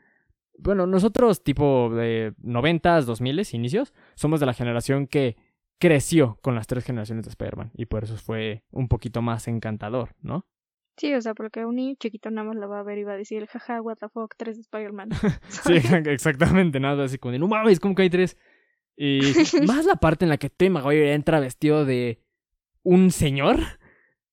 Bueno, 0.56 0.86
nosotros 0.86 1.42
tipo 1.42 1.90
de 1.90 2.32
noventas, 2.38 3.06
dos 3.06 3.20
miles, 3.20 3.54
inicios, 3.54 3.92
somos 4.14 4.38
de 4.38 4.46
la 4.46 4.54
generación 4.54 5.08
que 5.08 5.36
creció 5.78 6.38
con 6.42 6.54
las 6.54 6.68
tres 6.68 6.84
generaciones 6.84 7.24
de 7.24 7.30
Spider-Man 7.30 7.72
y 7.74 7.86
por 7.86 8.04
eso 8.04 8.16
fue 8.16 8.62
un 8.70 8.88
poquito 8.88 9.20
más 9.20 9.48
encantador, 9.48 10.14
¿no? 10.20 10.46
Sí, 10.96 11.12
o 11.12 11.20
sea, 11.20 11.34
porque 11.34 11.64
un 11.64 11.74
niño 11.74 11.96
chiquito 11.98 12.30
nada 12.30 12.46
más 12.46 12.56
lo 12.56 12.68
va 12.68 12.80
a 12.80 12.82
ver 12.84 12.98
y 12.98 13.04
va 13.04 13.14
a 13.14 13.16
decir, 13.16 13.46
jaja, 13.46 13.82
what 13.82 13.96
the 13.96 14.08
fuck, 14.08 14.34
tres 14.36 14.58
Spider-Man. 14.58 15.10
Sí, 15.48 15.72
exactamente, 16.06 16.78
nada 16.78 17.04
así 17.04 17.18
como 17.18 17.32
de, 17.32 17.38
no 17.38 17.48
mames, 17.48 17.80
como 17.80 17.94
que 17.94 18.02
hay 18.02 18.10
tres. 18.10 18.38
Y 18.96 19.20
más 19.66 19.86
la 19.86 19.96
parte 19.96 20.24
en 20.24 20.28
la 20.28 20.36
que 20.36 20.50
Tobey 20.50 20.70
Maguire 20.70 21.14
entra 21.14 21.40
vestido 21.40 21.84
de 21.84 22.22
un 22.84 23.10
señor. 23.10 23.58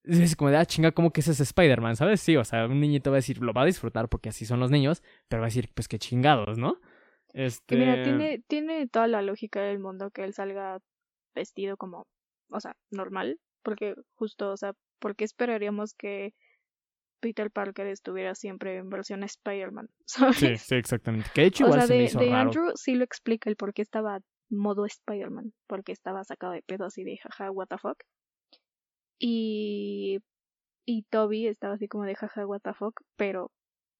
Es 0.03 0.35
como 0.35 0.49
de, 0.49 0.57
ah, 0.57 0.65
chinga, 0.65 0.91
¿cómo 0.91 1.11
que 1.11 1.21
ese 1.21 1.31
es 1.31 1.39
Spider-Man? 1.39 1.95
¿Sabes? 1.95 2.21
Sí, 2.21 2.35
o 2.35 2.43
sea, 2.43 2.65
un 2.65 2.79
niñito 2.79 3.11
va 3.11 3.17
a 3.17 3.19
decir, 3.19 3.39
lo 3.41 3.53
va 3.53 3.61
a 3.61 3.65
disfrutar 3.65 4.09
porque 4.09 4.29
así 4.29 4.45
son 4.45 4.59
los 4.59 4.71
niños, 4.71 5.03
pero 5.27 5.41
va 5.41 5.45
a 5.45 5.49
decir, 5.49 5.69
pues 5.73 5.87
qué 5.87 5.99
chingados, 5.99 6.57
¿no? 6.57 6.79
Este... 7.33 7.75
Mira, 7.75 8.03
tiene, 8.03 8.43
tiene 8.47 8.87
toda 8.87 9.07
la 9.07 9.21
lógica 9.21 9.61
del 9.61 9.79
mundo 9.79 10.09
que 10.11 10.23
él 10.23 10.33
salga 10.33 10.79
vestido 11.35 11.77
como, 11.77 12.07
o 12.49 12.59
sea, 12.59 12.75
normal, 12.89 13.39
porque 13.63 13.93
justo, 14.15 14.51
o 14.51 14.57
sea, 14.57 14.73
¿por 14.99 15.15
qué 15.15 15.23
esperaríamos 15.23 15.93
que 15.93 16.33
Peter 17.21 17.51
Parker 17.51 17.87
estuviera 17.87 18.33
siempre 18.33 18.77
en 18.77 18.89
versión 18.89 19.23
Spider-Man? 19.23 19.87
Sí, 20.33 20.57
sí, 20.57 20.75
exactamente. 20.75 21.29
Que 21.33 21.41
de 21.41 21.47
hecho 21.47 21.67
o 21.67 21.71
sea, 21.71 21.83
se 21.83 21.93
me 21.93 21.99
de, 21.99 22.05
hizo 22.05 22.19
de 22.19 22.29
raro. 22.29 22.41
Andrew 22.41 22.71
sí 22.75 22.95
lo 22.95 23.03
explica 23.03 23.49
el 23.49 23.55
por 23.55 23.73
qué 23.73 23.83
estaba 23.83 24.19
modo 24.49 24.85
Spider-Man, 24.85 25.53
porque 25.67 25.91
estaba 25.91 26.23
sacado 26.23 26.53
de 26.53 26.63
pedo 26.63 26.85
así 26.85 27.03
de 27.03 27.17
jaja, 27.17 27.51
what 27.51 27.67
the 27.67 27.77
fuck. 27.77 28.03
Y, 29.23 30.19
y 30.83 31.03
Toby 31.03 31.45
estaba 31.45 31.75
así 31.75 31.87
como 31.87 32.05
de 32.05 32.15
jaja, 32.15 32.47
what 32.47 32.61
the 32.61 32.73
fuck, 32.73 33.01
pero 33.15 33.51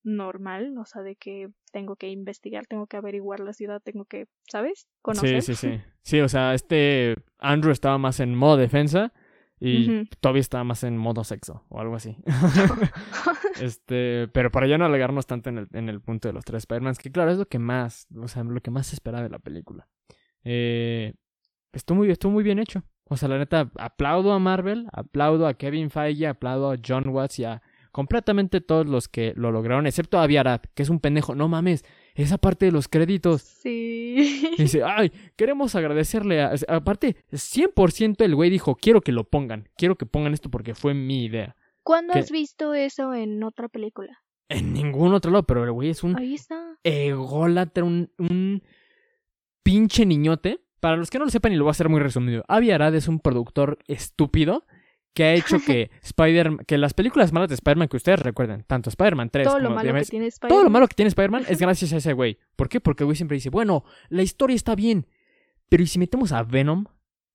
normal, 0.03 0.75
o 0.79 0.86
sea, 0.86 1.03
de 1.03 1.15
que 1.15 1.49
tengo 1.71 1.95
que 1.95 2.10
investigar, 2.10 2.65
tengo 2.65 2.88
que 2.88 2.97
averiguar 2.97 3.39
la 3.39 3.53
ciudad, 3.53 3.81
tengo 3.84 4.05
que, 4.05 4.27
¿sabes? 4.49 4.88
Conocer. 5.03 5.43
Sí, 5.43 5.53
sí, 5.53 5.67
sí. 5.67 5.81
Sí, 6.01 6.19
o 6.21 6.27
sea, 6.27 6.55
este 6.55 7.15
Andrew 7.38 7.71
estaba 7.71 7.99
más 7.99 8.19
en 8.19 8.34
modo 8.34 8.57
defensa 8.57 9.13
y. 9.60 10.07
Toby 10.21 10.39
estaba 10.39 10.63
más 10.63 10.84
en 10.84 10.97
modo 10.97 11.23
sexo 11.23 11.65
o 11.69 11.79
algo 11.79 11.95
así. 11.95 12.17
este, 13.62 14.27
pero 14.29 14.49
para 14.51 14.65
ya 14.65 14.79
no 14.79 14.86
alegarnos 14.86 15.27
tanto 15.27 15.49
en 15.49 15.60
el, 15.60 15.67
en 15.73 15.88
el 15.88 16.01
punto 16.01 16.27
de 16.27 16.34
los 16.34 16.45
tres 16.45 16.63
Spider-Mans, 16.63 16.97
que 16.97 17.12
claro, 17.12 17.29
es 17.29 17.38
lo 17.38 17.47
que 17.47 17.60
más, 17.60 18.07
o 18.15 18.27
sea, 18.27 18.43
lo 18.43 18.60
que 18.62 18.71
más 18.71 18.88
se 18.88 18.95
espera 18.95 19.21
de 19.21 19.29
la 19.29 19.38
película. 19.38 19.88
Eh, 20.43 21.13
estuvo 21.73 21.99
muy, 21.99 22.10
estuvo 22.10 22.31
muy 22.31 22.43
bien 22.43 22.57
hecho. 22.57 22.84
O 23.12 23.17
sea, 23.17 23.28
la 23.28 23.38
neta, 23.38 23.69
aplaudo 23.78 24.32
a 24.32 24.39
Marvel, 24.39 24.88
aplaudo 24.93 25.45
a 25.45 25.54
Kevin 25.56 25.89
Feige, 25.89 26.28
aplaudo 26.28 26.71
a 26.71 26.78
John 26.82 27.10
Watts 27.10 27.39
y 27.39 27.43
a 27.43 27.62
completamente 27.91 28.62
todos 28.62 28.88
los 28.88 29.10
que 29.10 29.34
lo 29.36 29.52
lograron, 29.52 29.86
excepto 29.86 30.17
a 30.17 30.24
Avi 30.24 30.38
Arad, 30.38 30.62
que 30.74 30.84
es 30.84 30.89
un 30.89 31.02
pendejo. 31.02 31.36
No 31.36 31.50
mames, 31.50 31.84
esa 32.15 32.38
parte 32.38 32.67
de 32.67 32.71
los 32.71 32.88
créditos. 32.88 33.41
Sí. 33.41 34.45
Y 34.58 34.62
dice, 34.62 34.82
ay, 34.86 35.12
queremos 35.36 35.76
agradecerle 35.76 36.41
a... 36.41 36.54
Aparte, 36.69 37.17
100% 37.34 38.24
el 38.24 38.34
güey 38.34 38.50
dijo, 38.50 38.76
quiero 38.76 39.02
que 39.02 39.12
lo 39.12 39.26
pongan, 39.26 39.67
quiero 39.76 39.97
que 39.97 40.06
pongan 40.06 40.34
esto 40.34 40.50
porque 40.50 40.74
fue 40.74 40.93
mi 40.93 41.26
idea. 41.26 41.58
¿Cuándo 41.84 42.13
has 42.13 42.32
visto 42.32 42.74
eso 42.74 43.13
en 43.13 43.43
otra 43.43 43.67
película? 43.67 44.19
En 44.47 44.71
ningún 44.71 45.13
otro 45.13 45.32
lado, 45.32 45.43
pero 45.43 45.65
el 45.65 45.74
güey 45.74 45.89
es 45.89 46.02
un 46.02 46.17
Ahí 46.17 46.36
está. 46.36 46.78
ególatra, 46.84 47.84
un, 47.84 48.10
un 48.17 48.63
pinche 49.63 50.06
niñote. 50.06 50.62
Para 50.81 50.97
los 50.97 51.09
que 51.09 51.19
no 51.19 51.25
lo 51.25 51.31
sepan, 51.31 51.53
y 51.53 51.55
lo 51.55 51.63
voy 51.63 51.69
a 51.69 51.71
hacer 51.71 51.89
muy 51.89 52.01
resumido, 52.01 52.43
Avi 52.47 52.71
Arad 52.71 52.93
es 52.95 53.07
un 53.07 53.19
productor 53.19 53.77
estúpido 53.87 54.65
que 55.13 55.23
ha 55.23 55.33
hecho 55.33 55.59
que 55.63 55.91
Spider 56.01 56.57
que 56.65 56.77
las 56.77 56.93
películas 56.93 57.31
malas 57.31 57.49
de 57.49 57.55
Spider-Man 57.55 57.87
que 57.87 57.97
ustedes 57.97 58.19
recuerden, 58.19 58.63
tanto 58.65 58.89
Spider-Man 58.89 59.29
3 59.29 59.45
Todo 59.45 59.57
como 59.57 59.69
lo 59.69 59.75
malo 59.75 59.93
que 59.93 60.05
tiene 60.05 60.27
Spider-Man. 60.27 60.49
Todo 60.49 60.63
lo 60.63 60.69
malo 60.69 60.87
que 60.87 60.95
tiene 60.95 61.07
Spider-Man 61.09 61.45
es 61.47 61.59
gracias 61.61 61.93
a 61.93 61.97
ese 61.97 62.13
güey. 62.13 62.39
¿Por 62.55 62.67
qué? 62.67 62.81
Porque 62.81 63.03
el 63.03 63.05
güey 63.05 63.15
siempre 63.15 63.35
dice, 63.35 63.49
bueno, 63.49 63.83
la 64.09 64.23
historia 64.23 64.55
está 64.55 64.73
bien, 64.75 65.05
pero 65.69 65.83
¿y 65.83 65.87
si 65.87 65.99
metemos 65.99 66.31
a 66.31 66.43
Venom? 66.43 66.85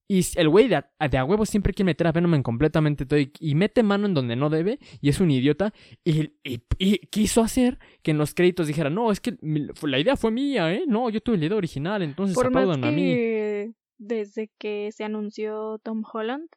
Y 0.08 0.24
el 0.36 0.48
güey 0.48 0.68
de 0.68 0.76
a, 0.76 1.08
de 1.08 1.18
a 1.18 1.24
huevo 1.24 1.44
siempre 1.46 1.72
quiere 1.74 1.86
meter 1.86 2.06
a 2.06 2.12
Venom 2.12 2.34
en 2.34 2.42
completamente 2.42 3.06
todo 3.06 3.18
y, 3.18 3.32
y 3.40 3.54
mete 3.56 3.82
mano 3.82 4.06
en 4.06 4.14
donde 4.14 4.36
no 4.36 4.50
debe 4.50 4.78
y 5.00 5.08
es 5.08 5.18
un 5.20 5.30
idiota. 5.30 5.72
Y, 6.04 6.30
y- 6.44 6.62
y 6.78 6.98
quiso 7.08 7.40
hacer 7.42 7.78
que 8.02 8.12
en 8.12 8.18
los 8.18 8.32
créditos 8.34 8.66
dijera, 8.68 8.88
no, 8.90 9.10
es 9.10 9.20
que 9.20 9.36
la 9.82 9.98
idea 9.98 10.16
fue 10.16 10.30
mía, 10.30 10.72
¿eh? 10.72 10.84
No, 10.86 11.10
yo 11.10 11.20
tuve 11.20 11.38
la 11.38 11.46
idea 11.46 11.56
original, 11.56 12.02
entonces 12.02 12.34
Por 12.36 12.50
más 12.52 12.62
aplaudan 12.62 12.84
a 12.84 12.92
mí. 12.92 13.02
que 13.02 13.72
desde 13.98 14.50
que 14.58 14.90
se 14.92 15.04
anunció 15.04 15.78
Tom 15.82 16.02
Holland, 16.12 16.48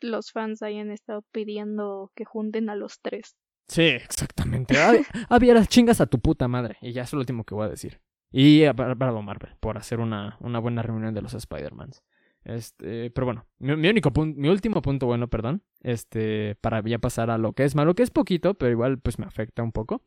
los 0.00 0.30
fans 0.32 0.62
hayan 0.62 0.90
estado 0.90 1.24
pidiendo 1.32 2.12
que 2.14 2.24
junten 2.24 2.68
a 2.68 2.76
los 2.76 3.00
tres. 3.00 3.36
Sí, 3.68 3.82
exactamente. 3.82 4.74
Ah, 4.78 4.92
Había 5.30 5.54
las 5.54 5.68
chingas 5.68 6.00
a 6.00 6.06
tu 6.06 6.20
puta 6.20 6.46
madre. 6.46 6.76
Y 6.82 6.92
ya 6.92 7.02
es 7.02 7.12
lo 7.12 7.18
último 7.20 7.44
que 7.44 7.54
voy 7.54 7.66
a 7.66 7.70
decir. 7.70 8.00
Y 8.30 8.64
a 8.64 8.72
Bravo 8.72 9.22
Marvel 9.22 9.54
por 9.60 9.78
hacer 9.78 10.00
una, 10.00 10.36
una 10.40 10.58
buena 10.58 10.82
reunión 10.82 11.14
de 11.14 11.22
los 11.22 11.34
Spider-Mans. 11.34 12.02
Este, 12.44 13.10
pero 13.10 13.24
bueno, 13.24 13.46
mi, 13.58 13.74
mi 13.76 13.88
único 13.88 14.12
punto, 14.12 14.38
mi 14.38 14.48
último 14.48 14.82
punto 14.82 15.06
bueno, 15.06 15.28
perdón, 15.28 15.62
este, 15.80 16.56
para 16.60 16.82
ya 16.82 16.98
pasar 16.98 17.30
a 17.30 17.38
lo 17.38 17.52
que 17.54 17.64
es 17.64 17.74
malo, 17.74 17.94
que 17.94 18.02
es 18.02 18.10
poquito, 18.10 18.54
pero 18.54 18.70
igual 18.70 18.98
pues 19.00 19.18
me 19.18 19.24
afecta 19.24 19.62
un 19.62 19.72
poco, 19.72 20.02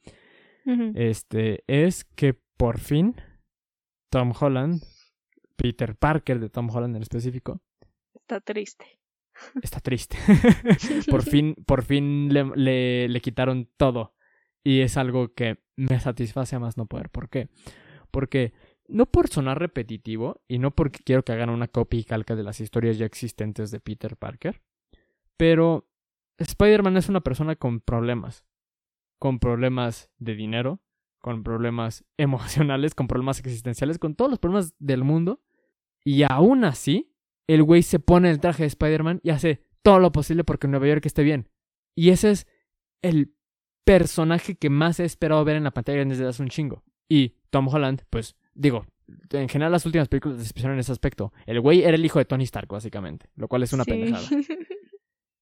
este, 0.96 1.64
es 1.68 2.04
que 2.04 2.34
por 2.58 2.78
fin 2.80 3.16
Tom 4.12 4.34
Holland, 4.38 4.82
Peter 5.56 5.96
Parker 5.96 6.40
de 6.40 6.50
Tom 6.50 6.70
Holland 6.70 6.96
en 6.96 7.02
específico, 7.02 7.62
Está 8.14 8.42
triste. 8.42 8.86
está 9.64 9.80
triste. 9.80 10.18
por 11.10 11.24
fin, 11.24 11.56
por 11.66 11.84
fin 11.84 12.34
le, 12.34 12.44
le, 12.56 13.08
le 13.08 13.22
quitaron 13.22 13.70
todo. 13.78 14.14
Y 14.64 14.82
es 14.82 14.98
algo 14.98 15.34
que 15.34 15.60
me 15.78 16.00
satisface 16.00 16.58
a 16.58 16.60
más 16.60 16.76
no 16.76 16.88
poder. 16.88 17.10
¿Por 17.10 17.30
qué? 17.30 17.48
Porque 18.12 18.52
no 18.88 19.06
por 19.06 19.28
sonar 19.28 19.60
repetitivo 19.60 20.42
y 20.48 20.60
no 20.60 20.72
porque 20.72 21.00
quiero 21.04 21.24
que 21.24 21.34
hagan 21.34 21.50
una 21.50 21.68
copia 21.68 22.00
y 22.00 22.04
calca 22.04 22.36
de 22.36 22.44
las 22.44 22.60
historias 22.60 22.98
ya 22.98 23.06
existentes 23.06 23.72
de 23.72 23.80
Peter 23.80 24.18
Parker, 24.18 24.62
pero 25.38 25.88
Spider-Man 26.38 26.98
es 26.98 27.10
una 27.10 27.22
persona 27.22 27.56
con 27.56 27.80
problemas. 27.80 28.46
Con 29.20 29.40
problemas 29.40 30.12
de 30.20 30.36
dinero, 30.36 30.82
con 31.20 31.44
problemas 31.44 32.06
emocionales, 32.18 32.96
con 32.96 33.08
problemas 33.08 33.40
existenciales, 33.40 34.00
con 34.00 34.16
todos 34.16 34.30
los 34.30 34.40
problemas 34.40 34.76
del 34.80 35.04
mundo. 35.04 35.42
Y 36.04 36.24
aún 36.24 36.64
así, 36.64 37.14
el 37.48 37.64
güey 37.64 37.84
se 37.84 38.00
pone 38.00 38.30
el 38.30 38.40
traje 38.40 38.64
de 38.64 38.68
Spider-Man 38.68 39.20
y 39.24 39.32
hace 39.32 39.64
todo 39.82 40.00
lo 40.00 40.12
posible 40.12 40.44
porque 40.44 40.68
Nueva 40.68 40.88
York 40.88 41.06
esté 41.06 41.24
bien. 41.24 41.50
Y 41.96 42.10
ese 42.10 42.32
es 42.32 42.48
el 43.02 43.34
personaje 43.84 44.56
que 44.56 44.70
más 44.70 45.00
he 45.00 45.06
esperado 45.06 45.44
ver 45.46 45.56
en 45.56 45.64
la 45.64 45.72
pantalla 45.72 46.04
desde 46.06 46.28
hace 46.28 46.44
un 46.44 46.50
chingo. 46.50 46.84
Y 47.10 47.36
Tom 47.50 47.68
Holland, 47.68 48.04
pues 48.10 48.36
digo, 48.58 48.86
en 49.32 49.48
general 49.50 49.72
las 49.72 49.86
últimas 49.86 50.08
películas 50.10 50.42
especiaron 50.42 50.76
en 50.76 50.82
ese 50.82 50.92
aspecto. 50.92 51.32
El 51.46 51.62
güey 51.62 51.84
era 51.84 51.96
el 51.96 52.06
hijo 52.06 52.20
de 52.20 52.26
Tony 52.26 52.44
Stark, 52.44 52.68
básicamente, 52.68 53.30
lo 53.36 53.48
cual 53.48 53.64
es 53.64 53.72
una 53.74 53.84
Sí. 53.84 53.92
pendejada. 53.92 54.28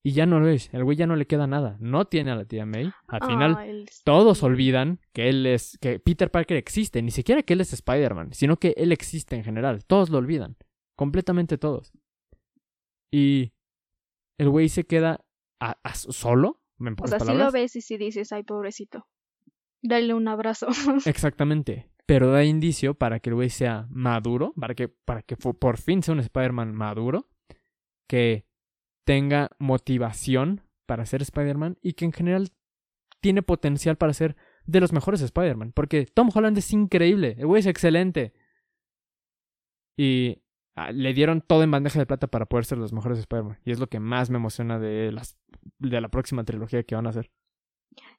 Y 0.08 0.12
ya 0.12 0.28
no 0.28 0.40
lo 0.40 0.48
es, 0.50 0.72
el 0.72 0.84
güey 0.84 0.96
ya 0.96 1.08
no 1.08 1.16
le 1.16 1.26
queda 1.26 1.48
nada, 1.48 1.78
no 1.80 2.06
tiene 2.06 2.30
a 2.30 2.36
la 2.36 2.46
tía 2.46 2.64
May. 2.68 2.92
Al 3.08 3.26
final 3.28 3.58
el- 3.68 3.90
todos 4.04 4.44
olvidan 4.44 5.00
que 5.14 5.30
él 5.30 5.48
es, 5.48 5.80
que 5.82 6.00
Peter 6.00 6.30
Parker 6.30 6.58
existe, 6.58 7.02
ni 7.02 7.10
siquiera 7.10 7.42
que 7.42 7.54
él 7.54 7.62
es 7.62 7.74
Spider-Man, 7.74 8.32
sino 8.32 8.58
que 8.58 8.76
él 8.78 8.92
existe 8.92 9.36
en 9.36 9.44
general, 9.44 9.84
todos 9.84 10.12
lo 10.12 10.20
olvidan, 10.20 10.58
completamente 10.96 11.58
todos. 11.58 11.92
Y 13.12 13.54
el 14.38 14.50
güey 14.50 14.70
se 14.70 14.84
queda 14.86 15.26
a- 15.60 15.80
a- 15.84 15.96
solo, 15.96 16.62
O 17.02 17.08
sea, 17.08 17.18
sí 17.18 17.26
palabras. 17.26 17.38
lo 17.48 17.52
ves 17.52 17.76
y 17.76 17.82
sí 17.82 17.98
dices, 17.98 18.32
ay, 18.32 18.44
pobrecito. 18.44 19.08
Dale 19.82 20.14
un 20.14 20.28
abrazo. 20.28 20.68
Exactamente. 21.08 21.90
Pero 22.06 22.32
da 22.32 22.44
indicio 22.44 22.94
para 22.94 23.20
que 23.20 23.30
el 23.30 23.36
güey 23.36 23.50
sea 23.50 23.88
maduro, 23.90 24.54
para 24.60 24.76
que, 24.76 24.88
para 24.88 25.22
que 25.24 25.36
por 25.38 25.78
fin 25.78 26.04
sea 26.04 26.14
un 26.14 26.20
Spider-Man 26.20 26.74
maduro, 26.74 27.30
que 28.08 28.46
tenga 29.06 29.50
motivación 29.60 30.62
para 30.86 31.06
ser 31.06 31.22
Spider-Man 31.22 31.78
y 31.82 31.94
que 31.94 32.06
en 32.06 32.12
general 32.12 32.52
tiene 33.22 33.42
potencial 33.42 33.98
para 33.98 34.14
ser 34.14 34.36
de 34.66 34.80
los 34.80 34.94
mejores 34.94 35.22
Spider-Man. 35.22 35.72
Porque 35.74 36.06
Tom 36.06 36.30
Holland 36.34 36.58
es 36.58 36.72
increíble, 36.74 37.36
el 37.38 37.48
güey 37.48 37.60
es 37.60 37.66
excelente. 37.66 38.34
Y 39.98 40.44
ah, 40.76 40.92
le 40.92 41.14
dieron 41.14 41.42
todo 41.42 41.64
en 41.64 41.72
bandeja 41.72 42.00
de 42.00 42.06
plata 42.06 42.28
para 42.28 42.46
poder 42.46 42.66
ser 42.66 42.78
los 42.78 42.94
mejores 42.94 43.20
Spider-Man. 43.20 43.60
Y 43.64 43.72
es 43.72 43.80
lo 43.80 43.88
que 43.88 44.00
más 44.00 44.30
me 44.30 44.38
emociona 44.38 44.80
de, 44.80 45.12
las, 45.12 45.38
de 45.80 46.02
la 46.02 46.10
próxima 46.10 46.44
trilogía 46.44 46.84
que 46.84 46.96
van 46.96 47.08
a 47.08 47.12
hacer. 47.12 47.32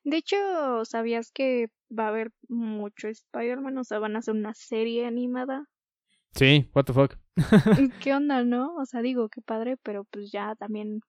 De 0.04 0.16
hecho, 0.16 0.84
¿sabías 0.84 1.30
que 1.32 1.68
va 1.96 2.04
a 2.04 2.08
haber 2.08 2.30
mucho 2.48 3.08
Spider-Man? 3.08 3.78
O 3.78 3.84
sea, 3.84 3.98
van 3.98 4.16
a 4.16 4.20
hacer 4.20 4.34
una 4.34 4.54
serie 4.54 5.06
animada. 5.06 5.64
Sí, 6.32 6.68
what 6.74 6.84
the 6.84 6.92
fuck. 6.92 7.16
¿Qué 8.00 8.14
onda, 8.14 8.44
no? 8.44 8.74
O 8.76 8.84
sea, 8.86 9.02
digo, 9.02 9.28
qué 9.28 9.40
padre, 9.40 9.76
pero 9.82 10.04
pues 10.04 10.30
ya 10.30 10.54
también 10.54 11.00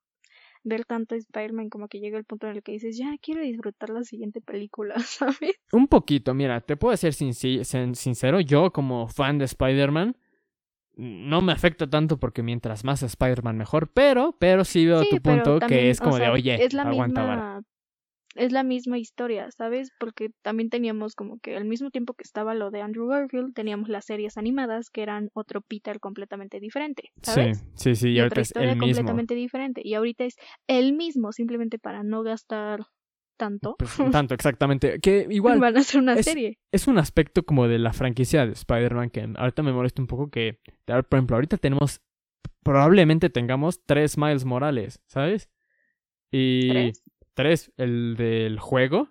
ver 0.64 0.86
tanto 0.86 1.16
Spider-Man 1.16 1.70
como 1.70 1.88
que 1.88 2.00
llega 2.00 2.18
el 2.18 2.26
punto 2.26 2.48
en 2.48 2.58
el 2.58 2.64
que 2.64 2.74
dices, 2.74 2.98
ya 2.98 3.16
quiero 3.22 3.42
disfrutar 3.42 3.90
la 3.90 4.04
siguiente 4.04 4.42
película, 4.42 4.96
¿sabes? 5.00 5.56
Un 5.72 5.88
poquito, 5.88 6.34
mira, 6.34 6.62
te 6.62 6.78
puedo 6.78 6.96
ser 6.98 7.14
sincero, 7.14 8.40
yo 8.42 8.72
como 8.72 9.08
fan 9.08 9.38
de 9.38 9.46
Spider-Man 9.46 10.18
no 10.98 11.42
me 11.42 11.52
afecta 11.52 11.88
tanto 11.88 12.18
porque 12.18 12.42
mientras 12.42 12.84
más 12.84 13.04
Spider-Man 13.04 13.56
mejor, 13.56 13.92
pero 13.94 14.36
pero 14.40 14.66
sí 14.66 14.86
veo 14.86 15.04
Sí, 15.04 15.10
tu 15.12 15.22
punto 15.22 15.60
también, 15.60 15.82
que 15.82 15.90
es 15.92 16.02
o 16.02 16.06
como 16.06 16.18
de, 16.18 16.30
oye, 16.30 16.64
es 16.64 16.74
la 16.74 16.84
aguanta 16.84 17.24
vara. 17.24 17.62
Es 18.38 18.52
la 18.52 18.64
misma 18.64 18.98
historia, 18.98 19.50
¿sabes? 19.52 19.92
Porque 20.00 20.30
también 20.42 20.70
teníamos 20.70 21.16
como 21.16 21.40
que 21.40 21.56
al 21.56 21.66
mismo 21.66 21.90
tiempo 21.92 22.14
que 22.14 22.24
estaba 22.24 22.54
lo 22.54 22.72
de 22.72 22.82
Andrew 22.82 23.08
Garfield, 23.08 23.54
teníamos 23.54 23.90
las 23.90 24.06
series 24.06 24.38
animadas 24.38 24.90
que 24.90 25.02
eran 25.04 25.30
otro 25.34 25.62
Peter 25.62 26.00
completamente 26.00 26.60
diferente, 26.60 27.12
¿sabes? 27.24 27.60
Sí, 27.60 27.66
sí, 27.76 27.96
sí, 27.96 28.10
y, 28.10 28.14
y 28.14 28.20
ahorita 28.20 28.34
otra 28.34 28.42
es 28.42 28.48
historia 28.50 28.72
el 28.72 28.78
mismo. 28.78 28.86
completamente 28.88 29.36
diferente. 29.36 29.82
Y 29.84 29.94
ahorita 29.96 30.26
es 30.26 30.36
el 30.68 30.94
mismo, 30.94 31.32
simplemente 31.32 31.80
para 31.80 32.04
no 32.04 32.24
gastar 32.24 32.82
tanto. 33.38 33.76
Pues, 33.78 33.92
tanto, 34.12 34.34
exactamente. 34.34 35.00
Que 35.00 35.28
igual 35.30 35.60
Van 35.60 35.76
a 35.78 35.80
hacer 35.80 36.02
una 36.02 36.14
es- 36.14 36.26
serie. 36.26 36.58
es 36.72 36.88
un 36.88 36.98
aspecto 36.98 37.44
como 37.44 37.68
de 37.68 37.80
la 37.80 37.94
franquicia 37.94 38.46
de 38.46 38.54
Spider-Man 38.54 39.10
que 39.10 39.28
ahorita 39.36 39.62
me 39.64 39.74
molesta 39.74 40.02
un 40.02 40.08
poco 40.08 40.30
que, 40.30 40.60
por 40.86 41.06
ejemplo, 41.12 41.36
ahorita 41.36 41.58
tenemos, 41.58 42.02
probablemente 42.64 43.30
tengamos 43.30 43.84
tres 43.86 44.18
Miles 44.18 44.46
Morales, 44.46 45.02
¿sabes? 45.08 45.50
Y 46.32 46.70
¿Tres? 46.70 47.04
Tres, 47.38 47.72
el 47.78 48.16
del 48.18 48.60
juego. 48.60 49.10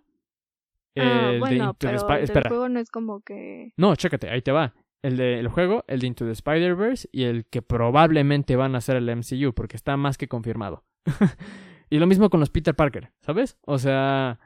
Ah, 0.96 1.30
el 1.32 1.40
de 1.42 1.54
Into 1.56 1.76
the 1.78 1.88
el 1.88 1.94
espera. 2.24 2.48
juego 2.48 2.68
no 2.68 2.80
es 2.80 2.90
como 2.90 3.20
que... 3.20 3.72
No, 3.76 3.94
chécate, 3.94 4.28
ahí 4.28 4.42
te 4.42 4.50
va. 4.50 4.74
El 5.00 5.16
del 5.16 5.46
juego, 5.46 5.84
el 5.86 6.00
de 6.00 6.08
Into 6.08 6.24
the 6.24 6.32
Spider-Verse 6.32 7.08
y 7.12 7.22
el 7.22 7.46
que 7.46 7.62
probablemente 7.62 8.56
van 8.56 8.74
a 8.74 8.80
ser 8.80 8.96
el 8.96 9.14
MCU, 9.14 9.54
porque 9.54 9.76
está 9.76 9.96
más 9.96 10.18
que 10.18 10.26
confirmado. 10.26 10.84
y 11.88 11.98
lo 11.98 12.08
mismo 12.08 12.28
con 12.28 12.40
los 12.40 12.50
Peter 12.50 12.74
Parker, 12.74 13.12
¿sabes? 13.20 13.58
O 13.60 13.78
sea, 13.78 14.40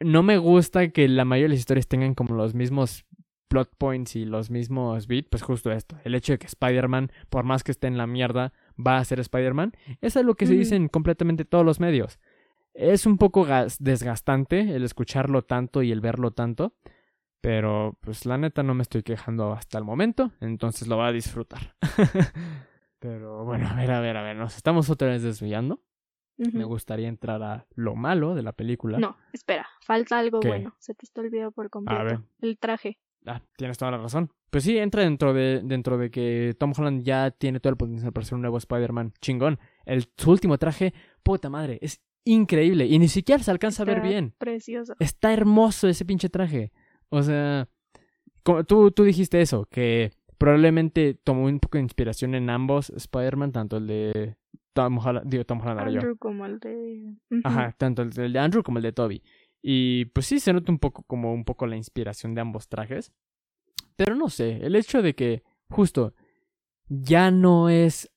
no 0.00 0.22
me 0.22 0.38
gusta 0.38 0.88
que 0.88 1.06
la 1.06 1.26
mayoría 1.26 1.48
de 1.48 1.50
las 1.50 1.58
historias 1.58 1.88
tengan 1.88 2.14
como 2.14 2.34
los 2.34 2.54
mismos 2.54 3.04
plot 3.48 3.70
points 3.76 4.16
y 4.16 4.24
los 4.24 4.50
mismos 4.50 5.06
beats, 5.06 5.28
pues 5.30 5.42
justo 5.42 5.70
esto. 5.72 5.98
El 6.04 6.14
hecho 6.14 6.32
de 6.32 6.38
que 6.38 6.46
Spider-Man, 6.46 7.12
por 7.28 7.44
más 7.44 7.62
que 7.62 7.72
esté 7.72 7.86
en 7.86 7.98
la 7.98 8.06
mierda, 8.06 8.54
va 8.74 8.96
a 8.96 9.04
ser 9.04 9.20
Spider-Man, 9.20 9.72
es 10.00 10.16
algo 10.16 10.36
que 10.36 10.46
se 10.46 10.54
dice 10.54 10.76
en 10.76 10.88
completamente 10.88 11.44
todos 11.44 11.66
los 11.66 11.80
medios. 11.80 12.18
Es 12.76 13.06
un 13.06 13.16
poco 13.18 13.44
gas- 13.44 13.78
desgastante 13.80 14.60
el 14.76 14.84
escucharlo 14.84 15.42
tanto 15.42 15.82
y 15.82 15.92
el 15.92 16.00
verlo 16.00 16.30
tanto. 16.32 16.74
Pero, 17.40 17.96
pues 18.00 18.26
la 18.26 18.38
neta 18.38 18.62
no 18.62 18.74
me 18.74 18.82
estoy 18.82 19.02
quejando 19.02 19.52
hasta 19.52 19.78
el 19.78 19.84
momento, 19.84 20.32
entonces 20.40 20.88
lo 20.88 20.96
voy 20.96 21.06
a 21.06 21.12
disfrutar. 21.12 21.74
Pero 22.98 23.44
bueno, 23.44 23.68
a 23.68 23.74
ver, 23.74 23.90
a 23.92 24.00
ver, 24.00 24.16
a 24.16 24.22
ver, 24.22 24.36
nos 24.36 24.56
estamos 24.56 24.90
otra 24.90 25.08
vez 25.08 25.22
desviando. 25.22 25.80
Me 26.38 26.64
gustaría 26.64 27.08
entrar 27.08 27.42
a 27.42 27.66
lo 27.76 27.94
malo 27.94 28.34
de 28.34 28.42
la 28.42 28.52
película. 28.52 28.98
No, 28.98 29.16
espera, 29.32 29.66
falta 29.80 30.18
algo 30.18 30.40
¿Qué? 30.40 30.48
bueno. 30.48 30.74
Se 30.78 30.94
te 30.94 31.06
está 31.06 31.22
olvidando 31.22 31.50
por 31.52 31.70
completo. 31.70 32.04
ver. 32.04 32.20
El 32.40 32.58
traje. 32.58 32.98
Ah, 33.24 33.40
tienes 33.56 33.78
toda 33.78 33.92
la 33.92 33.98
razón. 33.98 34.30
Pues 34.50 34.64
sí, 34.64 34.76
entra 34.76 35.02
dentro 35.02 35.32
de, 35.32 35.62
dentro 35.64 35.96
de 35.96 36.10
que 36.10 36.54
Tom 36.58 36.72
Holland 36.76 37.02
ya 37.04 37.30
tiene 37.30 37.58
todo 37.58 37.70
el 37.70 37.76
potencial 37.78 38.12
para 38.12 38.26
ser 38.26 38.34
un 38.34 38.42
nuevo 38.42 38.58
Spider-Man. 38.58 39.14
Chingón. 39.22 39.58
El, 39.86 40.10
su 40.16 40.30
último 40.30 40.58
traje, 40.58 40.92
puta 41.22 41.48
madre, 41.48 41.78
es 41.80 42.02
increíble. 42.26 42.84
Y 42.86 42.98
ni 42.98 43.08
siquiera 43.08 43.42
se 43.42 43.50
alcanza 43.50 43.82
a 43.82 43.86
ver 43.86 44.02
bien. 44.02 44.34
Precioso. 44.36 44.94
Está 44.98 45.32
hermoso 45.32 45.88
ese 45.88 46.04
pinche 46.04 46.28
traje. 46.28 46.72
O 47.08 47.22
sea, 47.22 47.68
como 48.42 48.64
tú, 48.64 48.90
tú 48.90 49.04
dijiste 49.04 49.40
eso, 49.40 49.64
que 49.66 50.12
probablemente 50.36 51.14
tomó 51.14 51.44
un 51.44 51.60
poco 51.60 51.78
de 51.78 51.84
inspiración 51.84 52.34
en 52.34 52.50
ambos 52.50 52.90
Spider-Man, 52.90 53.52
tanto 53.52 53.78
el 53.78 53.86
de 53.86 54.36
Tom 54.74 54.98
Holland, 54.98 55.30
digo 55.30 55.44
Tom 55.44 55.60
Holland, 55.60 55.78
ahora 55.78 55.90
yo. 55.90 56.00
Andrew 56.00 56.18
como 56.18 56.44
el 56.44 56.58
de... 56.58 57.14
Ajá, 57.44 57.74
tanto 57.78 58.02
el 58.02 58.10
de 58.10 58.38
Andrew 58.38 58.62
como 58.62 58.78
el 58.78 58.82
de 58.82 58.92
Toby. 58.92 59.22
Y 59.62 60.06
pues 60.06 60.26
sí 60.26 60.38
se 60.38 60.52
nota 60.52 60.70
un 60.70 60.78
poco 60.78 61.02
como 61.04 61.32
un 61.32 61.44
poco 61.44 61.66
la 61.66 61.76
inspiración 61.76 62.34
de 62.34 62.40
ambos 62.40 62.68
trajes. 62.68 63.12
Pero 63.96 64.14
no 64.14 64.28
sé, 64.28 64.58
el 64.64 64.76
hecho 64.76 65.00
de 65.00 65.14
que 65.14 65.42
justo 65.70 66.14
ya 66.88 67.30
no 67.30 67.68
es 67.70 68.12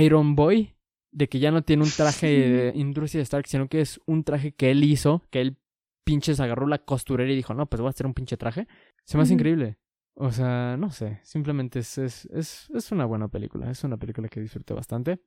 Iron 0.00 0.34
Boy, 0.34 0.74
de 1.18 1.28
que 1.28 1.40
ya 1.40 1.50
no 1.50 1.62
tiene 1.62 1.82
un 1.82 1.90
traje 1.90 2.26
de 2.28 2.72
Industria 2.76 3.22
Stark, 3.22 3.48
sino 3.48 3.68
que 3.68 3.80
es 3.80 4.00
un 4.06 4.22
traje 4.22 4.52
que 4.52 4.70
él 4.70 4.84
hizo, 4.84 5.24
que 5.30 5.40
él 5.40 5.56
pinches 6.04 6.38
agarró 6.38 6.68
la 6.68 6.78
costurera 6.78 7.30
y 7.32 7.34
dijo, 7.34 7.54
no, 7.54 7.66
pues 7.66 7.80
voy 7.80 7.88
a 7.88 7.90
hacer 7.90 8.06
un 8.06 8.14
pinche 8.14 8.36
traje. 8.36 8.68
Se 9.04 9.16
me 9.16 9.24
hace 9.24 9.34
increíble. 9.34 9.78
O 10.14 10.30
sea, 10.30 10.76
no 10.78 10.92
sé, 10.92 11.18
simplemente 11.24 11.80
es, 11.80 11.98
es, 11.98 12.26
es, 12.26 12.70
es 12.70 12.92
una 12.92 13.04
buena 13.04 13.26
película, 13.26 13.68
es 13.68 13.82
una 13.82 13.96
película 13.96 14.28
que 14.28 14.40
disfruté 14.40 14.74
bastante, 14.74 15.20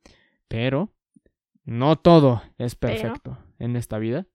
pero 0.48 0.94
no 1.66 1.98
todo 1.98 2.42
es 2.58 2.76
Pero. 2.76 2.94
perfecto 2.94 3.38
en 3.60 3.76
esta 3.76 4.00
vida. 4.00 4.28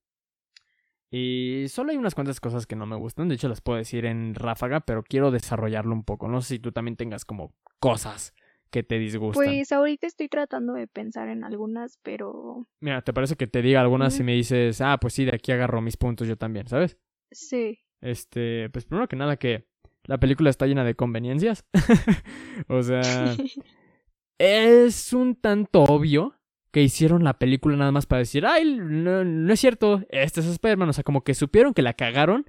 Y 1.10 1.66
solo 1.68 1.90
hay 1.90 1.96
unas 1.96 2.14
cuantas 2.14 2.38
cosas 2.38 2.66
que 2.66 2.76
no 2.76 2.84
me 2.84 2.96
gustan, 2.96 3.28
de 3.28 3.36
hecho 3.36 3.48
las 3.48 3.62
puedo 3.62 3.78
decir 3.78 4.04
en 4.04 4.34
ráfaga, 4.34 4.80
pero 4.80 5.02
quiero 5.02 5.30
desarrollarlo 5.30 5.94
un 5.94 6.04
poco. 6.04 6.28
No 6.28 6.42
sé 6.42 6.56
si 6.56 6.58
tú 6.58 6.70
también 6.72 6.96
tengas 6.96 7.24
como 7.24 7.54
cosas 7.78 8.34
que 8.76 8.82
te 8.82 8.98
disgustan. 8.98 9.42
Pues 9.42 9.72
ahorita 9.72 10.06
estoy 10.06 10.28
tratando 10.28 10.74
de 10.74 10.86
pensar 10.86 11.30
en 11.30 11.44
algunas, 11.44 11.98
pero 12.02 12.68
Mira, 12.80 13.00
¿te 13.00 13.14
parece 13.14 13.34
que 13.34 13.46
te 13.46 13.62
diga 13.62 13.80
algunas 13.80 14.12
Ujú. 14.12 14.22
y 14.22 14.26
me 14.26 14.32
dices, 14.34 14.82
ah, 14.82 14.98
pues 15.00 15.14
sí, 15.14 15.24
de 15.24 15.34
aquí 15.34 15.50
agarro 15.50 15.80
mis 15.80 15.96
puntos 15.96 16.28
yo 16.28 16.36
también, 16.36 16.68
¿sabes? 16.68 16.98
sí. 17.30 17.78
Este, 18.02 18.68
pues 18.68 18.84
primero 18.84 19.08
que 19.08 19.16
nada 19.16 19.38
que 19.38 19.66
la 20.04 20.18
película 20.18 20.50
está 20.50 20.66
llena 20.66 20.84
de 20.84 20.94
conveniencias. 20.94 21.64
o 22.68 22.82
sea, 22.82 23.00
es 24.38 25.12
un 25.14 25.36
tanto 25.36 25.84
obvio 25.84 26.34
que 26.70 26.82
hicieron 26.82 27.24
la 27.24 27.38
película 27.38 27.76
nada 27.76 27.92
más 27.92 28.04
para 28.04 28.18
decir, 28.18 28.44
ay, 28.44 28.76
no, 28.78 29.24
no 29.24 29.52
es 29.54 29.58
cierto, 29.58 30.02
este 30.10 30.40
es 30.40 30.46
Spider-Man. 30.46 30.90
O 30.90 30.92
sea, 30.92 31.02
como 31.02 31.24
que 31.24 31.32
supieron 31.32 31.72
que 31.72 31.80
la 31.80 31.94
cagaron 31.94 32.44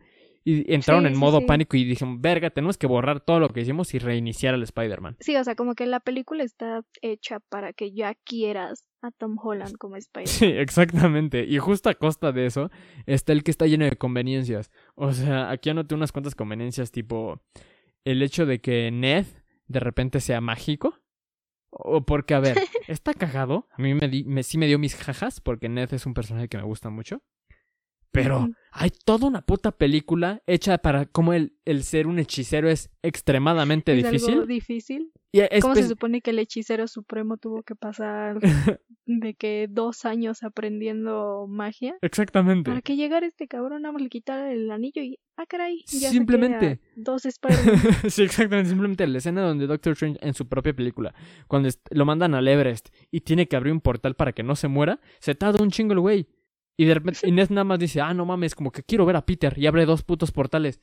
y 0.49 0.73
entraron 0.73 1.05
Sí, 1.05 1.11
en 1.13 1.17
modo 1.19 1.39
sí. 1.39 1.45
pánico 1.45 1.75
y 1.77 1.83
dijeron, 1.83 2.21
verga, 2.21 2.49
tenemos 2.49 2.77
que 2.77 2.87
borrar 2.87 3.19
todo 3.19 3.39
lo 3.39 3.49
que 3.49 3.61
hicimos 3.61 3.93
y 3.93 3.99
reiniciar 3.99 4.53
al 4.53 4.63
Spider-Man. 4.63 5.17
Sí, 5.19 5.35
o 5.35 5.43
sea, 5.43 5.55
como 5.55 5.75
que 5.75 5.85
la 5.87 5.99
película 5.99 6.43
está 6.43 6.83
hecha 7.01 7.39
para 7.49 7.73
que 7.73 7.91
ya 7.91 8.15
quieras 8.23 8.85
a 9.01 9.11
Tom 9.11 9.37
Holland 9.41 9.75
como 9.77 9.95
Spider. 9.97 10.27
Sí, 10.27 10.45
exactamente. 10.45 11.43
Y 11.45 11.57
justo 11.57 11.89
a 11.89 11.95
costa 11.95 12.31
de 12.31 12.45
eso 12.45 12.69
está 13.05 13.33
el 13.33 13.43
que 13.43 13.51
está 13.51 13.65
lleno 13.67 13.85
de 13.85 13.95
conveniencias. 13.97 14.71
O 14.95 15.11
sea, 15.11 15.49
aquí 15.51 15.69
anoté 15.69 15.95
unas 15.95 16.11
cuantas 16.11 16.35
conveniencias 16.35 16.91
tipo 16.91 17.41
el 18.05 18.21
hecho 18.21 18.45
de 18.45 18.61
que 18.61 18.89
Ned 18.91 19.25
de 19.67 19.79
repente 19.81 20.21
sea 20.21 20.39
mágico. 20.39 20.97
O 21.69 22.05
porque, 22.05 22.33
a 22.33 22.39
ver, 22.39 22.57
está 22.87 23.13
cagado. 23.13 23.67
A 23.71 23.81
mí 23.81 23.93
me, 23.93 24.07
di- 24.07 24.23
me- 24.23 24.43
sí 24.43 24.57
me 24.57 24.67
dio 24.67 24.79
mis 24.79 24.95
jajas 24.95 25.41
porque 25.41 25.67
Ned 25.67 25.93
es 25.93 26.05
un 26.05 26.13
personaje 26.13 26.47
que 26.47 26.57
me 26.57 26.63
gusta 26.63 26.89
mucho. 26.89 27.21
Pero 28.11 28.49
hay 28.71 28.91
toda 29.05 29.27
una 29.27 29.41
puta 29.41 29.71
película 29.71 30.41
hecha 30.47 30.77
para 30.77 31.05
cómo 31.05 31.33
el, 31.33 31.53
el 31.65 31.83
ser 31.83 32.07
un 32.07 32.19
hechicero 32.19 32.69
es 32.69 32.89
extremadamente 33.01 33.97
Es 33.97 34.03
difícil. 34.03 34.33
algo 34.33 34.45
difícil. 34.45 35.11
Y 35.31 35.41
es 35.41 35.61
¿Cómo 35.61 35.75
se 35.75 35.87
supone 35.87 36.21
que 36.21 36.31
el 36.31 36.39
hechicero 36.39 36.87
supremo 36.87 37.37
tuvo 37.37 37.61
que 37.61 37.75
pasar 37.75 38.39
de 39.05 39.33
que 39.35 39.67
dos 39.69 40.05
años 40.05 40.41
aprendiendo 40.41 41.45
magia? 41.49 41.95
Exactamente. 42.01 42.71
Para 42.71 42.81
que 42.81 42.95
llegara 42.95 43.25
este 43.27 43.47
cabrón, 43.47 43.81
nada 43.81 43.91
más 43.91 44.01
le 44.01 44.09
quitar 44.09 44.47
el 44.47 44.71
anillo 44.71 45.01
y. 45.01 45.19
¡Ah, 45.35 45.45
caray! 45.45 45.83
Ya 45.87 46.09
Simplemente. 46.09 46.79
Dos 46.95 47.25
Spider-Man. 47.25 47.79
sí, 48.09 48.23
exactamente. 48.23 48.69
Simplemente 48.69 49.05
la 49.05 49.17
escena 49.17 49.41
donde 49.41 49.67
Doctor 49.67 49.93
Strange 49.93 50.17
en 50.21 50.33
su 50.33 50.47
propia 50.47 50.73
película, 50.73 51.13
cuando 51.47 51.69
lo 51.91 52.05
mandan 52.05 52.33
al 52.33 52.47
Everest 52.47 52.89
y 53.11 53.21
tiene 53.21 53.47
que 53.47 53.55
abrir 53.55 53.73
un 53.73 53.81
portal 53.81 54.15
para 54.15 54.31
que 54.31 54.43
no 54.43 54.55
se 54.55 54.67
muera, 54.67 54.99
se 55.19 55.35
tarda 55.35 55.61
un 55.63 55.71
chingo 55.71 55.93
el 55.93 55.99
güey. 55.99 56.27
Y 56.77 56.85
de 56.85 56.93
repente 56.93 57.27
Inés 57.27 57.49
nada 57.49 57.63
más 57.63 57.79
dice, 57.79 58.01
ah, 58.01 58.13
no 58.13 58.25
mames, 58.25 58.53
como 58.53 58.71
que 58.71 58.83
quiero 58.83 59.05
ver 59.05 59.15
a 59.15 59.25
Peter 59.25 59.57
y 59.57 59.65
abre 59.65 59.85
dos 59.85 60.03
putos 60.03 60.31
portales. 60.31 60.79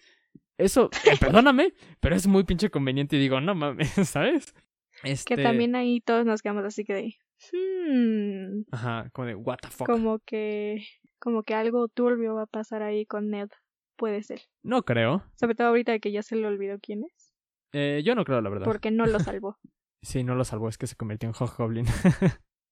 Eso, 0.58 0.90
eh, 1.06 1.16
perdóname, 1.18 1.72
pero 2.00 2.16
es 2.16 2.26
muy 2.26 2.44
pinche 2.44 2.70
conveniente 2.70 3.16
y 3.16 3.20
digo, 3.20 3.40
no 3.40 3.54
mames, 3.54 3.92
¿sabes? 4.08 4.54
Este... 5.02 5.36
Que 5.36 5.42
también 5.42 5.74
ahí 5.76 6.00
todos 6.00 6.26
nos 6.26 6.42
quedamos 6.42 6.64
así 6.64 6.84
que 6.84 6.94
de. 6.94 7.14
Hmm. 7.52 8.64
Ajá, 8.72 9.10
como 9.12 9.26
de, 9.26 9.34
what 9.34 9.58
the 9.62 9.68
fuck. 9.68 9.86
Como 9.86 10.18
que. 10.20 10.84
Como 11.18 11.42
que 11.42 11.54
algo 11.54 11.88
turbio 11.88 12.34
va 12.34 12.42
a 12.42 12.46
pasar 12.46 12.82
ahí 12.82 13.06
con 13.06 13.30
Ned. 13.30 13.48
Puede 13.96 14.22
ser. 14.22 14.42
No 14.62 14.82
creo. 14.82 15.24
Sobre 15.36 15.54
todo 15.54 15.68
ahorita 15.68 15.98
que 15.98 16.12
ya 16.12 16.22
se 16.22 16.36
le 16.36 16.46
olvidó 16.46 16.78
quién 16.80 17.04
es. 17.04 17.32
Eh, 17.72 18.02
yo 18.04 18.14
no 18.14 18.24
creo, 18.24 18.40
la 18.40 18.50
verdad. 18.50 18.64
Porque 18.64 18.90
no 18.90 19.06
lo 19.06 19.20
salvó. 19.20 19.58
Sí, 20.02 20.22
no 20.22 20.34
lo 20.34 20.44
salvó, 20.44 20.68
es 20.68 20.76
que 20.76 20.86
se 20.86 20.96
convirtió 20.96 21.30
en 21.30 21.34
Hobgoblin. 21.34 21.86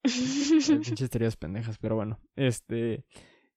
Pinches 0.82 1.11
teorías 1.11 1.36
pendejas, 1.36 1.78
pero 1.78 1.96
bueno. 1.96 2.20
Este. 2.36 3.05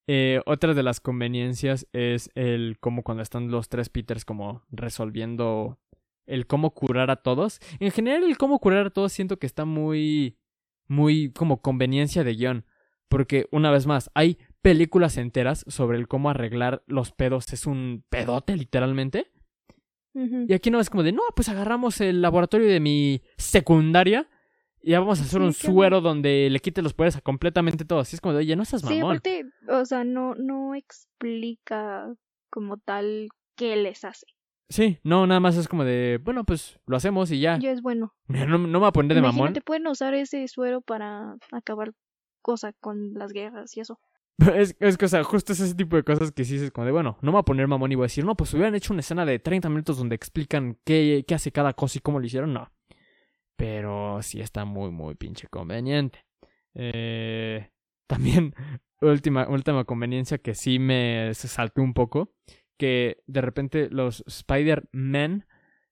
eh, 0.08 0.42
otra 0.46 0.74
de 0.74 0.84
las 0.84 1.00
conveniencias 1.00 1.88
es 1.94 2.30
el 2.36 2.78
cómo 2.80 3.04
cuando 3.04 3.24
están 3.24 3.50
los 3.50 3.70
tres 3.70 3.90
Peters 3.90 4.26
como 4.26 4.64
resolviendo 4.70 5.80
el 6.28 6.48
cómo 6.48 6.74
curar 6.74 7.12
a 7.12 7.18
todos. 7.18 7.60
En 7.80 7.92
general, 7.92 8.24
el 8.24 8.38
cómo 8.38 8.60
curar 8.60 8.88
a 8.88 8.90
todos 8.90 9.12
siento 9.12 9.38
que 9.38 9.48
está 9.48 9.66
muy. 9.66 10.38
muy 10.88 11.32
como 11.32 11.62
conveniencia 11.62 12.24
de 12.24 12.36
guion. 12.36 12.66
Porque, 13.08 13.48
una 13.52 13.72
vez 13.72 13.86
más, 13.86 14.10
hay 14.16 14.40
películas 14.62 15.18
enteras 15.18 15.64
sobre 15.68 15.98
el 15.98 16.08
cómo 16.08 16.30
arreglar 16.30 16.84
los 16.88 17.12
pedos. 17.12 17.54
Es 17.54 17.68
un 17.68 18.04
pedote, 18.10 18.56
literalmente. 18.58 19.32
Y 20.48 20.54
aquí 20.54 20.72
no 20.72 20.80
es 20.80 20.90
como 20.90 21.04
de, 21.04 21.12
no, 21.12 21.24
pues 21.36 21.50
agarramos 21.50 22.00
el 22.00 22.22
laboratorio 22.22 22.70
de 22.70 22.80
mi 22.80 23.22
secundaria 23.38 24.30
ya 24.86 25.00
vamos 25.00 25.20
a 25.20 25.24
hacer 25.24 25.40
Sí, 25.42 25.46
un 25.46 25.54
suero 25.54 26.02
donde 26.02 26.50
le 26.50 26.60
quite 26.60 26.82
los 26.82 26.94
poderes 26.94 27.16
a 27.18 27.22
completamente 27.22 27.86
todo. 27.86 28.00
Así 28.00 28.16
es 28.16 28.22
como 28.22 28.34
de, 28.34 28.40
oye, 28.40 28.56
no 28.56 28.64
Sí, 28.66 28.78
mamón. 28.84 29.04
aparte, 29.04 29.46
o 29.70 29.86
sea, 29.86 30.04
no, 30.04 30.36
no 30.36 30.76
explica 30.76 32.14
como 32.50 32.78
tal 32.78 33.30
qué 33.56 33.76
les 33.76 34.04
hace. 34.06 34.28
Sí, 34.70 35.00
no, 35.04 35.28
nada 35.28 35.40
más 35.40 35.58
es 35.58 35.68
como 35.68 35.84
de, 35.84 36.20
bueno, 36.24 36.44
pues 36.44 36.80
lo 36.88 36.98
hacemos 36.98 37.32
y 37.32 37.40
ya. 37.40 37.58
Ya 37.60 37.72
es 37.72 37.82
bueno. 37.82 38.14
No, 38.28 38.46
no 38.46 38.58
me 38.60 38.78
voy 38.80 38.88
a 38.88 38.92
poner 38.92 39.16
de 39.16 39.22
mamón. 39.22 39.38
Imagínate, 39.38 39.62
pueden 39.62 39.88
usar 39.88 40.14
ese 40.16 40.48
suero 40.48 40.82
para 40.82 41.36
acabar 41.52 41.94
cosa 42.42 42.74
con 42.74 43.14
las 43.14 43.32
guerras 43.32 43.76
y 43.78 43.82
eso. 43.82 44.00
Es, 44.56 44.76
es 44.80 44.98
que, 44.98 45.06
o 45.06 45.08
sea, 45.08 45.24
justo 45.24 45.54
es 45.54 45.62
ese 45.62 45.76
tipo 45.76 45.96
de 45.96 46.04
cosas 46.04 46.32
que 46.32 46.44
sí 46.44 46.56
es 46.58 46.70
como 46.72 46.86
de, 46.86 46.92
bueno, 46.92 47.18
no 47.22 47.28
me 47.28 47.32
voy 47.34 47.40
a 47.40 47.44
poner 47.44 47.68
mamón 47.68 47.92
y 47.92 47.96
voy 47.96 48.04
a 48.04 48.08
decir, 48.08 48.26
no, 48.26 48.36
pues 48.36 48.54
hubieran 48.54 48.76
hecho 48.76 48.92
una 48.92 49.00
escena 49.00 49.26
de 49.26 49.40
30 49.40 49.70
minutos 49.70 49.98
donde 49.98 50.16
explican 50.16 50.78
qué, 50.84 51.24
qué 51.28 51.36
hace 51.36 51.52
cada 51.54 51.74
cosa 51.74 51.98
y 51.98 52.02
cómo 52.02 52.20
lo 52.20 52.26
hicieron, 52.26 52.54
no. 52.54 52.70
Pero 53.56 54.22
sí 54.22 54.42
está 54.42 54.66
muy, 54.66 54.92
muy 54.92 55.16
pinche 55.16 55.48
conveniente. 55.48 56.26
Eh, 56.74 57.70
también, 58.08 58.54
última, 59.02 59.48
última 59.48 59.86
conveniencia 59.86 60.38
que 60.38 60.56
sí 60.56 60.80
me 60.80 61.34
saltó 61.34 61.82
un 61.82 61.94
poco, 61.94 62.34
que 62.78 63.18
de 63.28 63.42
repente 63.42 63.90
los 63.90 64.24
Spider-Man 64.28 65.46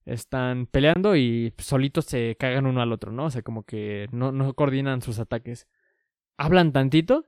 están 0.06 0.66
peleando 0.68 1.16
y 1.16 1.54
solitos 1.58 2.06
se 2.06 2.36
cagan 2.38 2.66
uno 2.66 2.82
al 2.82 2.92
otro, 2.92 3.12
¿no? 3.12 3.26
O 3.26 3.30
sea, 3.30 3.42
como 3.42 3.64
que 3.64 4.08
no, 4.12 4.32
no 4.32 4.54
coordinan 4.54 5.02
sus 5.02 5.20
ataques. 5.20 5.68
Hablan 6.38 6.74
tantito 6.74 7.26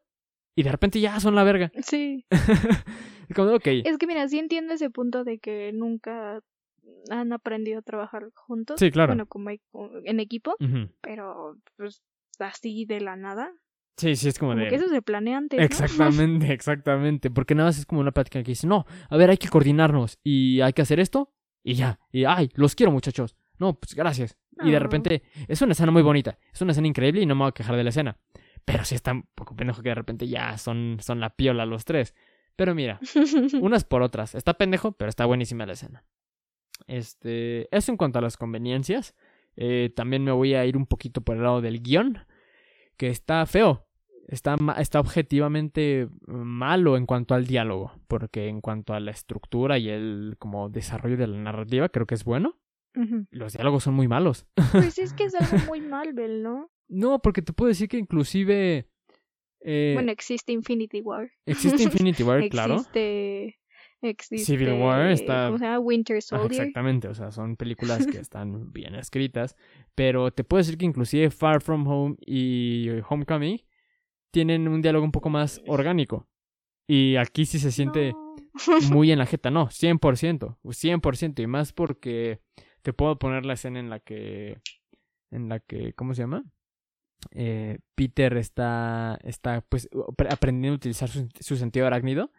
y 0.56 0.64
de 0.64 0.72
repente 0.72 1.00
ya 1.00 1.20
son 1.20 1.36
la 1.36 1.44
verga. 1.44 1.72
Sí. 1.84 2.26
Como. 3.36 3.58
Es 3.64 3.98
que 3.98 4.08
mira, 4.08 4.28
sí 4.28 4.40
entiendo 4.40 4.74
ese 4.74 4.90
punto 4.90 5.24
de 5.24 5.40
que 5.40 5.72
nunca 5.74 6.42
han 7.10 7.34
aprendido 7.34 7.80
a 7.80 7.82
trabajar 7.82 8.30
juntos. 8.36 8.80
Sí, 8.80 8.92
claro. 8.92 9.12
Bueno, 9.12 9.26
como 9.28 9.50
e- 9.50 9.62
en 10.06 10.20
equipo, 10.20 10.56
pero 11.02 11.58
pues 11.78 12.02
así 12.40 12.86
de 12.86 13.02
la 13.02 13.16
nada. 13.16 13.52
Sí, 13.98 14.16
sí, 14.18 14.28
es 14.28 14.38
como, 14.38 14.52
Como 14.52 14.64
de... 14.64 14.70
que 14.70 14.76
eso 14.76 14.90
se 14.90 15.02
planea 15.02 15.38
antes. 15.38 15.58
¿no? 15.58 15.66
Exactamente, 15.66 16.52
exactamente. 16.54 17.32
Porque 17.32 17.56
nada 17.56 17.70
más 17.70 17.78
es 17.80 17.86
como 17.86 18.02
una 18.02 18.12
plática 18.12 18.44
que 18.44 18.52
dice, 18.52 18.68
no, 18.68 18.86
a 19.10 19.16
ver, 19.18 19.30
hay 19.30 19.38
que 19.38 19.48
coordinarnos 19.48 20.20
y 20.24 20.60
hay 20.62 20.74
que 20.74 20.82
hacer 20.82 21.00
esto 21.00 21.34
y 21.64 21.76
ya. 21.76 22.00
Y, 22.12 22.26
ay, 22.26 22.50
los 22.56 22.76
quiero 22.76 22.92
muchachos. 22.92 23.36
No, 23.58 23.80
pues 23.80 23.96
gracias. 23.96 24.38
Y 24.64 24.68
de 24.72 24.74
No. 24.74 24.80
repente, 24.80 25.24
es 25.48 25.62
una 25.62 25.72
escena 25.72 25.92
muy 25.94 26.02
bonita. 26.02 26.38
Es 26.54 26.62
una 26.62 26.72
escena 26.72 26.88
increíble 26.88 27.22
y 27.22 27.26
no 27.26 27.36
me 27.36 27.42
voy 27.44 27.50
a 27.50 27.54
quejar 27.54 27.76
de 27.78 27.84
la 27.84 27.90
escena. 27.90 28.18
Pero 28.66 28.84
sí 28.84 28.96
está 28.96 29.14
un 29.14 29.24
poco 29.34 29.56
pendejo 29.56 29.82
que 29.82 29.90
de 29.90 29.96
repente 29.96 30.28
ya 30.28 30.58
son, 30.58 30.98
son 31.00 31.20
la 31.22 31.30
piola 31.30 31.66
los 31.66 31.86
tres. 31.86 32.14
Pero 32.58 32.76
mira, 32.76 33.00
unas 33.62 33.84
por 33.86 34.02
otras. 34.02 34.36
Está 34.36 34.56
pendejo, 34.56 34.92
pero 34.94 35.08
está 35.10 35.26
buenísima 35.26 35.66
la 35.66 35.74
escena. 35.74 36.04
Este, 36.88 37.68
eso 37.76 37.92
en 37.92 37.98
cuanto 37.98 38.20
a 38.20 38.22
las 38.22 38.38
conveniencias. 38.38 39.16
Eh, 39.58 39.92
también 39.96 40.24
me 40.24 40.32
voy 40.32 40.54
a 40.54 40.66
ir 40.66 40.76
un 40.76 40.86
poquito 40.86 41.22
por 41.22 41.38
el 41.38 41.44
lado 41.44 41.62
del 41.62 41.82
guion, 41.82 42.20
que 42.98 43.08
está 43.08 43.46
feo. 43.46 43.86
Está, 44.28 44.58
está 44.80 45.00
objetivamente 45.00 46.10
malo 46.26 46.98
en 46.98 47.06
cuanto 47.06 47.36
al 47.36 47.46
diálogo, 47.46 47.92
porque 48.08 48.48
en 48.48 48.60
cuanto 48.60 48.94
a 48.94 49.00
la 49.00 49.12
estructura 49.12 49.78
y 49.78 49.90
el 49.90 50.36
como 50.40 50.70
desarrollo 50.70 51.16
de 51.16 51.28
la 51.28 51.38
narrativa, 51.38 51.90
creo 51.90 52.08
que 52.08 52.16
es 52.16 52.24
bueno. 52.24 52.60
Los 53.30 53.54
diálogos 53.54 53.84
son 53.84 53.94
muy 53.94 54.08
malos. 54.08 54.48
Pues 54.72 54.98
es 54.98 55.14
que 55.14 55.26
es 55.26 55.36
algo 55.36 55.66
muy 55.68 55.82
Marvel, 55.82 56.42
¿no? 56.42 56.72
No, 56.88 57.20
porque 57.20 57.42
te 57.42 57.52
puedo 57.52 57.68
decir 57.68 57.90
que 57.90 57.98
inclusive 57.98 58.88
eh, 59.60 59.92
Bueno, 59.96 60.12
existe 60.12 60.54
Infinity 60.54 61.02
War. 61.02 61.32
existe 61.46 61.84
Infinity 61.84 62.24
War, 62.24 62.48
claro. 62.50 62.76
Existe. 62.76 63.60
Existe. 64.06 64.46
Civil 64.46 64.74
War 64.74 65.08
está- 65.12 65.48
¿Cómo 65.48 65.58
se 65.58 65.66
llama? 65.66 65.80
Winter 65.80 66.22
Soldier. 66.22 66.52
Exactamente, 66.62 67.08
o 67.08 67.14
sea, 67.14 67.32
son 67.32 67.56
películas 67.56 68.06
que 68.08 68.18
están 68.20 68.72
bien 68.72 68.96
escritas, 68.96 69.56
pero 69.96 70.32
te 70.32 70.44
puedo 70.44 70.60
decir 70.60 70.78
que 70.78 70.86
inclusive 70.86 71.30
Far 71.32 71.62
From 71.62 71.88
Home 71.88 72.16
y 72.26 72.90
Homecoming 73.10 73.60
tienen 74.32 74.68
un 74.68 74.82
diálogo 74.82 75.06
un 75.06 75.12
poco 75.12 75.30
más 75.30 75.62
orgánico. 75.68 76.28
Y 76.88 77.16
aquí 77.16 77.46
sí 77.46 77.58
se 77.60 77.72
siente 77.72 78.14
No. 78.14 78.36
muy 78.92 79.12
en 79.12 79.20
la 79.20 79.26
jeta, 79.26 79.50
no, 79.52 79.68
100%, 79.70 80.58
100%, 80.64 81.40
y 81.44 81.48
más 81.48 81.74
porque 81.74 82.40
te 82.82 82.94
puedo 82.94 83.18
poner 83.18 83.46
la 83.46 83.54
escena 83.54 83.80
en 83.80 83.90
la 83.90 84.00
que, 84.00 84.60
en 85.32 85.50
la 85.50 85.60
que, 85.60 85.94
¿cómo 85.94 86.14
se 86.14 86.22
llama? 86.22 86.44
Eh, 87.32 87.80
Peter 87.96 88.38
está, 88.38 89.18
está 89.24 89.62
pues 89.68 89.90
apre- 89.92 90.32
aprendiendo 90.32 90.76
a 90.76 90.78
utilizar 90.78 91.10
su, 91.10 91.28
su 91.40 91.56
sentido 91.56 91.88
arácnido. 91.88 92.32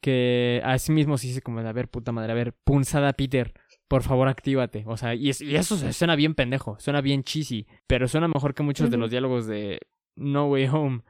Que 0.00 0.60
a 0.64 0.78
sí 0.78 0.92
mismo 0.92 1.18
se 1.18 1.26
dice 1.28 1.42
como 1.42 1.62
de, 1.62 1.68
a 1.68 1.72
ver, 1.72 1.88
puta 1.88 2.12
madre, 2.12 2.32
a 2.32 2.34
ver, 2.34 2.52
punzada 2.64 3.12
Peter, 3.14 3.52
por 3.88 4.02
favor 4.02 4.28
actívate. 4.28 4.84
O 4.86 4.96
sea, 4.96 5.14
y, 5.14 5.30
es- 5.30 5.40
y 5.40 5.56
eso 5.56 5.76
suena 5.92 6.14
bien 6.16 6.34
pendejo, 6.34 6.76
suena 6.78 7.00
bien 7.00 7.22
cheesy, 7.24 7.66
pero 7.86 8.06
suena 8.08 8.28
mejor 8.28 8.54
que 8.54 8.62
muchos 8.62 8.90
de 8.90 8.96
los 8.98 9.10
diálogos 9.10 9.46
de 9.46 9.80
No 10.14 10.46
Way 10.48 10.66
Home. 10.68 11.00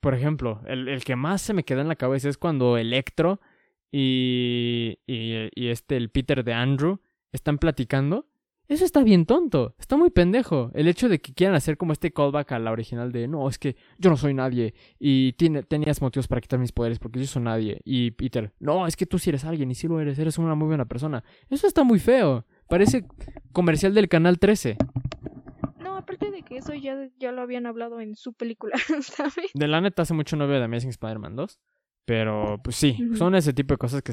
Por 0.00 0.14
ejemplo, 0.14 0.60
el, 0.66 0.88
el 0.88 1.02
que 1.02 1.16
más 1.16 1.42
se 1.42 1.54
me 1.54 1.64
queda 1.64 1.80
en 1.80 1.88
la 1.88 1.96
cabeza 1.96 2.28
es 2.28 2.36
cuando 2.38 2.76
Electro 2.76 3.40
y, 3.90 4.98
y, 5.06 5.48
y 5.54 5.68
este, 5.68 5.96
el 5.96 6.10
Peter 6.10 6.44
de 6.44 6.52
Andrew, 6.52 7.00
están 7.32 7.58
platicando. 7.58 8.28
Eso 8.68 8.84
está 8.84 9.04
bien 9.04 9.26
tonto, 9.26 9.76
está 9.78 9.96
muy 9.96 10.10
pendejo. 10.10 10.70
El 10.74 10.88
hecho 10.88 11.08
de 11.08 11.20
que 11.20 11.32
quieran 11.32 11.54
hacer 11.54 11.76
como 11.76 11.92
este 11.92 12.12
callback 12.12 12.52
a 12.52 12.58
la 12.58 12.72
original 12.72 13.12
de 13.12 13.28
no, 13.28 13.48
es 13.48 13.58
que 13.58 13.76
yo 13.98 14.10
no 14.10 14.16
soy 14.16 14.34
nadie 14.34 14.74
y 14.98 15.34
tiene, 15.34 15.62
tenías 15.62 16.02
motivos 16.02 16.26
para 16.26 16.40
quitar 16.40 16.58
mis 16.58 16.72
poderes 16.72 16.98
porque 16.98 17.20
yo 17.20 17.26
soy 17.26 17.42
nadie. 17.42 17.80
Y 17.84 18.10
Peter, 18.12 18.52
no, 18.58 18.86
es 18.86 18.96
que 18.96 19.06
tú 19.06 19.18
sí 19.18 19.30
eres 19.30 19.44
alguien 19.44 19.70
y 19.70 19.74
sí 19.74 19.86
lo 19.86 20.00
eres, 20.00 20.18
eres 20.18 20.38
una 20.38 20.56
muy 20.56 20.66
buena 20.66 20.84
persona. 20.84 21.22
Eso 21.48 21.66
está 21.68 21.84
muy 21.84 22.00
feo. 22.00 22.44
Parece 22.68 23.06
comercial 23.52 23.94
del 23.94 24.08
canal 24.08 24.40
13. 24.40 24.76
No, 25.78 25.96
aparte 25.96 26.32
de 26.32 26.42
que 26.42 26.58
eso 26.58 26.74
ya, 26.74 27.08
ya 27.18 27.30
lo 27.30 27.42
habían 27.42 27.66
hablado 27.66 28.00
en 28.00 28.16
su 28.16 28.32
película, 28.32 28.76
¿sabes? 29.00 29.50
De 29.54 29.68
la 29.68 29.80
neta, 29.80 30.02
hace 30.02 30.14
mucho 30.14 30.36
no 30.36 30.48
veo 30.48 30.58
de 30.58 30.64
Amazing 30.64 30.90
Spider-Man 30.90 31.36
2. 31.36 31.60
Pero, 32.06 32.60
pues 32.62 32.76
sí, 32.76 32.96
son 33.16 33.34
ese 33.34 33.52
tipo 33.52 33.74
de 33.74 33.78
cosas 33.78 34.00
que 34.00 34.12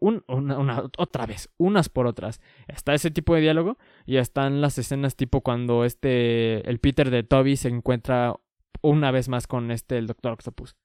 un, 0.00 0.24
una, 0.26 0.58
una- 0.58 0.82
otra 0.98 1.26
vez, 1.26 1.48
unas 1.58 1.88
por 1.88 2.06
otras. 2.08 2.40
Está 2.66 2.92
ese 2.92 3.10
tipo 3.12 3.34
de 3.36 3.40
diálogo 3.40 3.78
y 4.04 4.16
están 4.16 4.60
las 4.60 4.76
escenas 4.78 5.14
tipo 5.14 5.40
cuando 5.40 5.84
este, 5.84 6.68
el 6.68 6.80
Peter 6.80 7.08
de 7.08 7.22
Toby 7.22 7.56
se 7.56 7.68
encuentra 7.68 8.34
una 8.82 9.12
vez 9.12 9.28
más 9.28 9.46
con 9.46 9.70
este, 9.70 9.96
el 9.98 10.08
Doctor 10.08 10.32
Octopus. 10.32 10.76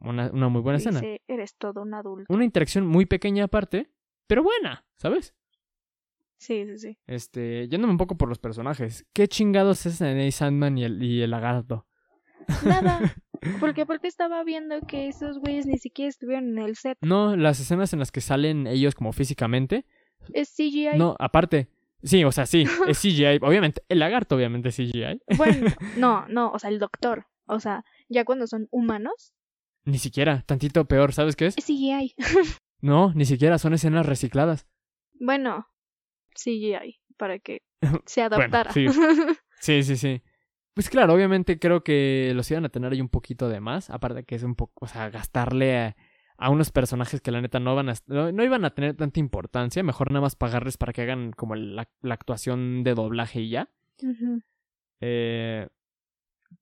Una, 0.00 0.28
una 0.32 0.48
muy 0.48 0.60
buena 0.60 0.78
escena. 0.78 1.00
Eres 1.28 1.56
todo 1.56 1.82
un 1.82 1.94
adulto. 1.94 2.34
Una 2.34 2.44
interacción 2.44 2.84
muy 2.86 3.06
pequeña 3.06 3.44
aparte, 3.44 3.90
pero 4.26 4.42
buena, 4.42 4.84
¿sabes? 4.96 5.36
Sí, 6.38 6.66
sí, 6.66 6.78
sí. 6.78 6.98
Este, 7.06 7.68
yéndome 7.68 7.92
un 7.92 7.96
poco 7.98 8.16
por 8.18 8.28
los 8.28 8.38
personajes. 8.40 9.06
¿Qué 9.14 9.28
chingados 9.28 9.86
es 9.86 10.00
Nene 10.00 10.30
Sandman 10.32 10.76
y 10.78 10.84
el, 10.84 11.00
y 11.02 11.22
el 11.22 11.30
lagarto? 11.30 11.86
Nada. 12.64 13.00
Porque 13.60 13.82
aparte 13.82 14.08
estaba 14.08 14.42
viendo 14.44 14.80
que 14.82 15.08
esos 15.08 15.38
güeyes 15.38 15.66
ni 15.66 15.78
siquiera 15.78 16.08
estuvieron 16.08 16.48
en 16.50 16.58
el 16.64 16.76
set. 16.76 16.98
No, 17.00 17.36
las 17.36 17.60
escenas 17.60 17.92
en 17.92 17.98
las 17.98 18.12
que 18.12 18.20
salen 18.20 18.66
ellos 18.66 18.94
como 18.94 19.12
físicamente. 19.12 19.84
Es 20.32 20.50
CGI. 20.56 20.96
No, 20.96 21.16
aparte. 21.18 21.68
Sí, 22.02 22.24
o 22.24 22.32
sea, 22.32 22.46
sí, 22.46 22.64
es 22.88 22.98
CGI. 23.00 23.38
Obviamente, 23.42 23.82
el 23.88 23.98
lagarto 24.00 24.36
obviamente 24.36 24.68
es 24.70 24.76
CGI. 24.76 25.20
Bueno, 25.36 25.66
no, 25.96 26.26
no, 26.28 26.50
o 26.52 26.58
sea, 26.58 26.70
el 26.70 26.78
doctor. 26.78 27.26
O 27.46 27.60
sea, 27.60 27.84
ya 28.08 28.24
cuando 28.24 28.46
son 28.46 28.66
humanos, 28.70 29.32
Ni 29.84 29.98
siquiera, 29.98 30.42
tantito 30.46 30.84
peor, 30.86 31.12
¿sabes 31.12 31.36
qué 31.36 31.46
es? 31.46 31.56
es 31.58 31.64
CGI. 31.64 32.14
No, 32.82 33.12
ni 33.14 33.24
siquiera 33.24 33.58
son 33.58 33.72
escenas 33.72 34.04
recicladas. 34.04 34.66
Bueno, 35.14 35.66
CGI, 36.34 37.00
para 37.16 37.38
que 37.38 37.62
se 38.04 38.20
Bueno, 38.28 38.36
adaptara. 38.36 38.72
sí. 38.72 38.86
Sí, 39.60 39.82
sí, 39.82 39.96
sí. 39.96 40.22
Pues 40.76 40.90
claro, 40.90 41.14
obviamente 41.14 41.58
creo 41.58 41.82
que 41.82 42.32
los 42.36 42.50
iban 42.50 42.66
a 42.66 42.68
tener 42.68 42.92
ahí 42.92 43.00
un 43.00 43.08
poquito 43.08 43.48
de 43.48 43.60
más. 43.60 43.88
Aparte 43.88 44.24
que 44.24 44.34
es 44.34 44.42
un 44.42 44.54
poco, 44.54 44.84
o 44.84 44.86
sea, 44.86 45.08
gastarle 45.08 45.78
a, 45.78 45.96
a 46.36 46.50
unos 46.50 46.70
personajes 46.70 47.22
que 47.22 47.30
la 47.30 47.40
neta 47.40 47.58
no 47.60 47.74
van 47.74 47.88
a 47.88 47.94
no, 48.08 48.30
no 48.30 48.44
iban 48.44 48.62
a 48.66 48.74
tener 48.74 48.94
tanta 48.94 49.18
importancia. 49.18 49.82
Mejor 49.82 50.10
nada 50.10 50.20
más 50.20 50.36
pagarles 50.36 50.76
para 50.76 50.92
que 50.92 51.00
hagan 51.00 51.32
como 51.32 51.54
la, 51.54 51.88
la 52.02 52.12
actuación 52.12 52.84
de 52.84 52.92
doblaje 52.92 53.40
y 53.40 53.48
ya. 53.48 53.70
Eh, 55.00 55.66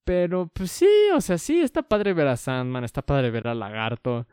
pero 0.05 0.47
pues 0.47 0.71
sí, 0.71 0.89
o 1.13 1.21
sea, 1.21 1.37
sí, 1.37 1.59
está 1.61 1.83
padre 1.83 2.13
ver 2.13 2.29
a 2.29 2.37
Sandman, 2.37 2.85
está 2.85 3.03
padre 3.03 3.33
ver 3.33 3.49
a 3.49 3.55
Lagarto. 3.57 4.29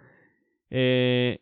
Eh, 0.70 1.42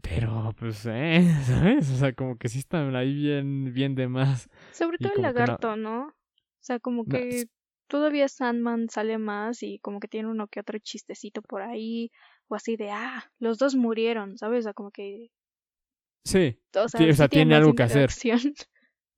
pero 0.00 0.54
pues, 0.56 0.86
eh, 0.86 1.28
¿sabes? 1.44 1.90
O 1.90 1.96
sea, 1.96 2.12
como 2.12 2.38
que 2.38 2.48
sí 2.48 2.60
están 2.60 2.94
ahí 2.94 3.12
bien, 3.14 3.72
bien 3.74 3.96
de 3.96 4.06
más. 4.06 4.48
Sobre 4.70 4.96
todo 4.98 5.12
el 5.14 5.22
no- 5.22 5.22
lagarto, 5.22 5.76
¿no? 5.76 6.02
O 6.06 6.62
sea, 6.62 6.78
como 6.78 7.04
que 7.04 7.46
todavía 7.90 8.28
Sandman 8.28 8.88
sale 8.88 9.18
más 9.18 9.62
y 9.62 9.78
como 9.80 10.00
que 10.00 10.08
tiene 10.08 10.28
uno 10.28 10.48
que 10.48 10.60
otro 10.60 10.78
chistecito 10.78 11.42
por 11.42 11.60
ahí. 11.60 12.10
O 12.48 12.54
así 12.54 12.76
de, 12.76 12.90
ah, 12.90 13.30
los 13.38 13.58
dos 13.58 13.74
murieron, 13.74 14.38
¿sabes? 14.38 14.60
O 14.60 14.62
sea, 14.62 14.72
como 14.72 14.90
que. 14.90 15.30
Sí, 16.24 16.58
O 16.74 16.88
sea, 16.88 17.00
Sí, 17.00 17.10
o 17.10 17.14
sea, 17.14 17.26
sí 17.26 17.30
tiene 17.30 17.54
algo 17.54 17.74
que 17.74 17.82
hacer. 17.82 18.10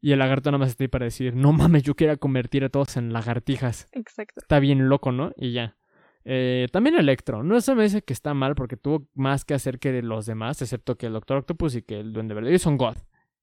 y 0.00 0.12
el 0.12 0.18
lagarto 0.18 0.50
nada 0.50 0.58
más 0.58 0.70
está 0.70 0.84
ahí 0.84 0.88
para 0.88 1.04
decir, 1.04 1.34
no 1.34 1.52
mames, 1.52 1.82
yo 1.82 1.94
quiero 1.94 2.18
convertir 2.18 2.64
a 2.64 2.68
todos 2.68 2.96
en 2.96 3.12
lagartijas. 3.12 3.88
Exacto. 3.92 4.40
Está 4.40 4.58
bien 4.58 4.88
loco, 4.88 5.12
¿no? 5.12 5.32
Y 5.36 5.52
ya. 5.52 5.76
Eh, 6.24 6.68
también 6.72 6.96
Electro. 6.96 7.42
No 7.42 7.60
se 7.60 7.74
me 7.74 7.84
dice 7.84 8.02
que 8.02 8.12
está 8.12 8.34
mal 8.34 8.54
porque 8.54 8.76
tuvo 8.76 9.08
más 9.14 9.44
que 9.44 9.54
hacer 9.54 9.78
que 9.78 10.02
los 10.02 10.26
demás, 10.26 10.62
excepto 10.62 10.96
que 10.96 11.06
el 11.06 11.12
Doctor 11.12 11.38
Octopus 11.38 11.76
y 11.76 11.82
que 11.82 12.00
el 12.00 12.12
Duende 12.12 12.34
Verde. 12.34 12.50
Ellos 12.50 12.62
son 12.62 12.76
God. 12.76 12.96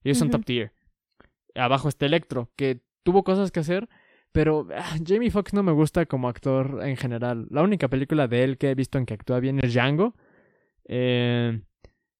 Ellos 0.03 0.17
son 0.17 0.29
top 0.29 0.45
tier. 0.45 0.73
Abajo 1.55 1.89
está 1.89 2.05
Electro, 2.05 2.51
que 2.55 2.81
tuvo 3.03 3.23
cosas 3.23 3.51
que 3.51 3.59
hacer, 3.59 3.89
pero 4.31 4.67
ah, 4.75 4.95
Jamie 5.05 5.31
Foxx 5.31 5.53
no 5.53 5.63
me 5.63 5.71
gusta 5.71 6.05
como 6.05 6.29
actor 6.29 6.81
en 6.83 6.97
general. 6.97 7.47
La 7.49 7.61
única 7.63 7.87
película 7.87 8.27
de 8.27 8.43
él 8.43 8.57
que 8.57 8.71
he 8.71 8.75
visto 8.75 8.97
en 8.97 9.05
que 9.05 9.13
actúa 9.13 9.39
bien 9.39 9.59
es 9.63 9.73
Django. 9.73 10.15
Eh, 10.85 11.61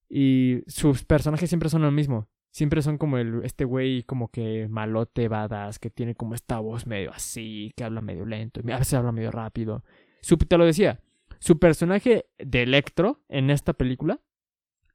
y 0.08 0.62
sus 0.66 1.04
personajes 1.04 1.48
siempre 1.48 1.68
son 1.68 1.82
lo 1.82 1.90
mismo. 1.90 2.28
Siempre 2.52 2.82
son 2.82 2.98
como 2.98 3.16
el, 3.18 3.42
este 3.44 3.64
güey 3.64 4.02
como 4.02 4.28
que 4.28 4.66
malote, 4.68 5.28
badass, 5.28 5.78
que 5.78 5.88
tiene 5.88 6.16
como 6.16 6.34
esta 6.34 6.58
voz 6.58 6.84
medio 6.86 7.12
así, 7.12 7.72
que 7.76 7.84
habla 7.84 8.00
medio 8.00 8.26
lento, 8.26 8.60
y 8.64 8.72
a 8.72 8.78
veces 8.78 8.94
habla 8.94 9.12
medio 9.12 9.30
rápido. 9.30 9.84
Su, 10.20 10.36
te 10.36 10.58
lo 10.58 10.64
decía, 10.66 11.00
su 11.38 11.60
personaje 11.60 12.26
de 12.38 12.62
Electro 12.64 13.22
en 13.28 13.50
esta 13.50 13.72
película 13.72 14.20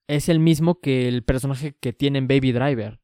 es 0.08 0.28
el 0.28 0.40
mismo 0.40 0.82
que 0.82 1.08
el 1.08 1.24
personaje 1.24 1.78
que 1.80 1.94
tiene 1.94 2.20
en 2.20 2.28
Baby 2.28 2.52
Driver. 2.52 3.00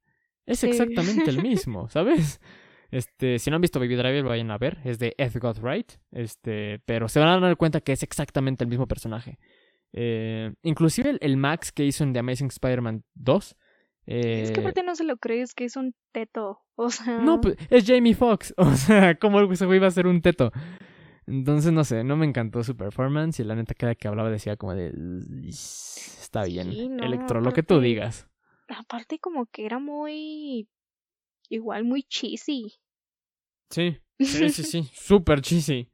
Es 0.45 0.59
Sí. 0.59 0.67
exactamente 0.67 1.29
el 1.29 1.41
mismo, 1.41 1.87
¿sabes? 1.87 2.41
Este, 2.91 3.39
si 3.39 3.49
no 3.49 3.55
han 3.55 3.61
visto 3.61 3.79
Baby 3.79 3.95
Driver, 3.95 4.23
vayan 4.23 4.51
a 4.51 4.57
ver. 4.57 4.79
Es 4.83 4.99
de 4.99 5.15
Edgar 5.17 5.55
Wright. 5.61 5.93
Este, 6.11 6.79
pero 6.85 7.07
se 7.07 7.19
van 7.19 7.29
a 7.29 7.39
dar 7.39 7.57
cuenta 7.57 7.81
que 7.81 7.93
es 7.93 8.03
exactamente 8.03 8.63
el 8.63 8.69
mismo 8.69 8.87
personaje. 8.87 9.39
Eh, 9.93 10.53
inclusive 10.61 11.09
el, 11.11 11.17
el 11.21 11.37
Max 11.37 11.71
que 11.71 11.85
hizo 11.85 12.03
en 12.03 12.13
The 12.13 12.19
Amazing 12.19 12.47
Spider-Man 12.47 13.03
2. 13.15 13.55
eh, 14.07 14.41
Es 14.43 14.51
que 14.51 14.59
aparte 14.59 14.83
no 14.83 14.95
se 14.95 15.03
lo 15.05 15.17
crees 15.17 15.53
que 15.53 15.65
es 15.65 15.75
un 15.77 15.95
teto. 16.11 16.59
O 16.75 16.89
sea. 16.89 17.19
no, 17.19 17.39
pues 17.39 17.55
es 17.69 17.85
Jamie 17.85 18.13
Foxx. 18.15 18.53
O 18.57 18.73
sea, 18.75 19.15
¿cómo 19.15 19.39
ese 19.51 19.65
güey 19.65 19.79
va 19.79 19.87
a 19.87 19.91
ser 19.91 20.07
un 20.07 20.21
teto? 20.21 20.51
Entonces, 21.27 21.71
no 21.71 21.83
sé, 21.83 22.03
no 22.03 22.17
me 22.17 22.25
encantó 22.25 22.63
su 22.63 22.75
performance. 22.75 23.39
Y 23.39 23.43
la 23.45 23.55
neta, 23.55 23.73
cada 23.73 23.95
que 23.95 24.07
hablaba 24.07 24.29
decía 24.29 24.57
como 24.57 24.75
de. 24.75 24.91
Está 25.47 26.43
bien. 26.43 26.71
Sí, 26.71 26.89
no, 26.89 27.03
Electro, 27.03 27.39
lo 27.41 27.53
que 27.53 27.63
tú 27.63 27.79
digas. 27.79 28.27
Aparte, 28.67 29.19
como 29.19 29.45
que 29.45 29.65
era 29.65 29.79
muy. 29.79 30.67
Igual 31.51 31.83
muy 31.83 32.03
cheesy. 32.03 32.73
Sí, 33.69 33.97
sí, 34.19 34.49
sí, 34.49 34.63
sí. 34.63 34.89
Súper 34.93 35.41
cheesy. 35.41 35.89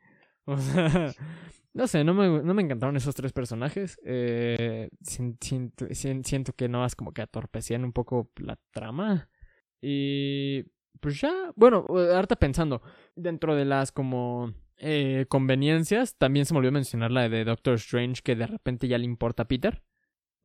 O 0.45 0.55
sea, 0.55 1.11
no 1.73 1.87
sé, 1.87 2.03
no 2.03 2.13
me, 2.13 2.43
no 2.43 2.53
me 2.53 2.61
encantaron 2.61 2.95
esos 2.95 3.15
tres 3.15 3.33
personajes. 3.33 3.99
Eh, 4.05 4.87
siento, 5.01 6.53
que 6.55 6.69
no 6.69 6.79
más 6.79 6.95
como 6.95 7.11
que 7.11 7.23
atorpecían 7.23 7.83
un 7.83 7.91
poco 7.91 8.29
la 8.35 8.59
trama. 8.71 9.31
Y 9.81 10.63
pues 10.99 11.19
ya, 11.19 11.51
bueno, 11.55 11.85
ahorita 11.89 12.35
pensando, 12.35 12.83
dentro 13.15 13.55
de 13.55 13.65
las 13.65 13.91
como 13.91 14.53
eh, 14.77 15.25
conveniencias, 15.27 16.17
también 16.19 16.45
se 16.45 16.53
me 16.53 16.59
olvidó 16.59 16.73
mencionar 16.73 17.09
la 17.09 17.29
de 17.29 17.45
Doctor 17.45 17.73
Strange 17.75 18.21
que 18.23 18.35
de 18.35 18.45
repente 18.45 18.87
ya 18.87 18.99
le 18.99 19.05
importa 19.05 19.43
a 19.43 19.47
Peter. 19.47 19.81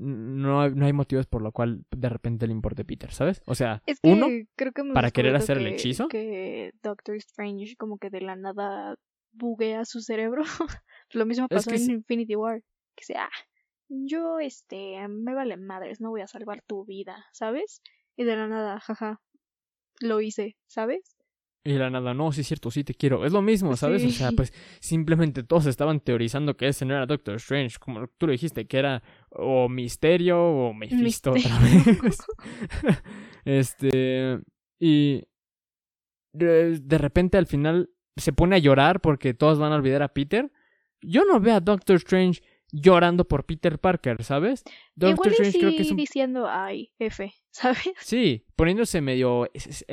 No, 0.02 0.60
hay- 0.62 0.74
no 0.74 0.86
hay 0.86 0.92
motivos 0.92 1.26
por 1.26 1.42
lo 1.42 1.52
cual 1.52 1.84
de 1.90 2.08
repente 2.08 2.46
le 2.46 2.52
importe 2.52 2.84
Peter, 2.84 3.12
¿sabes? 3.12 3.42
O 3.46 3.54
sea, 3.54 3.82
Es 3.86 4.00
que 4.00 4.10
uno, 4.10 4.26
creo 4.56 4.72
que 4.72 4.82
para 4.92 5.10
querer 5.10 5.36
hacer 5.36 5.58
el 5.58 5.64
que- 5.64 5.74
hechizo. 5.74 6.08
Que 6.08 6.72
Doctor 6.82 7.14
Strange 7.16 7.76
como 7.76 7.98
que 7.98 8.10
de 8.10 8.20
la 8.20 8.36
nada 8.36 8.96
buguea 9.32 9.84
su 9.84 10.00
cerebro. 10.00 10.42
Lo 11.12 11.26
mismo 11.26 11.46
Es 11.50 11.56
pasó 11.56 11.70
que 11.70 11.76
en 11.76 11.82
sí. 11.82 11.92
Infinity 11.92 12.36
War. 12.36 12.62
Que 12.96 13.04
sea, 13.04 13.24
ah, 13.26 13.46
yo 13.88 14.40
este, 14.40 14.96
me 15.08 15.34
vale 15.34 15.56
madres, 15.56 16.00
no 16.00 16.10
voy 16.10 16.20
a 16.22 16.26
salvar 16.26 16.62
tu 16.66 16.84
vida, 16.84 17.24
¿sabes? 17.32 17.80
Y 18.16 18.24
de 18.24 18.36
la 18.36 18.46
nada, 18.48 18.80
jaja, 18.80 19.20
lo 20.00 20.20
hice, 20.20 20.56
¿sabes? 20.66 21.16
Y 21.64 21.74
la 21.74 21.90
nada, 21.90 22.12
no, 22.12 22.32
sí 22.32 22.40
es 22.40 22.48
cierto, 22.48 22.72
sí 22.72 22.82
te 22.82 22.94
quiero. 22.94 23.24
Es 23.24 23.32
lo 23.32 23.40
mismo, 23.40 23.76
¿sabes? 23.76 24.04
O 24.04 24.10
sea, 24.10 24.32
pues 24.32 24.52
simplemente 24.80 25.44
todos 25.44 25.66
estaban 25.66 26.00
teorizando 26.00 26.56
que 26.56 26.66
ese 26.66 26.84
no 26.84 26.94
era 26.94 27.06
Doctor 27.06 27.36
Strange, 27.36 27.76
como 27.78 28.08
tú 28.18 28.26
lo 28.26 28.32
dijiste, 28.32 28.66
que 28.66 28.78
era 28.78 29.02
o 29.30 29.68
Misterio 29.68 30.42
o 30.42 30.74
Mephisto 30.74 31.30
otra 31.30 31.56
vez. 31.60 32.18
este, 33.44 34.40
y 34.80 35.22
de, 36.32 36.98
repente 36.98 37.38
al 37.38 37.46
final 37.46 37.90
se 38.16 38.32
pone 38.32 38.56
a 38.56 38.58
llorar 38.58 39.00
porque 39.00 39.32
todos 39.32 39.60
van 39.60 39.70
a 39.72 39.76
olvidar 39.76 40.02
a 40.02 40.12
Peter. 40.12 40.50
Yo 41.00 41.24
no 41.24 41.38
veo 41.38 41.54
a 41.54 41.60
Doctor 41.60 41.96
Strange 41.96 42.42
llorando 42.72 43.28
por 43.28 43.44
Peter 43.44 43.78
Parker, 43.78 44.24
¿sabes? 44.24 44.64
Doctor 44.96 45.28
Igual 45.28 45.30
Strange 45.30 45.52
sí 45.52 45.58
creo 45.60 45.70
que 45.76 45.82
es 45.82 45.90
un... 45.92 45.96
diciendo, 45.96 46.48
ay, 46.48 46.90
F, 46.98 47.32
¿sabes? 47.50 47.92
Sí, 48.00 48.46
poniéndose 48.56 49.00
medio 49.00 49.48
es- 49.54 49.84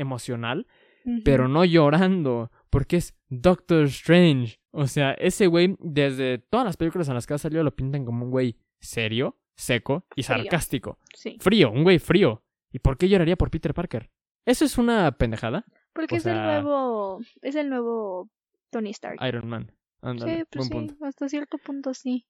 pero 1.24 1.48
no 1.48 1.66
llorando, 1.66 2.52
porque 2.70 2.98
es 2.98 3.16
Doctor 3.30 3.86
Strange. 3.86 4.60
O 4.72 4.88
sea, 4.88 5.12
ese 5.14 5.48
güey, 5.48 5.76
desde 5.80 6.38
todas 6.38 6.66
las 6.66 6.78
películas 6.78 7.08
en 7.10 7.16
las 7.16 7.26
que 7.26 7.34
ha 7.34 7.38
salido, 7.38 7.64
lo 7.64 7.76
pintan 7.76 8.06
como 8.06 8.26
un 8.26 8.32
güey 8.32 8.58
serio, 8.80 9.38
seco 9.56 10.06
y 10.16 10.24
Frío. 10.24 10.38
sarcástico. 10.38 10.98
Sí, 11.14 11.38
Frío, 11.40 11.72
un 11.72 11.84
güey 11.84 12.00
frío. 12.00 12.44
¿Y 12.72 12.80
por 12.80 12.98
qué 12.98 13.10
lloraría 13.10 13.36
por 13.36 13.50
Peter 13.50 13.74
Parker? 13.74 14.10
¿Eso 14.46 14.66
es 14.66 14.78
una 14.78 15.12
pendejada? 15.18 15.66
porque 15.94 16.16
o 16.16 16.18
es 16.18 16.26
el 16.26 16.42
nuevo, 16.42 17.20
es 17.42 17.56
el 17.56 17.70
nuevo 17.70 18.30
Tony 18.70 18.92
Stark. 18.92 19.18
Iron 19.28 19.50
Man. 19.50 19.72
Sí, 20.02 20.44
pues 20.50 20.70
buen 20.70 20.88
sí, 20.88 20.94
punto. 20.94 21.06
hasta 21.06 21.28
cierto 21.28 21.58
punto 21.58 21.94
sí. 21.94 22.26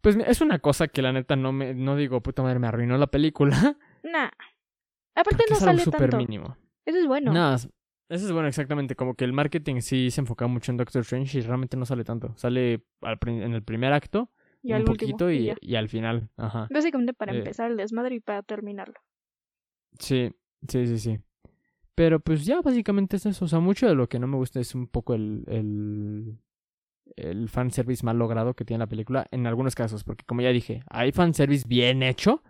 Pues 0.00 0.16
es 0.16 0.40
una 0.40 0.58
cosa 0.58 0.88
que 0.88 1.02
la 1.02 1.12
neta 1.12 1.36
no 1.36 1.52
me, 1.52 1.74
no 1.74 1.94
digo, 1.94 2.20
puta 2.22 2.42
madre, 2.42 2.58
me 2.58 2.66
arruinó 2.66 2.96
la 2.98 3.06
película. 3.08 3.76
Nah. 4.02 4.30
Aparte 5.14 5.44
no 5.50 5.56
es 5.56 5.62
algo 5.62 5.84
sale 5.84 5.98
tanto. 5.98 6.16
mínimo. 6.18 6.56
Eso 6.84 6.98
es 6.98 7.06
bueno. 7.06 7.32
Nada, 7.32 7.58
eso 8.08 8.26
es 8.26 8.32
bueno 8.32 8.48
exactamente, 8.48 8.94
como 8.96 9.14
que 9.14 9.24
el 9.24 9.32
marketing 9.32 9.80
sí 9.80 10.10
se 10.10 10.20
enfoca 10.20 10.46
mucho 10.46 10.70
en 10.70 10.76
Doctor 10.78 11.02
Strange 11.02 11.38
y 11.38 11.40
realmente 11.42 11.76
no 11.76 11.86
sale 11.86 12.04
tanto. 12.04 12.34
Sale 12.36 12.84
al 13.00 13.18
en 13.26 13.54
el 13.54 13.62
primer 13.62 13.92
acto, 13.92 14.30
y 14.62 14.72
un 14.72 14.74
al 14.76 14.88
último. 14.88 15.18
poquito 15.18 15.30
y 15.30 15.36
y, 15.36 15.44
ya. 15.46 15.56
y 15.60 15.74
al 15.76 15.88
final. 15.88 16.30
Ajá. 16.36 16.68
Básicamente 16.72 17.14
para 17.14 17.32
eh, 17.32 17.38
empezar 17.38 17.70
el 17.70 17.76
desmadre 17.76 18.16
y 18.16 18.20
para 18.20 18.42
terminarlo. 18.42 18.94
Sí, 19.98 20.30
sí, 20.68 20.86
sí, 20.86 20.98
sí. 20.98 21.18
Pero 21.94 22.20
pues 22.20 22.44
ya 22.44 22.60
básicamente 22.60 23.16
es 23.16 23.26
eso. 23.26 23.44
O 23.46 23.48
sea, 23.48 23.60
mucho 23.60 23.88
de 23.88 23.94
lo 23.94 24.08
que 24.08 24.18
no 24.18 24.26
me 24.26 24.36
gusta 24.36 24.60
es 24.60 24.74
un 24.74 24.86
poco 24.86 25.14
el, 25.14 25.44
el, 25.46 26.38
el 27.16 27.48
fanservice 27.48 28.04
mal 28.04 28.18
logrado 28.18 28.54
que 28.54 28.64
tiene 28.64 28.80
la 28.80 28.86
película 28.88 29.26
en 29.30 29.46
algunos 29.46 29.74
casos. 29.74 30.04
Porque 30.04 30.24
como 30.26 30.42
ya 30.42 30.50
dije, 30.50 30.82
hay 30.90 31.12
fanservice 31.12 31.64
bien 31.66 32.02
hecho 32.02 32.42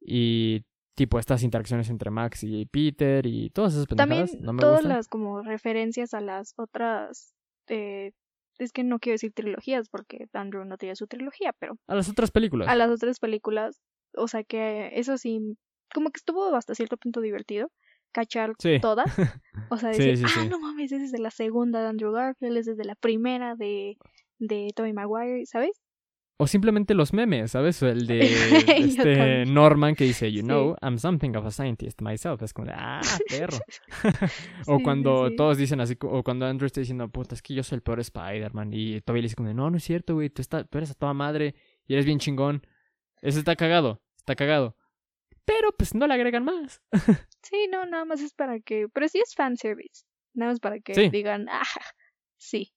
y 0.00 0.64
tipo 0.94 1.18
estas 1.18 1.42
interacciones 1.42 1.90
entre 1.90 2.10
Max 2.10 2.44
y 2.44 2.66
Peter 2.66 3.26
y 3.26 3.50
todas 3.50 3.74
esas 3.74 3.86
También 3.86 4.26
pendejadas 4.26 4.40
no 4.42 4.52
me 4.52 4.60
todas 4.60 4.80
gustan. 4.80 4.96
las 4.96 5.08
como 5.08 5.42
referencias 5.42 6.14
a 6.14 6.20
las 6.20 6.54
otras 6.56 7.34
eh, 7.68 8.12
es 8.58 8.72
que 8.72 8.84
no 8.84 8.98
quiero 9.00 9.14
decir 9.14 9.32
trilogías 9.32 9.88
porque 9.88 10.26
Andrew 10.32 10.64
no 10.64 10.76
tiene 10.78 10.94
su 10.96 11.06
trilogía, 11.06 11.52
pero 11.58 11.76
A 11.88 11.94
las 11.96 12.08
otras 12.08 12.30
películas. 12.30 12.68
a 12.68 12.76
las 12.76 12.90
otras 12.90 13.18
películas, 13.18 13.80
o 14.16 14.28
sea 14.28 14.44
que 14.44 14.90
eso 14.94 15.18
sí, 15.18 15.40
como 15.92 16.10
que 16.10 16.18
estuvo 16.18 16.54
hasta 16.54 16.74
cierto 16.74 16.96
punto 16.96 17.20
divertido 17.20 17.70
cachar 18.12 18.52
Sí. 18.60 18.78
todas, 18.80 19.06
o 19.70 19.76
sea 19.76 19.88
decir, 19.88 20.16
sí, 20.18 20.24
ah, 20.38 20.44
no 20.48 20.60
mames, 20.60 20.92
ese 20.92 21.04
es 21.06 21.10
de 21.12 21.18
la 21.18 21.32
segunda 21.32 21.80
de 21.82 21.88
Andrew 21.88 22.12
Garfield, 22.12 22.56
ese 22.56 22.70
es 22.72 22.76
de 22.76 22.84
la 22.84 22.94
primera 22.94 23.56
de 23.56 23.96
de 24.38 24.70
Tobey 24.76 24.92
Maguire, 24.92 25.46
¿sabes? 25.46 25.80
O 26.36 26.48
simplemente 26.48 26.94
los 26.94 27.12
memes, 27.12 27.52
¿sabes? 27.52 27.80
O 27.82 27.88
El 27.88 28.06
de 28.08 28.20
este. 28.76 29.46
Norman 29.46 29.94
que 29.94 30.04
dice, 30.04 30.32
you 30.32 30.40
Sí. 30.40 30.46
know, 30.46 30.76
I'm 30.82 30.98
something 30.98 31.30
of 31.36 31.46
a 31.46 31.50
scientist 31.52 32.00
myself. 32.02 32.42
Es 32.42 32.52
como 32.52 32.66
de, 32.66 32.72
ah, 32.76 33.00
perro. 33.28 33.56
o 34.66 34.78
Sí, 34.78 34.82
cuando 34.82 35.28
sí, 35.28 35.36
todos 35.36 35.56
dicen 35.58 35.80
así, 35.80 35.96
o 36.02 36.22
cuando 36.24 36.46
Andrew 36.46 36.66
está 36.66 36.80
diciendo, 36.80 37.08
puta, 37.08 37.34
es 37.36 37.42
que 37.42 37.54
yo 37.54 37.62
soy 37.62 37.76
el 37.76 37.82
peor 37.82 38.00
Spider-Man. 38.00 38.70
Y 38.72 39.00
Toby 39.02 39.20
le 39.20 39.26
dice 39.26 39.36
como 39.36 39.48
de, 39.48 39.54
no, 39.54 39.70
no 39.70 39.76
es 39.76 39.84
cierto, 39.84 40.14
güey, 40.14 40.28
tú, 40.28 40.42
está- 40.42 40.64
tú 40.64 40.78
eres 40.78 40.90
a 40.90 40.94
toda 40.94 41.14
madre 41.14 41.54
y 41.86 41.92
eres 41.94 42.04
bien 42.04 42.18
chingón. 42.18 42.66
Eso 43.22 43.38
está 43.38 43.54
cagado, 43.54 44.02
está 44.16 44.34
cagado. 44.34 44.76
Pero 45.44 45.70
pues 45.76 45.94
no 45.94 46.06
le 46.06 46.14
agregan 46.14 46.44
más. 46.44 46.82
Sí, 47.42 47.68
no, 47.70 47.84
nada 47.86 48.04
más 48.06 48.20
es 48.22 48.32
para 48.34 48.58
que. 48.60 48.88
Pero 48.92 49.06
sí 49.08 49.18
es 49.20 49.34
fanservice. 49.34 50.04
Nada 50.32 50.50
más 50.52 50.58
para 50.60 50.80
que 50.80 51.10
digan, 51.10 51.46
ah, 51.48 51.62
sí. 52.38 52.72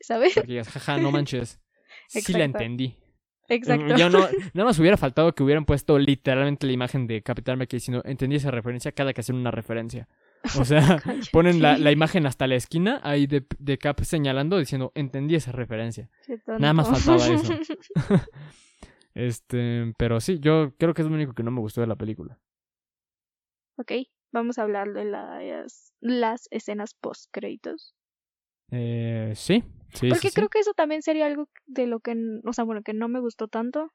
¿Sabes? 0.00 0.34
Para 0.34 0.46
que 0.46 0.52
digas, 0.52 0.68
jaja, 0.68 0.98
no 0.98 1.10
manches. 1.10 1.58
Sí 2.10 2.32
la 2.32 2.44
entendí. 2.44 2.96
Exacto. 3.48 3.96
Ya 3.96 4.08
no, 4.08 4.18
nada 4.54 4.64
más 4.64 4.78
hubiera 4.78 4.96
faltado 4.96 5.34
que 5.34 5.42
hubieran 5.42 5.64
puesto 5.64 5.98
literalmente 5.98 6.66
la 6.66 6.72
imagen 6.72 7.06
de 7.06 7.22
Capitán 7.22 7.54
América 7.54 7.76
diciendo, 7.76 8.02
entendí 8.04 8.36
esa 8.36 8.50
referencia 8.50 8.92
cada 8.92 9.12
que 9.12 9.20
hacen 9.20 9.36
una 9.36 9.50
referencia. 9.50 10.08
O 10.58 10.64
sea, 10.64 11.02
ponen 11.32 11.60
la, 11.60 11.78
la 11.78 11.90
imagen 11.92 12.26
hasta 12.26 12.46
la 12.46 12.54
esquina 12.54 13.00
ahí 13.02 13.26
de, 13.26 13.44
de 13.58 13.78
Cap 13.78 14.00
señalando 14.02 14.58
diciendo, 14.58 14.92
entendí 14.94 15.34
esa 15.34 15.52
referencia. 15.52 16.08
Nada 16.46 16.72
más 16.72 16.88
faltaba 16.88 17.26
eso. 17.26 17.54
Este, 19.14 19.92
pero 19.98 20.20
sí, 20.20 20.38
yo 20.38 20.72
creo 20.78 20.94
que 20.94 21.02
es 21.02 21.08
lo 21.08 21.14
único 21.14 21.34
que 21.34 21.42
no 21.42 21.50
me 21.50 21.60
gustó 21.60 21.80
de 21.80 21.88
la 21.88 21.96
película. 21.96 22.38
ok, 23.76 23.92
vamos 24.32 24.58
a 24.58 24.62
hablar 24.62 24.92
de 24.92 25.04
las, 25.04 25.92
las 26.00 26.46
escenas 26.50 26.94
post 26.94 27.28
créditos. 27.32 27.94
Eh, 28.70 29.32
sí, 29.34 29.64
sí, 29.94 30.08
Porque 30.08 30.28
sí, 30.28 30.28
sí. 30.28 30.34
creo 30.34 30.48
que 30.48 30.60
eso 30.60 30.72
también 30.74 31.02
sería 31.02 31.26
algo 31.26 31.48
de 31.66 31.86
lo 31.86 32.00
que, 32.00 32.14
o 32.44 32.52
sea, 32.52 32.64
bueno, 32.64 32.82
que 32.82 32.94
no 32.94 33.08
me 33.08 33.20
gustó 33.20 33.48
tanto. 33.48 33.92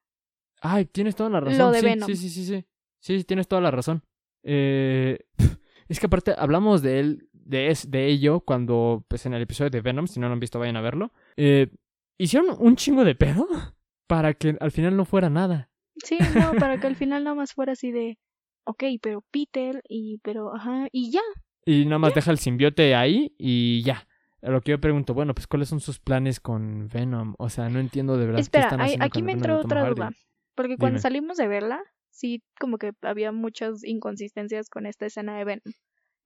Ay, 0.61 0.86
tienes 0.86 1.15
toda 1.15 1.30
la 1.30 1.39
razón. 1.39 1.57
Lo 1.59 1.71
de 1.71 1.80
sí, 1.80 1.86
Venom. 1.86 2.07
Sí, 2.07 2.15
sí, 2.15 2.30
sí, 2.30 2.45
sí. 2.45 2.65
Sí, 2.99 3.23
tienes 3.23 3.47
toda 3.47 3.61
la 3.61 3.71
razón. 3.71 4.03
Eh, 4.43 5.19
es 5.88 5.99
que 5.99 6.07
aparte 6.07 6.34
hablamos 6.38 6.82
de 6.82 6.99
él, 6.99 7.30
de, 7.34 7.67
es, 7.67 7.91
de 7.91 8.07
ello 8.07 8.39
cuando, 8.41 9.05
pues 9.07 9.26
en 9.26 9.34
el 9.34 9.41
episodio 9.41 9.69
de 9.69 9.82
Venom, 9.82 10.07
si 10.07 10.19
no 10.19 10.28
lo 10.28 10.34
han 10.34 10.39
visto, 10.39 10.59
vayan 10.59 10.78
a 10.78 10.82
verlo. 10.82 11.11
Eh, 11.38 11.69
hicieron 12.17 12.55
un 12.59 12.76
chingo 12.76 13.03
de 13.03 13.15
pedo 13.15 13.47
para 14.07 14.34
que 14.34 14.57
al 14.59 14.71
final 14.71 14.95
no 14.97 15.05
fuera 15.05 15.30
nada. 15.30 15.69
Sí, 16.03 16.17
no, 16.36 16.53
para 16.59 16.80
que 16.80 16.88
al 16.88 16.95
final 16.95 17.23
nada 17.23 17.36
más 17.36 17.53
fuera 17.53 17.73
así 17.73 17.91
de, 17.91 18.17
ok, 18.65 18.84
pero 19.01 19.23
Peter 19.32 19.82
y, 19.88 20.19
pero, 20.23 20.53
ajá, 20.55 20.88
y 20.91 21.11
ya. 21.11 21.21
Y 21.65 21.86
nada 21.86 21.99
más 21.99 22.13
deja 22.13 22.32
el 22.32 22.38
simbiote 22.38 22.95
ahí 22.95 23.34
y 23.38 23.82
ya. 23.84 24.07
A 24.46 24.52
lo 24.52 24.62
que 24.62 24.72
yo 24.72 24.80
pregunto, 24.80 25.16
bueno, 25.16 25.34
pues 25.34 25.48
¿cuáles 25.48 25.70
son 25.70 25.80
sus 25.80 26.00
planes 26.00 26.39
con 26.39 26.88
Venom? 26.88 27.34
O 27.39 27.50
sea, 27.50 27.68
no 27.68 27.80
entiendo 27.80 28.16
de 28.16 28.28
verdad 28.28 28.38
qué 28.38 28.41
Espera, 28.41 28.66
están 28.66 28.82
haciendo 28.82 29.06
aquí 29.06 29.20
con 29.20 29.26
me 29.26 29.32
entró 29.32 29.60
otra 29.60 29.82
Hardy. 29.82 29.96
duda. 29.96 30.12
Porque 30.54 30.78
cuando 30.78 30.98
Dime. 30.98 31.02
salimos 31.02 31.38
de 31.38 31.48
verla, 31.48 31.84
sí, 32.12 32.43
como 32.60 32.78
que 32.78 32.91
había 33.02 33.32
muchas 33.32 33.84
inconsistencias 33.84 34.70
con 34.70 34.86
esta 34.86 35.08
escena 35.08 35.36
de 35.36 35.46
Venom. 35.46 35.74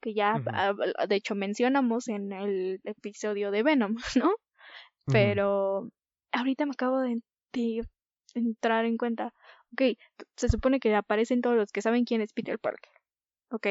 Que 0.02 0.14
ya, 0.14 0.42
ah, 0.48 0.74
de 1.08 1.16
hecho, 1.16 1.34
mencionamos 1.34 2.10
en 2.10 2.34
el 2.34 2.82
episodio 2.84 3.52
de 3.52 3.64
Venom, 3.64 3.96
¿no? 4.24 4.32
Pero 5.06 5.90
ahorita 6.34 6.66
me 6.66 6.72
acabo 6.72 7.00
de, 7.00 7.22
de 7.54 7.84
entrar 8.36 8.84
en 8.84 8.98
cuenta. 8.98 9.34
Ok, 9.72 9.98
se 10.36 10.50
supone 10.50 10.80
que 10.80 10.94
aparecen 10.94 11.42
todos 11.42 11.56
los 11.56 11.72
que 11.72 11.82
saben 11.82 12.04
quién 12.04 12.22
es 12.22 12.34
Peter 12.34 12.60
Parker. 12.60 12.92
Ok. 13.50 13.68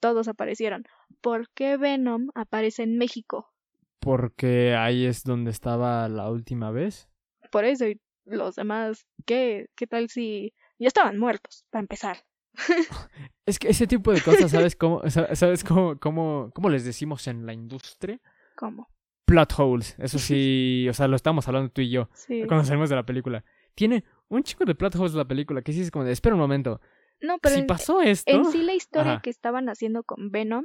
Todos 0.00 0.28
aparecieron. 0.28 0.84
¿Por 1.20 1.48
qué 1.54 1.76
Venom 1.76 2.28
aparece 2.34 2.82
en 2.82 2.98
México? 2.98 3.52
Porque 4.00 4.74
ahí 4.76 5.04
es 5.06 5.24
donde 5.24 5.50
estaba 5.50 6.08
la 6.08 6.30
última 6.30 6.70
vez. 6.70 7.08
Por 7.50 7.64
eso, 7.64 7.86
y 7.86 8.00
los 8.26 8.54
demás, 8.56 9.06
¿qué, 9.26 9.66
qué 9.76 9.86
tal 9.86 10.08
si 10.08 10.52
ya 10.78 10.88
estaban 10.88 11.18
muertos, 11.18 11.64
para 11.70 11.80
empezar? 11.80 12.18
Es 13.46 13.58
que 13.58 13.68
ese 13.68 13.86
tipo 13.86 14.12
de 14.12 14.20
cosas, 14.20 14.50
¿sabes 14.50 14.76
cómo, 14.76 15.00
sa- 15.08 15.34
sabes 15.34 15.64
cómo, 15.64 15.98
cómo, 15.98 16.50
cómo 16.54 16.68
les 16.68 16.84
decimos 16.84 17.26
en 17.28 17.46
la 17.46 17.52
industria? 17.54 18.20
¿Cómo? 18.56 18.88
Plot 19.24 19.54
holes. 19.58 19.96
Eso 19.98 20.18
sí, 20.18 20.86
o 20.90 20.92
sea, 20.92 21.08
lo 21.08 21.16
estamos 21.16 21.48
hablando 21.48 21.70
tú 21.70 21.80
y 21.80 21.90
yo 21.90 22.08
Sí. 22.14 22.44
cuando 22.46 22.64
salimos 22.64 22.90
de 22.90 22.96
la 22.96 23.06
película. 23.06 23.44
Tiene 23.74 24.04
un 24.28 24.42
chico 24.42 24.64
de 24.66 24.74
plot 24.74 24.96
holes 24.96 25.14
la 25.14 25.24
película 25.26 25.62
que 25.62 25.72
sí 25.72 25.80
es 25.80 25.90
como 25.90 26.04
de, 26.04 26.12
espera 26.12 26.34
un 26.34 26.40
momento. 26.40 26.80
No, 27.20 27.38
pero 27.38 27.54
si 27.56 27.60
en, 27.62 27.66
pasó 27.66 28.00
esto... 28.00 28.30
en 28.30 28.44
sí 28.46 28.62
la 28.62 28.74
historia 28.74 29.14
Ajá. 29.14 29.22
que 29.22 29.30
estaban 29.30 29.68
haciendo 29.68 30.04
con 30.04 30.30
Venom, 30.30 30.64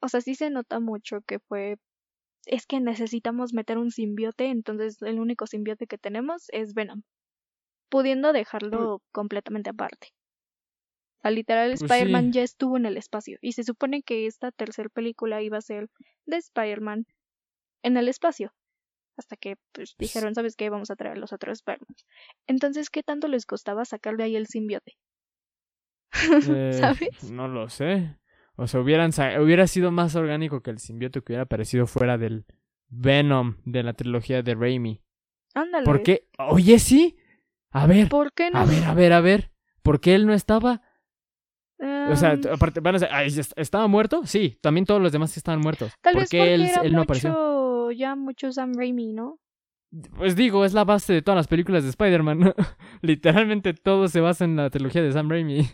o 0.00 0.08
sea, 0.08 0.20
sí 0.20 0.34
se 0.34 0.50
nota 0.50 0.80
mucho 0.80 1.20
que 1.22 1.38
fue 1.38 1.76
es 2.46 2.66
que 2.66 2.80
necesitamos 2.80 3.52
meter 3.52 3.78
un 3.78 3.90
simbiote, 3.90 4.46
entonces 4.46 5.00
el 5.02 5.20
único 5.20 5.46
simbiote 5.46 5.86
que 5.86 5.98
tenemos 5.98 6.46
es 6.48 6.74
Venom, 6.74 7.02
pudiendo 7.88 8.32
dejarlo 8.32 9.00
completamente 9.12 9.70
aparte. 9.70 10.08
O 11.18 11.22
sea, 11.22 11.30
literal, 11.30 11.70
Pues 11.70 11.82
Spider-Man 11.82 12.26
sí. 12.26 12.32
ya 12.32 12.42
estuvo 12.42 12.76
en 12.76 12.86
el 12.86 12.96
espacio 12.96 13.38
y 13.40 13.52
se 13.52 13.62
supone 13.62 14.02
que 14.02 14.26
esta 14.26 14.50
tercera 14.50 14.88
película 14.88 15.40
iba 15.40 15.58
a 15.58 15.62
ser 15.62 15.88
de 16.26 16.36
Spider-Man 16.38 17.06
en 17.84 17.96
el 17.96 18.08
espacio. 18.08 18.52
Hasta 19.16 19.36
que 19.36 19.54
pues, 19.72 19.94
Pues- 19.94 19.96
dijeron, 19.98 20.34
¿sabes 20.34 20.56
qué? 20.56 20.68
Vamos 20.68 20.90
a 20.90 20.96
traer 20.96 21.18
los 21.18 21.32
otros 21.32 21.58
Spider-Man. 21.58 21.94
Entonces, 22.48 22.90
¿qué 22.90 23.04
tanto 23.04 23.28
les 23.28 23.46
costaba 23.46 23.84
sacar 23.84 24.16
de 24.16 24.24
ahí 24.24 24.34
el 24.36 24.48
simbiote? 24.48 24.96
Eh, 26.48 26.72
¿Sabes? 26.78 27.30
No 27.30 27.48
lo 27.48 27.68
sé. 27.68 28.16
O 28.56 28.66
sea, 28.66 28.80
hubieran 28.80 29.10
hubiera 29.40 29.66
sido 29.66 29.90
más 29.90 30.14
orgánico 30.14 30.62
que 30.62 30.70
el 30.70 30.78
simbiote 30.78 31.20
que 31.22 31.32
hubiera 31.32 31.44
aparecido 31.44 31.86
fuera 31.86 32.18
del 32.18 32.44
Venom 32.88 33.56
de 33.64 33.82
la 33.82 33.94
trilogía 33.94 34.42
de 34.42 34.54
Raimi. 34.54 35.00
Ándale. 35.54 35.84
¿Por 35.86 36.02
qué? 36.02 36.28
Oye, 36.38 36.78
sí. 36.78 37.16
A 37.70 37.86
ver, 37.86 38.08
¿Por 38.10 38.32
qué 38.34 38.50
no? 38.50 38.58
a 38.58 38.64
ver, 38.66 38.84
a 38.84 38.94
ver, 38.94 39.12
a 39.14 39.20
ver. 39.20 39.52
¿Por 39.82 40.00
qué 40.00 40.14
él 40.14 40.26
no 40.26 40.34
estaba? 40.34 40.82
O 42.10 42.14
sea, 42.14 42.34
Em, 42.34 42.40
aparte, 42.52 42.80
van 42.80 42.94
a 42.94 42.98
decir, 42.98 43.08
"Ay, 43.12 43.26
¿est- 43.28 43.52
¿estaba 43.56 43.88
muerto? 43.88 44.22
Sí, 44.24 44.58
también 44.60 44.84
todos 44.86 45.00
los 45.02 45.10
demás 45.10 45.36
estaban 45.36 45.60
muertos. 45.60 45.92
tal 46.00 46.12
¿Por 46.12 46.22
vez 46.22 46.30
qué 46.30 46.38
porque 46.38 46.54
él, 46.54 46.62
era 46.66 46.82
él 46.82 46.92
no 46.92 46.98
mucho, 46.98 47.02
apareció? 47.04 47.90
ya 47.92 48.14
mucho 48.14 48.52
Sam 48.52 48.74
Raimi, 48.76 49.12
¿no? 49.12 49.40
Pues 50.16 50.36
digo, 50.36 50.64
es 50.64 50.74
la 50.74 50.84
base 50.84 51.12
de 51.12 51.22
todas 51.22 51.36
las 51.36 51.48
películas 51.48 51.82
de 51.82 51.90
Spider-Man. 51.90 52.54
Literalmente 53.02 53.74
todo 53.74 54.06
se 54.08 54.20
basa 54.20 54.44
en 54.44 54.56
la 54.56 54.70
trilogía 54.70 55.02
de 55.02 55.12
Sam 55.12 55.28
Raimi. 55.30 55.68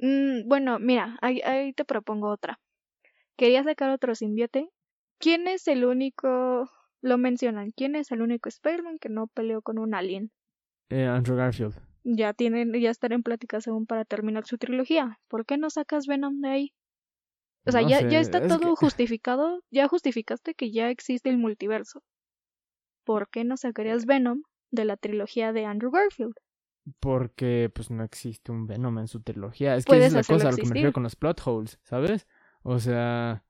Mm, 0.00 0.48
bueno, 0.48 0.78
mira, 0.78 1.16
ahí, 1.20 1.40
ahí 1.42 1.72
te 1.72 1.84
propongo 1.84 2.28
otra. 2.30 2.58
Quería 3.36 3.62
sacar 3.64 3.90
otro 3.90 4.14
simbiote. 4.14 4.68
¿Quién 5.18 5.48
es 5.48 5.68
el 5.68 5.84
único, 5.84 6.70
lo 7.02 7.18
mencionan, 7.18 7.70
quién 7.72 7.94
es 7.96 8.10
el 8.12 8.22
único 8.22 8.48
Spider-Man 8.48 8.98
que 8.98 9.08
no 9.10 9.26
peleó 9.28 9.62
con 9.62 9.78
un 9.78 9.94
alien? 9.94 10.30
Eh, 10.88 11.04
Andrew 11.06 11.36
Garfield. 11.36 11.74
Ya 12.02 12.32
tienen, 12.32 12.72
ya 12.72 12.90
estar 12.90 13.12
en 13.12 13.22
pláticas 13.22 13.68
aún 13.68 13.84
para 13.86 14.06
terminar 14.06 14.46
su 14.46 14.56
trilogía. 14.56 15.18
¿Por 15.28 15.44
qué 15.44 15.58
no 15.58 15.68
sacas 15.68 16.06
Venom 16.06 16.40
de 16.40 16.48
ahí? 16.48 16.72
O 17.66 17.72
sea, 17.72 17.82
No 17.82 17.90
ya, 17.90 17.98
sé, 17.98 18.08
ya 18.10 18.20
está 18.20 18.38
es 18.38 18.48
todo 18.48 18.58
que- 18.60 18.76
justificado, 18.86 19.62
ya 19.70 19.86
justificaste 19.88 20.54
que 20.54 20.70
ya 20.72 20.88
existe 20.88 21.28
el 21.28 21.36
multiverso. 21.36 22.02
¿Por 23.04 23.28
qué 23.28 23.44
no 23.44 23.58
sacarías 23.58 24.06
Venom 24.06 24.42
de 24.70 24.86
la 24.86 24.96
trilogía 24.96 25.52
de 25.52 25.66
Andrew 25.66 25.90
Garfield? 25.90 26.34
Porque 26.98 27.70
pues 27.74 27.90
no 27.90 28.02
existe 28.02 28.50
un 28.50 28.66
Venom 28.66 28.98
en 28.98 29.08
su 29.08 29.20
trilogía. 29.20 29.76
Es 29.76 29.84
que 29.84 29.96
esa 29.96 30.06
es 30.06 30.12
la 30.12 30.34
cosa 30.34 30.50
lo 30.50 30.56
que 30.56 30.62
me 30.62 30.68
refiero 30.70 30.92
con 30.92 31.02
los 31.02 31.16
plot 31.16 31.40
holes, 31.44 31.78
¿sabes? 31.82 32.26
O 32.62 32.78
sea, 32.78 33.44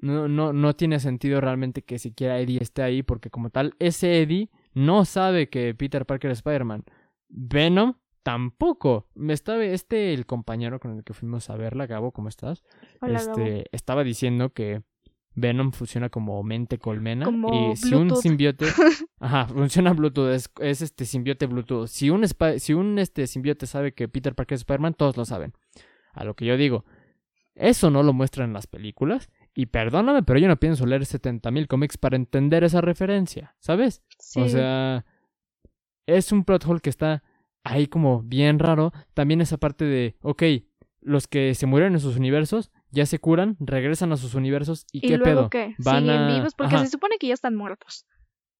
no, 0.00 0.28
no, 0.28 0.52
no 0.52 0.76
tiene 0.76 1.00
sentido 1.00 1.40
realmente 1.40 1.82
que 1.82 1.98
siquiera 1.98 2.38
Eddie 2.38 2.62
esté 2.62 2.82
ahí, 2.82 3.02
porque 3.02 3.30
como 3.30 3.50
tal, 3.50 3.74
ese 3.78 4.22
Eddie 4.22 4.50
no 4.72 5.04
sabe 5.04 5.48
que 5.48 5.74
Peter 5.74 6.06
Parker 6.06 6.30
es 6.30 6.38
Spider-Man. 6.38 6.84
Venom 7.28 7.94
tampoco. 8.22 9.08
Me 9.14 9.32
estaba, 9.32 9.64
este, 9.64 10.12
el 10.14 10.26
compañero 10.26 10.80
con 10.80 10.96
el 10.96 11.04
que 11.04 11.14
fuimos 11.14 11.50
a 11.50 11.56
verla, 11.56 11.86
Gabo, 11.86 12.12
¿cómo 12.12 12.28
estás? 12.28 12.64
Hola, 13.00 13.18
Gabo. 13.20 13.38
este, 13.38 13.66
estaba 13.72 14.04
diciendo 14.04 14.52
que 14.52 14.82
Venom 15.34 15.72
funciona 15.72 16.08
como 16.08 16.42
mente 16.42 16.78
colmena. 16.78 17.24
Como 17.24 17.72
y 17.72 17.76
si 17.76 17.94
un 17.94 18.14
simbiote. 18.16 18.66
Ajá, 19.20 19.46
funciona 19.46 19.92
Bluetooth, 19.92 20.30
es, 20.30 20.50
es 20.60 20.82
este 20.82 21.04
simbiote 21.04 21.46
Bluetooth. 21.46 21.88
Si 21.88 22.10
un, 22.10 22.24
si 22.58 22.74
un 22.74 22.98
este 22.98 23.26
simbiote 23.26 23.66
sabe 23.66 23.92
que 23.92 24.08
Peter 24.08 24.34
Parker 24.34 24.56
es 24.56 24.60
Spider-Man, 24.60 24.94
todos 24.94 25.16
lo 25.16 25.24
saben. 25.24 25.52
A 26.12 26.24
lo 26.24 26.34
que 26.34 26.46
yo 26.46 26.56
digo, 26.56 26.84
eso 27.54 27.90
no 27.90 28.02
lo 28.02 28.12
muestran 28.12 28.50
en 28.50 28.54
las 28.54 28.66
películas. 28.66 29.30
Y 29.54 29.66
perdóname, 29.66 30.22
pero 30.22 30.38
yo 30.38 30.48
no 30.48 30.58
pienso 30.58 30.86
leer 30.86 31.02
70.000 31.02 31.66
cómics 31.66 31.96
para 31.96 32.16
entender 32.16 32.64
esa 32.64 32.80
referencia, 32.80 33.54
¿sabes? 33.60 34.02
Sí. 34.18 34.40
O 34.40 34.48
sea, 34.48 35.04
es 36.06 36.32
un 36.32 36.44
plot 36.44 36.66
hole 36.66 36.80
que 36.80 36.90
está 36.90 37.22
ahí 37.62 37.86
como 37.86 38.22
bien 38.22 38.58
raro. 38.58 38.92
También 39.14 39.40
esa 39.40 39.58
parte 39.58 39.84
de, 39.84 40.16
ok, 40.22 40.42
los 41.00 41.28
que 41.28 41.54
se 41.54 41.66
murieron 41.66 41.94
en 41.94 42.00
sus 42.00 42.16
universos 42.16 42.70
ya 42.94 43.06
se 43.06 43.18
curan, 43.18 43.56
regresan 43.60 44.12
a 44.12 44.16
sus 44.16 44.34
universos 44.34 44.86
y, 44.92 44.98
¿Y 44.98 45.00
qué 45.02 45.18
luego 45.18 45.24
pedo. 45.24 45.50
qué? 45.50 45.74
Van 45.78 46.04
¿Siguen 46.04 46.16
a- 46.20 46.34
vivos? 46.34 46.54
Porque 46.54 46.76
Ajá. 46.76 46.84
se 46.84 46.90
supone 46.90 47.16
que 47.18 47.26
ya 47.28 47.34
están 47.34 47.54
muertos. 47.54 48.06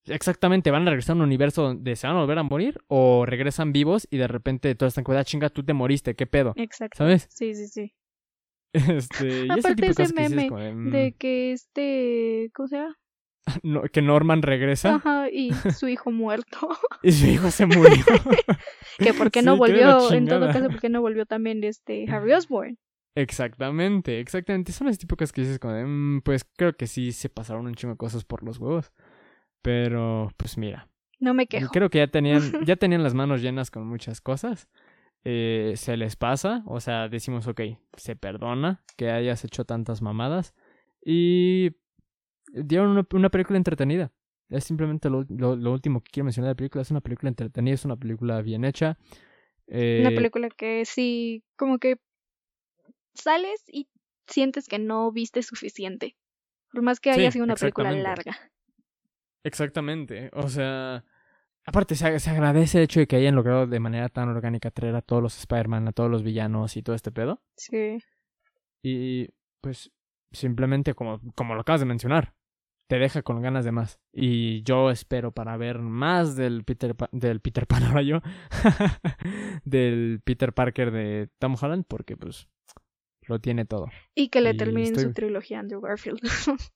Exactamente, 0.07 0.70
van 0.70 0.82
a 0.87 0.91
regresar 0.91 1.14
a 1.14 1.16
un 1.16 1.22
universo 1.22 1.62
donde 1.62 1.97
se 1.97 2.07
van 2.07 2.16
a 2.16 2.20
volver 2.20 2.39
a 2.39 2.43
morir 2.43 2.78
o 2.89 3.24
regresan 3.24 3.72
vivos 3.72 4.07
y 4.11 4.18
de 4.18 4.28
repente 4.28 4.74
todos 4.74 4.91
están 4.91 5.05
como, 5.05 5.16
ah, 5.16 5.24
chinga, 5.24 5.49
tú 5.49 5.64
te 5.64 5.72
moriste, 5.72 6.14
qué 6.14 6.26
pedo, 6.26 6.53
Exacto. 6.57 6.99
¿sabes? 6.99 7.26
Sí, 7.30 7.55
sí, 7.55 7.68
sí. 7.68 7.95
Este, 8.74 9.28
y 9.47 9.51
ese 9.51 9.53
Aparte 9.53 9.74
tipo 9.76 9.87
de 9.87 9.91
ese 9.93 9.95
que 9.95 10.03
dices 10.03 10.14
meme 10.37 10.49
como 10.49 10.61
de, 10.61 10.74
mm, 10.74 10.91
De 10.91 11.12
que 11.16 11.53
este... 11.53 12.51
¿Cómo 12.55 12.66
se 12.68 12.76
llama? 12.76 12.97
no- 13.62 13.82
que 13.85 14.03
Norman 14.03 14.43
regresa 14.43 14.97
Ajá, 14.97 15.30
y 15.30 15.53
su 15.74 15.87
hijo 15.89 16.11
muerto. 16.11 16.68
y 17.03 17.12
su 17.12 17.26
hijo 17.26 17.51
se 17.51 17.64
murió. 17.66 18.05
que 18.99 19.14
por 19.14 19.30
qué 19.30 19.43
no 19.43 19.55
Sí, 19.57 19.62
que 19.62 19.72
de 19.72 19.85
volvió, 19.85 20.12
en 20.12 20.26
todo 20.26 20.47
caso, 20.49 20.68
por 20.68 20.80
qué 20.80 20.89
no 20.91 21.01
volvió 21.01 21.24
también 21.24 21.62
este 21.64 22.05
Harry 22.11 22.32
Osborn. 22.32 22.78
Exactamente, 23.15 24.19
exactamente. 24.21 24.73
Son 24.73 24.87
las 24.89 24.99
típicas 24.99 25.33
que 25.33 25.43
dices 25.43 25.59
como 25.59 25.75
de, 25.75 25.85
"Mm, 25.85 26.21
pues 26.23 26.45
creo 26.45 26.77
que 26.77 26.87
sí 26.87 27.12
se 27.12 27.29
pasaron 27.29 27.67
un 27.67 27.75
chingo 27.75 27.95
de 27.95 27.99
cosas 27.99 28.25
por 28.25 28.43
los 28.43 28.59
huevos. 28.59 28.93
Pero, 29.62 30.31
pues 30.37 30.59
mira, 30.59 30.89
No 31.21 31.33
me 31.33 31.47
quejo. 31.47 31.71
creo 31.73 31.89
que 31.91 31.99
ya 31.99 32.09
tenían, 32.09 32.41
ya 32.69 32.77
tenían 32.77 33.03
las 33.03 33.15
manos 33.15 33.41
llenas 33.41 33.71
con 33.71 33.87
muchas 33.87 34.21
cosas. 34.21 34.69
Eh, 35.25 35.73
se 35.77 35.97
les 35.97 36.17
pasa, 36.17 36.62
o 36.67 36.81
sea, 36.81 37.09
decimos, 37.09 37.47
ok, 37.47 37.61
se 37.97 38.15
perdona 38.17 38.83
que 38.97 39.11
hayas 39.11 39.45
hecho 39.45 39.65
tantas 39.65 40.03
mamadas. 40.03 40.55
Y 41.05 41.77
dieron 42.53 42.91
una, 42.91 43.07
una 43.12 43.31
película 43.31 43.57
entretenida. 43.57 44.12
Es 44.51 44.65
simplemente 44.65 45.09
lo, 45.09 45.25
lo- 45.31 45.57
lo 45.57 45.73
último 45.73 46.03
que 46.03 46.11
quiero 46.11 46.25
mencionar 46.25 46.49
de 46.49 46.53
la 46.53 46.57
película. 46.57 46.83
Es 46.83 46.91
una 46.91 47.01
película 47.01 47.31
entretenida, 47.31 47.75
es 47.75 47.85
una 47.87 47.97
película 47.97 48.43
bien 48.43 48.65
hecha. 48.65 48.99
Eh, 49.67 49.99
Una 50.01 50.11
película 50.11 50.49
que 50.51 50.85
sí, 50.85 51.43
como 51.57 51.79
que 51.79 51.97
sales 53.15 53.62
y 53.69 53.89
sientes 54.27 54.69
que 54.69 54.79
no 54.79 55.11
viste 55.12 55.43
suficiente. 55.43 56.17
Por 56.73 56.83
más 56.83 57.01
que 57.01 57.11
haya 57.11 57.31
Sí, 57.31 57.35
sido 57.35 57.45
una 57.45 57.55
película 57.55 57.93
larga. 57.93 58.37
Exactamente, 59.45 60.31
o 60.33 60.49
sea, 60.49 61.05
aparte 61.67 61.95
se, 61.97 62.19
se 62.19 62.31
agradece 62.31 62.79
el 62.79 62.85
hecho 62.85 63.01
de 63.01 63.07
que 63.07 63.17
hayan 63.17 63.35
logrado 63.35 63.67
de 63.67 63.79
manera 63.79 64.09
tan 64.09 64.29
orgánica 64.31 64.71
traer 64.71 64.95
a 64.97 65.03
todos 65.03 65.23
los 65.23 65.39
Spider-Man, 65.39 65.89
a 65.89 65.93
todos 65.93 66.11
los 66.11 66.23
villanos 66.23 66.77
y 66.79 66.83
todo 66.83 66.97
este 66.97 67.12
pedo. 67.12 67.43
Sí. 67.57 67.99
Y 68.83 69.29
pues 69.61 69.93
simplemente 70.33 70.95
como, 70.95 71.21
como 71.35 71.55
lo 71.55 71.61
acabas 71.61 71.81
de 71.81 71.87
mencionar, 71.87 72.35
te 72.89 72.99
deja 72.99 73.23
con 73.23 73.43
ganas 73.43 73.67
de 73.67 73.73
más. 73.73 74.01
Y 74.12 74.62
yo 74.62 74.91
espero 74.91 75.33
para 75.33 75.57
ver 75.59 75.79
más 75.79 76.37
del 76.37 76.65
Peter, 76.65 76.95
Pa- 76.95 77.11
del 77.12 77.41
Peter 77.41 77.67
Pan 77.67 77.83
ahora 77.85 78.03
yo, 78.03 78.21
del 79.65 80.23
Peter 80.25 80.55
Parker 80.55 80.91
de 80.91 81.29
Tom 81.39 81.55
Holland, 81.61 81.85
porque 81.87 82.17
pues 82.17 82.49
lo 83.29 83.39
tiene 83.39 83.64
todo. 83.64 83.87
Y 84.14 84.29
que 84.29 84.41
le 84.41 84.55
terminen 84.55 84.99
su 84.99 85.12
trilogía 85.12 85.61
Andrew 85.61 85.81
Garfield. 85.81 86.20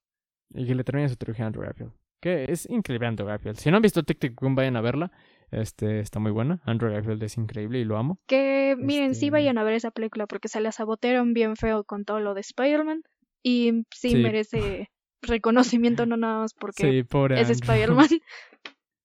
Y 0.55 0.67
que 0.67 0.75
le 0.75 0.83
termine 0.83 1.09
su 1.11 1.17
trilogía 1.17 1.45
a 1.45 1.49
Andrew 1.49 1.63
Garfield. 1.63 1.93
Que 2.23 2.47
es 2.49 2.67
increíble 2.71 3.07
Andrew 3.07 3.29
Garfield. 3.29 3.59
Si 3.59 3.71
no 3.71 3.77
han 3.77 3.83
visto 3.83 4.03
Tic 4.03 4.19
Tic 4.19 4.35
Boom, 4.41 4.55
vayan 4.55 4.77
a 4.77 4.81
verla. 4.81 5.13
Este, 5.51 6.01
está 6.01 6.21
muy 6.21 6.33
buena. 6.33 6.61
Andrew 6.65 6.91
Garfield 6.91 7.23
es 7.23 7.37
increíble 7.37 7.79
y 7.81 7.85
lo 7.85 7.99
amo. 7.99 8.19
que 8.27 8.75
miren, 8.79 9.15
sí 9.15 9.27
Este- 9.27 9.31
vayan 9.33 9.59
a 9.59 9.63
ver 9.65 9.75
esa 9.75 9.91
película 9.91 10.27
porque 10.27 10.49
se 10.49 10.61
la 10.63 10.73
sabotearon 10.73 11.35
bien 11.35 11.55
feo 11.57 11.85
con 11.85 12.05
todo 12.07 12.21
lo 12.21 12.33
de 12.33 12.41
Spider-Man. 12.41 13.03
Y 13.43 13.85
sí, 13.95 14.11
Sí. 14.11 14.17
merece 14.17 14.89
reconocimiento, 15.23 16.07
no 16.07 16.17
nada 16.17 16.41
más 16.41 16.55
porque 16.55 16.83
Sí, 16.91 17.07
es. 17.37 17.51
Spider-Man. 17.51 18.09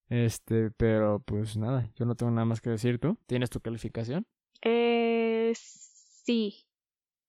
Este, 0.10 0.70
pero 0.78 1.22
pues 1.26 1.58
nada, 1.58 1.90
yo 1.96 2.06
no 2.06 2.16
tengo 2.16 2.32
nada 2.32 2.46
más 2.46 2.62
que 2.62 2.70
decir 2.70 3.00
tú. 3.00 3.18
¿Tienes 3.26 3.50
tu 3.50 3.60
calificación? 3.62 4.26
Eh, 4.62 5.52
sí. 5.56 6.63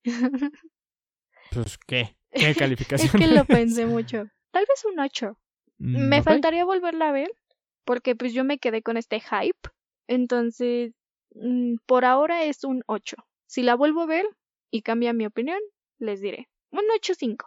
Pues, 1.50 1.78
¿qué? 1.86 2.16
¿Qué 2.32 2.50
es 2.50 2.56
calificación? 2.56 3.12
que 3.12 3.26
lo 3.28 3.44
pensé 3.44 3.86
mucho. 3.86 4.24
Tal 4.50 4.64
vez 4.68 4.84
un 4.84 4.98
8. 4.98 5.38
Mm, 5.78 6.08
Me 6.08 6.22
faltaría 6.22 6.64
volverla 6.64 7.08
a 7.08 7.12
ver 7.12 7.30
porque 7.84 8.16
pues 8.16 8.32
yo 8.32 8.44
me 8.44 8.58
quedé 8.58 8.82
con 8.82 8.96
este 8.96 9.20
hype. 9.20 9.68
Entonces, 10.08 10.92
mm, 11.34 11.76
por 11.86 12.04
ahora 12.04 12.44
es 12.44 12.64
un 12.64 12.82
8. 12.86 13.16
Si 13.46 13.62
la 13.62 13.74
vuelvo 13.74 14.02
a 14.02 14.06
ver 14.06 14.26
y 14.70 14.82
cambia 14.82 15.12
mi 15.12 15.26
opinión, 15.26 15.58
les 15.98 16.20
diré 16.20 16.48
un 16.70 16.80
8.5. 16.98 17.46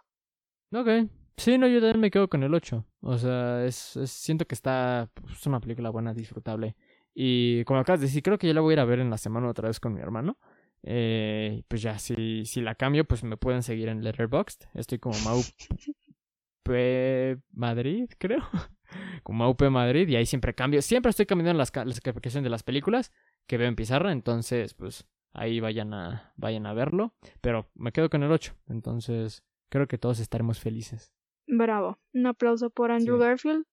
Ok. 0.72 1.10
Sí, 1.36 1.56
no, 1.58 1.66
yo 1.68 1.80
también 1.80 2.00
me 2.00 2.10
quedo 2.10 2.28
con 2.28 2.42
el 2.42 2.54
8. 2.54 2.84
O 3.00 3.16
sea, 3.18 3.64
es, 3.64 3.96
es- 3.96 4.10
siento 4.10 4.46
que 4.46 4.54
está. 4.54 5.10
Es 5.30 5.46
una 5.46 5.60
película 5.60 5.90
buena, 5.90 6.14
disfrutable. 6.14 6.76
Y 7.14 7.64
como 7.64 7.80
acabas 7.80 8.00
de 8.00 8.06
decir, 8.06 8.22
creo 8.22 8.38
que 8.38 8.46
yo 8.46 8.54
la 8.54 8.60
voy 8.60 8.72
a 8.72 8.74
ir 8.74 8.80
a 8.80 8.84
ver 8.84 9.00
en 9.00 9.10
la 9.10 9.18
semana 9.18 9.48
otra 9.48 9.68
vez 9.68 9.80
con 9.80 9.92
mi 9.94 10.00
hermano. 10.00 10.38
Eh, 10.82 11.62
pues 11.68 11.82
ya, 11.82 11.98
si, 11.98 12.44
si 12.44 12.60
la 12.60 12.74
cambio, 12.74 13.04
pues 13.04 13.24
me 13.24 13.36
pueden 13.36 13.62
seguir 13.62 13.88
en 13.88 14.02
Letterboxd. 14.04 14.64
Estoy 14.74 14.98
como 14.98 15.18
Mau 15.20 15.40
P 16.62 17.38
Madrid, 17.52 18.10
creo. 18.18 18.42
Como 19.22 19.40
Mau 19.44 19.54
P 19.56 19.68
Madrid. 19.68 20.08
Y 20.08 20.16
ahí 20.16 20.24
siempre 20.24 20.54
cambio. 20.54 20.80
Siempre 20.80 21.10
estoy 21.10 21.26
cambiando 21.26 21.52
las, 21.58 21.70
las 21.74 22.00
calificaciones 22.00 22.44
de 22.44 22.48
las 22.50 22.62
películas 22.62 23.12
que 23.46 23.58
veo 23.58 23.68
en 23.68 23.76
pizarra. 23.76 24.12
Entonces, 24.12 24.72
pues 24.72 25.06
ahí 25.34 25.60
vayan 25.60 25.92
a, 25.92 26.32
vayan 26.36 26.64
a 26.64 26.72
verlo. 26.72 27.14
Pero 27.42 27.70
me 27.74 27.92
quedo 27.92 28.08
con 28.08 28.22
el 28.22 28.32
8. 28.32 28.54
Entonces, 28.68 29.44
creo 29.70 29.86
que 29.88 29.98
todos 29.98 30.20
estaremos 30.20 30.58
felices. 30.58 31.12
Bravo. 31.46 31.98
Un 32.14 32.26
aplauso 32.28 32.70
por 32.70 32.90
Andrew 32.90 33.18
Sí. 33.18 33.24
Garfield. 33.24 33.64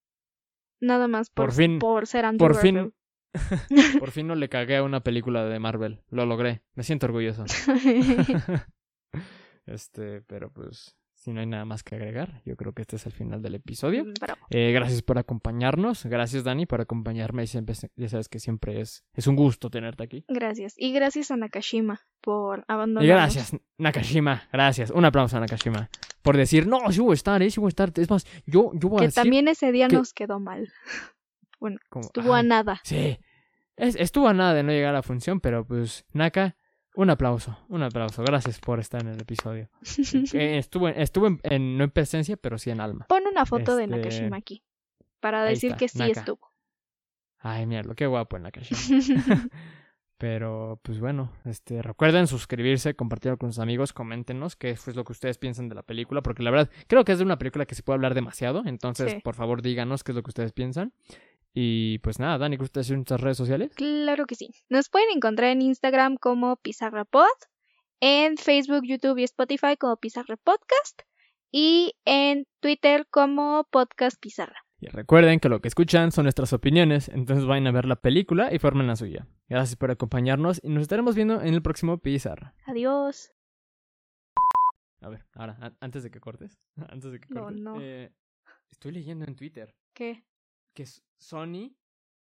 Nada 0.82 1.08
más 1.08 1.30
por, 1.30 1.45
Por 1.45 1.53
fin- 1.56 1.80
por 1.80 2.08
ser 2.08 2.26
Andrew 2.26 2.45
por 2.49 2.58
fin- 2.62 2.76
Garfield. 2.76 2.93
Por 4.00 4.12
fin 4.12 4.28
no 4.28 4.36
le 4.36 4.50
cagué 4.50 4.78
a 4.78 4.84
una 4.84 5.02
película 5.02 5.46
de 5.46 5.60
Marvel. 5.60 6.02
Lo 6.10 6.26
logré. 6.26 6.62
Me 6.76 6.84
siento 6.84 7.06
orgulloso. 7.08 7.46
este, 9.66 10.22
pero 10.22 10.52
pues, 10.52 10.96
si 11.14 11.32
no 11.34 11.40
hay 11.40 11.48
nada 11.48 11.66
más 11.66 11.84
que 11.84 11.96
agregar, 11.96 12.42
yo 12.46 12.56
creo 12.56 12.74
que 12.74 12.82
este 12.84 12.98
es 12.98 13.06
el 13.06 13.12
final 13.12 13.42
del 13.42 13.56
episodio. 13.56 14.06
Bravo. 14.20 14.42
Eh, 14.52 14.72
gracias 14.74 15.02
por 15.02 15.18
acompañarnos. 15.18 16.06
Gracias, 16.06 16.44
Dani, 16.44 16.66
por 16.66 16.82
acompañarme. 16.82 17.44
Y 17.44 17.48
siempre, 17.48 17.76
ya 17.96 18.10
sabes 18.10 18.30
que 18.30 18.40
siempre 18.40 18.82
es, 18.82 19.04
es 19.14 19.28
un 19.28 19.36
gusto 19.36 19.70
tenerte 19.70 20.04
aquí. 20.04 20.26
Gracias. 20.28 20.74
Y 20.78 20.94
gracias 20.94 21.32
a 21.32 21.38
Nakashima 21.38 22.02
por 22.22 22.60
Y 22.60 22.64
abandonarnos. 22.68 23.36
gracias, 23.36 23.62
Nakashima. 23.78 24.44
Gracias. 24.52 24.92
Un 24.92 25.06
aplauso 25.06 25.38
a 25.38 25.40
Nakashima. 25.40 25.90
Por 26.22 26.38
decir, 26.38 26.66
no, 26.68 26.92
sí 26.92 27.02
voy 27.02 27.12
a 27.12 27.14
estar, 27.14 27.42
eh, 27.44 27.52
sí 27.52 27.60
voy 27.60 27.68
a 27.68 27.70
estar. 27.70 27.92
Es 27.96 28.10
más, 28.10 28.26
yo, 28.48 28.72
yo 28.74 28.90
voy 28.90 28.98
a 28.98 29.02
Que 29.02 29.06
decir. 29.08 29.24
también 29.24 29.48
ese 29.48 29.72
día 29.72 29.88
que- 29.88 29.96
nos 29.96 30.14
quedó 30.14 30.40
mal. 30.40 30.72
Como, 31.89 32.05
Estuvo 32.05 32.34
a 32.34 32.43
nada. 32.43 32.80
Sí. 32.84 33.18
Es- 33.78 33.95
estuvo 33.95 34.28
a 34.28 34.34
nada 34.34 34.53
de 34.53 34.63
no 34.63 34.72
llegar 34.72 34.91
a 34.91 34.97
la 34.99 35.03
función, 35.03 35.39
pero 35.41 35.66
pues, 35.66 36.05
Naka, 36.13 36.55
un 36.95 37.09
aplauso. 37.09 37.57
Un 37.68 37.84
aplauso. 37.84 38.24
Gracias 38.24 38.59
por 38.59 38.80
estar 38.80 39.01
en 39.01 39.09
el 39.09 39.22
episodio. 39.22 39.70
Eh, 40.34 40.57
estuvo 40.57 40.88
en- 40.88 40.99
estuvo 41.01 41.28
en, 41.28 41.39
en- 41.43 41.78
no 41.78 41.84
en 41.84 41.91
presencia, 41.91 42.38
pero 42.38 42.57
sí 42.57 42.70
en 42.70 42.80
alma. 42.80 43.05
Pon 43.09 43.24
una 43.30 43.45
foto 43.45 43.76
de 43.76 43.84
Este, 43.86 43.97
Nakashima 43.97 44.38
aquí. 44.38 44.63
Para 45.20 45.43
decir 45.43 45.72
está, 45.72 45.78
que 45.78 45.88
sí 45.89 45.97
Naka. 45.99 46.20
estuvo. 46.20 46.51
Ay, 47.39 47.66
mierda, 47.66 47.93
qué 47.95 48.05
guapo 48.07 48.38
en 48.38 48.43
Nakashima. 48.43 48.80
Pero, 50.18 50.80
pues 50.82 51.01
bueno, 51.01 51.34
este, 51.43 51.82
recuerden 51.82 52.28
suscribirse, 52.28 52.95
compartirlo 52.95 53.38
con 53.38 53.51
sus 53.51 53.59
amigos, 53.59 53.91
coméntenos 53.91 54.55
qué 54.55 54.70
es 54.70 54.95
lo 54.95 55.03
que 55.03 55.11
ustedes 55.11 55.38
piensan 55.38 55.68
de 55.68 55.76
la 55.76 55.84
película, 55.84 56.22
porque 56.22 56.41
la 56.41 56.51
verdad, 56.51 56.70
creo 56.88 57.03
que 57.03 57.11
es 57.11 57.18
de 57.18 57.26
una 57.26 57.38
película 57.38 57.66
que 57.66 57.76
se 57.76 57.84
puede 57.84 57.95
hablar 57.95 58.13
demasiado, 58.13 58.63
entonces, 58.66 59.11
Sí. 59.11 59.20
por 59.22 59.36
favor, 59.36 59.61
díganos 59.61 60.05
qué 60.05 60.13
es 60.13 60.16
lo 60.16 60.24
que 60.24 60.30
ustedes 60.30 60.53
piensan. 60.53 60.93
Y 61.58 61.99
pues 61.99 62.20
nada, 62.20 62.38
Dani, 62.38 62.58
¿gusta 62.58 62.82
decir 62.82 62.95
nuestras 62.97 63.22
redes 63.22 63.38
sociales? 63.38 63.72
Claro 63.76 64.26
que 64.26 64.36
sí. 64.36 64.49
Nos 64.70 64.89
pueden 64.89 65.08
encontrar 65.16 65.51
en 65.51 65.62
Instagram 65.62 66.18
como 66.18 66.58
PizarraPod, 66.58 67.24
en 68.01 68.36
Facebook, 68.38 68.82
YouTube 68.86 69.18
y 69.20 69.24
Spotify 69.24 69.78
como 69.80 69.95
Pizarra 69.95 70.36
Podcast 70.36 71.01
y 71.51 71.93
en 72.03 72.45
Twitter 72.60 73.08
como 73.10 73.66
Podcast 73.72 74.18
Pizarra. 74.20 74.58
Y 74.82 74.88
recuerden 74.88 75.39
que 75.39 75.47
lo 75.47 75.62
que 75.62 75.70
escuchan 75.70 76.12
son 76.12 76.24
nuestras 76.26 76.51
opiniones, 76.51 77.08
entonces 77.08 77.45
vayan 77.45 77.68
a 77.68 77.72
ver 77.72 77.86
la 77.86 77.95
película 77.95 78.53
y 78.53 78.60
formen 78.60 78.88
la 78.88 78.97
suya. 78.97 79.26
Gracias 79.47 79.78
por 79.78 79.89
acompañarnos 79.91 80.60
y 80.62 80.68
nos 80.70 80.82
estaremos 80.82 81.16
viendo 81.16 81.41
en 81.41 81.53
el 81.53 81.62
próximo 81.62 81.97
Pizarra. 81.99 82.53
Adiós. 82.66 83.32
A 84.99 85.08
ver, 85.10 85.26
ahora, 85.34 85.58
an- 85.62 85.78
antes 85.80 86.03
de 86.03 86.12
que 86.12 86.20
cortes, 86.20 86.60
antes 86.89 87.12
de 87.14 87.20
que 87.22 87.28
No, 87.34 87.43
cortes, 87.43 87.62
no. 87.62 87.80
eh, 87.80 88.12
estoy 88.70 88.91
leyendo 88.91 89.24
en 89.26 89.36
Twitter 89.36 89.74
¿Qué? 89.93 90.26
Que 90.76 90.86
Sony 91.18 91.76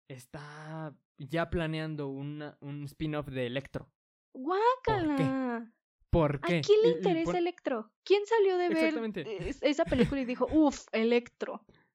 está 0.08 0.94
ya 1.16 1.48
planeando 1.48 2.08
una, 2.08 2.58
un 2.60 2.84
spin-off 2.84 3.28
de 3.28 3.46
Electro. 3.46 3.90
¡Guácala! 4.34 5.72
¿Por 6.10 6.40
qué? 6.40 6.58
¿A 6.58 6.60
quién 6.60 6.82
le 6.82 6.88
interesa 6.98 7.24
por- 7.24 7.36
Electro? 7.36 7.92
¿Quién 8.04 8.26
salió 8.26 8.58
de 8.58 8.68
ver 8.68 8.94
es- 9.26 9.62
esa 9.62 9.84
película 9.84 10.20
y 10.20 10.24
dijo, 10.24 10.46
uff, 10.52 10.86
Electro? 10.92 11.64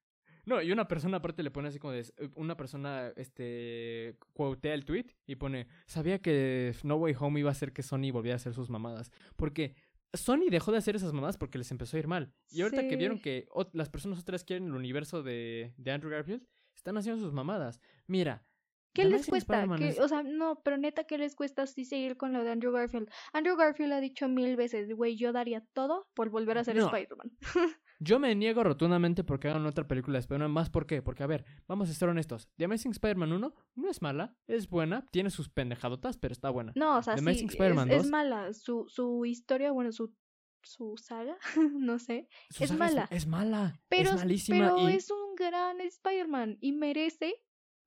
No, 0.48 0.62
y 0.62 0.70
una 0.70 0.86
persona 0.86 1.16
aparte 1.16 1.42
le 1.42 1.50
pone 1.50 1.66
así 1.66 1.80
como 1.80 1.92
de... 1.92 2.06
Una 2.36 2.56
persona, 2.56 3.12
este... 3.16 4.16
Quotea 4.32 4.74
el 4.74 4.84
tweet 4.84 5.06
y 5.26 5.34
pone... 5.34 5.66
Sabía 5.86 6.20
que 6.22 6.72
No 6.84 6.94
Way 6.98 7.16
Home 7.18 7.40
iba 7.40 7.48
a 7.48 7.52
hacer 7.52 7.72
que 7.72 7.82
Sony 7.82 8.12
volviera 8.12 8.34
a 8.34 8.36
hacer 8.36 8.54
sus 8.54 8.70
mamadas. 8.70 9.10
Porque 9.34 9.74
Sony 10.16 10.48
dejó 10.50 10.72
de 10.72 10.78
hacer 10.78 10.96
esas 10.96 11.12
mamadas 11.12 11.36
porque 11.36 11.58
les 11.58 11.70
empezó 11.70 11.96
a 11.96 12.00
ir 12.00 12.08
mal. 12.08 12.32
Y 12.50 12.62
ahorita 12.62 12.86
que 12.88 12.96
vieron 12.96 13.20
que 13.20 13.48
las 13.72 13.88
personas 13.88 14.18
otras 14.18 14.44
quieren 14.44 14.66
el 14.68 14.74
universo 14.74 15.22
de, 15.22 15.74
de 15.76 15.90
Andrew 15.90 16.10
Garfield, 16.10 16.46
están 16.74 16.96
haciendo 16.96 17.22
sus 17.22 17.32
mamadas. 17.32 17.80
Mira. 18.06 18.44
¿Qué 18.92 19.04
les 19.04 19.26
cuesta? 19.26 19.54
Spider-Man 19.54 19.78
¿Qué- 19.78 19.88
es- 19.88 20.00
O 20.00 20.08
sea, 20.08 20.22
no, 20.22 20.62
pero 20.62 20.78
neta, 20.78 21.04
¿qué 21.04 21.18
les 21.18 21.34
cuesta 21.36 21.62
así 21.62 21.84
seguir 21.84 22.16
con 22.16 22.32
lo 22.32 22.42
de 22.44 22.50
Andrew 22.50 22.72
Garfield? 22.72 23.10
Andrew 23.34 23.54
Garfield 23.56 23.92
ha 23.92 24.00
dicho 24.00 24.26
mil 24.26 24.56
veces, 24.56 24.88
güey, 24.96 25.16
yo 25.16 25.32
daría 25.34 25.60
todo 25.74 26.08
por 26.14 26.30
volver 26.30 26.56
a 26.56 26.64
ser 26.64 26.76
No. 26.76 26.86
Spider-Man. 26.86 27.30
Yo 27.98 28.18
me 28.18 28.34
niego 28.34 28.62
rotundamente 28.62 29.24
porque 29.24 29.48
hagan 29.48 29.64
otra 29.66 29.88
película 29.88 30.16
de 30.16 30.20
Spider-Man. 30.20 30.50
Más 30.50 30.70
por 30.70 30.86
qué? 30.86 31.00
Porque, 31.02 31.22
a 31.22 31.26
ver, 31.26 31.44
vamos 31.66 31.88
a 31.88 31.94
ser 31.94 32.08
honestos. 32.08 32.48
The 32.56 32.66
Amazing 32.66 32.92
Spider-Man 32.92 33.32
1 33.32 33.54
no 33.74 33.90
es 33.90 34.02
mala, 34.02 34.36
es 34.46 34.68
buena, 34.68 35.06
tiene 35.12 35.30
sus 35.30 35.48
pendejadotas, 35.48 36.18
pero 36.18 36.32
está 36.32 36.50
buena. 36.50 36.72
No, 36.76 36.98
o 36.98 37.02
sea, 37.02 37.14
The 37.14 37.20
sí, 37.20 37.24
Amazing 37.26 37.46
es, 37.48 37.52
Spider-Man 37.54 37.90
es 37.90 38.02
2. 38.02 38.10
mala. 38.10 38.52
Su, 38.52 38.84
su 38.88 39.24
historia, 39.24 39.72
bueno, 39.72 39.92
su, 39.92 40.14
su 40.62 40.96
saga, 40.96 41.36
no 41.78 41.98
sé, 41.98 42.28
Su 42.50 42.64
es 42.64 42.70
saga 42.70 42.78
mala. 42.78 43.08
Es, 43.10 43.26
mala. 43.26 43.80
pero, 43.88 44.10
es 44.10 44.16
malísima. 44.16 44.58
pero 44.58 44.88
y... 44.90 44.94
es 44.94 45.10
un 45.10 45.34
gran 45.34 45.80
Spider-Man 45.80 46.58
y 46.60 46.72
merece, 46.72 47.34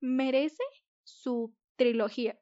merece 0.00 0.62
su 1.04 1.54
trilogía. 1.76 2.38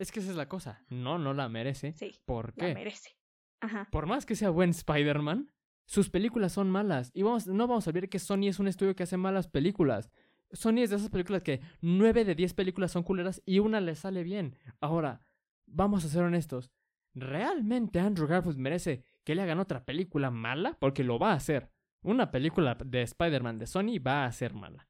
Es 0.00 0.10
que 0.10 0.18
esa 0.20 0.30
es 0.30 0.36
la 0.36 0.48
cosa. 0.48 0.84
No, 0.88 1.18
no 1.18 1.32
la 1.32 1.48
merece. 1.48 1.92
Sí, 1.92 2.20
¿Por 2.24 2.58
la 2.58 2.66
qué? 2.66 2.74
merece. 2.74 3.16
Ajá. 3.60 3.88
Por 3.92 4.06
más 4.06 4.26
que 4.26 4.34
sea 4.34 4.50
buen 4.50 4.70
Spider-Man, 4.70 5.52
sus 5.86 6.10
películas 6.10 6.52
son 6.52 6.70
malas. 6.70 7.10
Y 7.14 7.22
vamos, 7.22 7.46
no 7.46 7.66
vamos 7.66 7.86
a 7.86 7.90
olvidar 7.90 8.08
que 8.08 8.18
Sony 8.18 8.48
es 8.48 8.58
un 8.58 8.68
estudio 8.68 8.94
que 8.94 9.02
hace 9.02 9.16
malas 9.16 9.48
películas. 9.48 10.10
Sony 10.52 10.78
es 10.82 10.90
de 10.90 10.96
esas 10.96 11.10
películas 11.10 11.42
que 11.42 11.60
9 11.80 12.24
de 12.24 12.34
10 12.34 12.54
películas 12.54 12.92
son 12.92 13.02
culeras 13.02 13.42
y 13.46 13.58
una 13.58 13.80
le 13.80 13.94
sale 13.94 14.22
bien. 14.22 14.56
Ahora, 14.80 15.22
vamos 15.66 16.04
a 16.04 16.08
ser 16.08 16.22
honestos. 16.22 16.70
¿Realmente 17.14 18.00
Andrew 18.00 18.26
Garfield 18.26 18.58
merece 18.58 19.04
que 19.24 19.34
le 19.34 19.42
hagan 19.42 19.60
otra 19.60 19.84
película 19.84 20.30
mala? 20.30 20.76
Porque 20.78 21.04
lo 21.04 21.18
va 21.18 21.32
a 21.32 21.36
hacer. 21.36 21.70
Una 22.02 22.30
película 22.30 22.74
de 22.84 23.02
Spider-Man 23.02 23.58
de 23.58 23.66
Sony 23.66 23.98
va 24.04 24.24
a 24.24 24.32
ser 24.32 24.54
mala. 24.54 24.88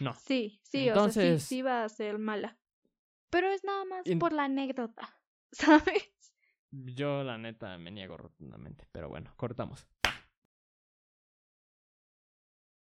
No. 0.00 0.12
Sí, 0.14 0.60
sí, 0.64 0.88
o 0.88 0.92
Entonces- 0.92 1.24
sea, 1.24 1.38
sí, 1.38 1.46
sí 1.56 1.62
va 1.62 1.84
a 1.84 1.88
ser 1.88 2.18
mala. 2.18 2.58
Pero 3.30 3.48
es 3.50 3.64
nada 3.64 3.84
más 3.84 4.04
por 4.18 4.32
la 4.32 4.44
anécdota, 4.44 5.20
¿sabes? 5.52 6.10
Yo 6.70 7.22
la 7.22 7.38
neta 7.38 7.76
me 7.78 7.90
niego 7.90 8.16
rotundamente. 8.16 8.86
Pero 8.92 9.08
bueno, 9.08 9.32
cortamos. 9.36 9.86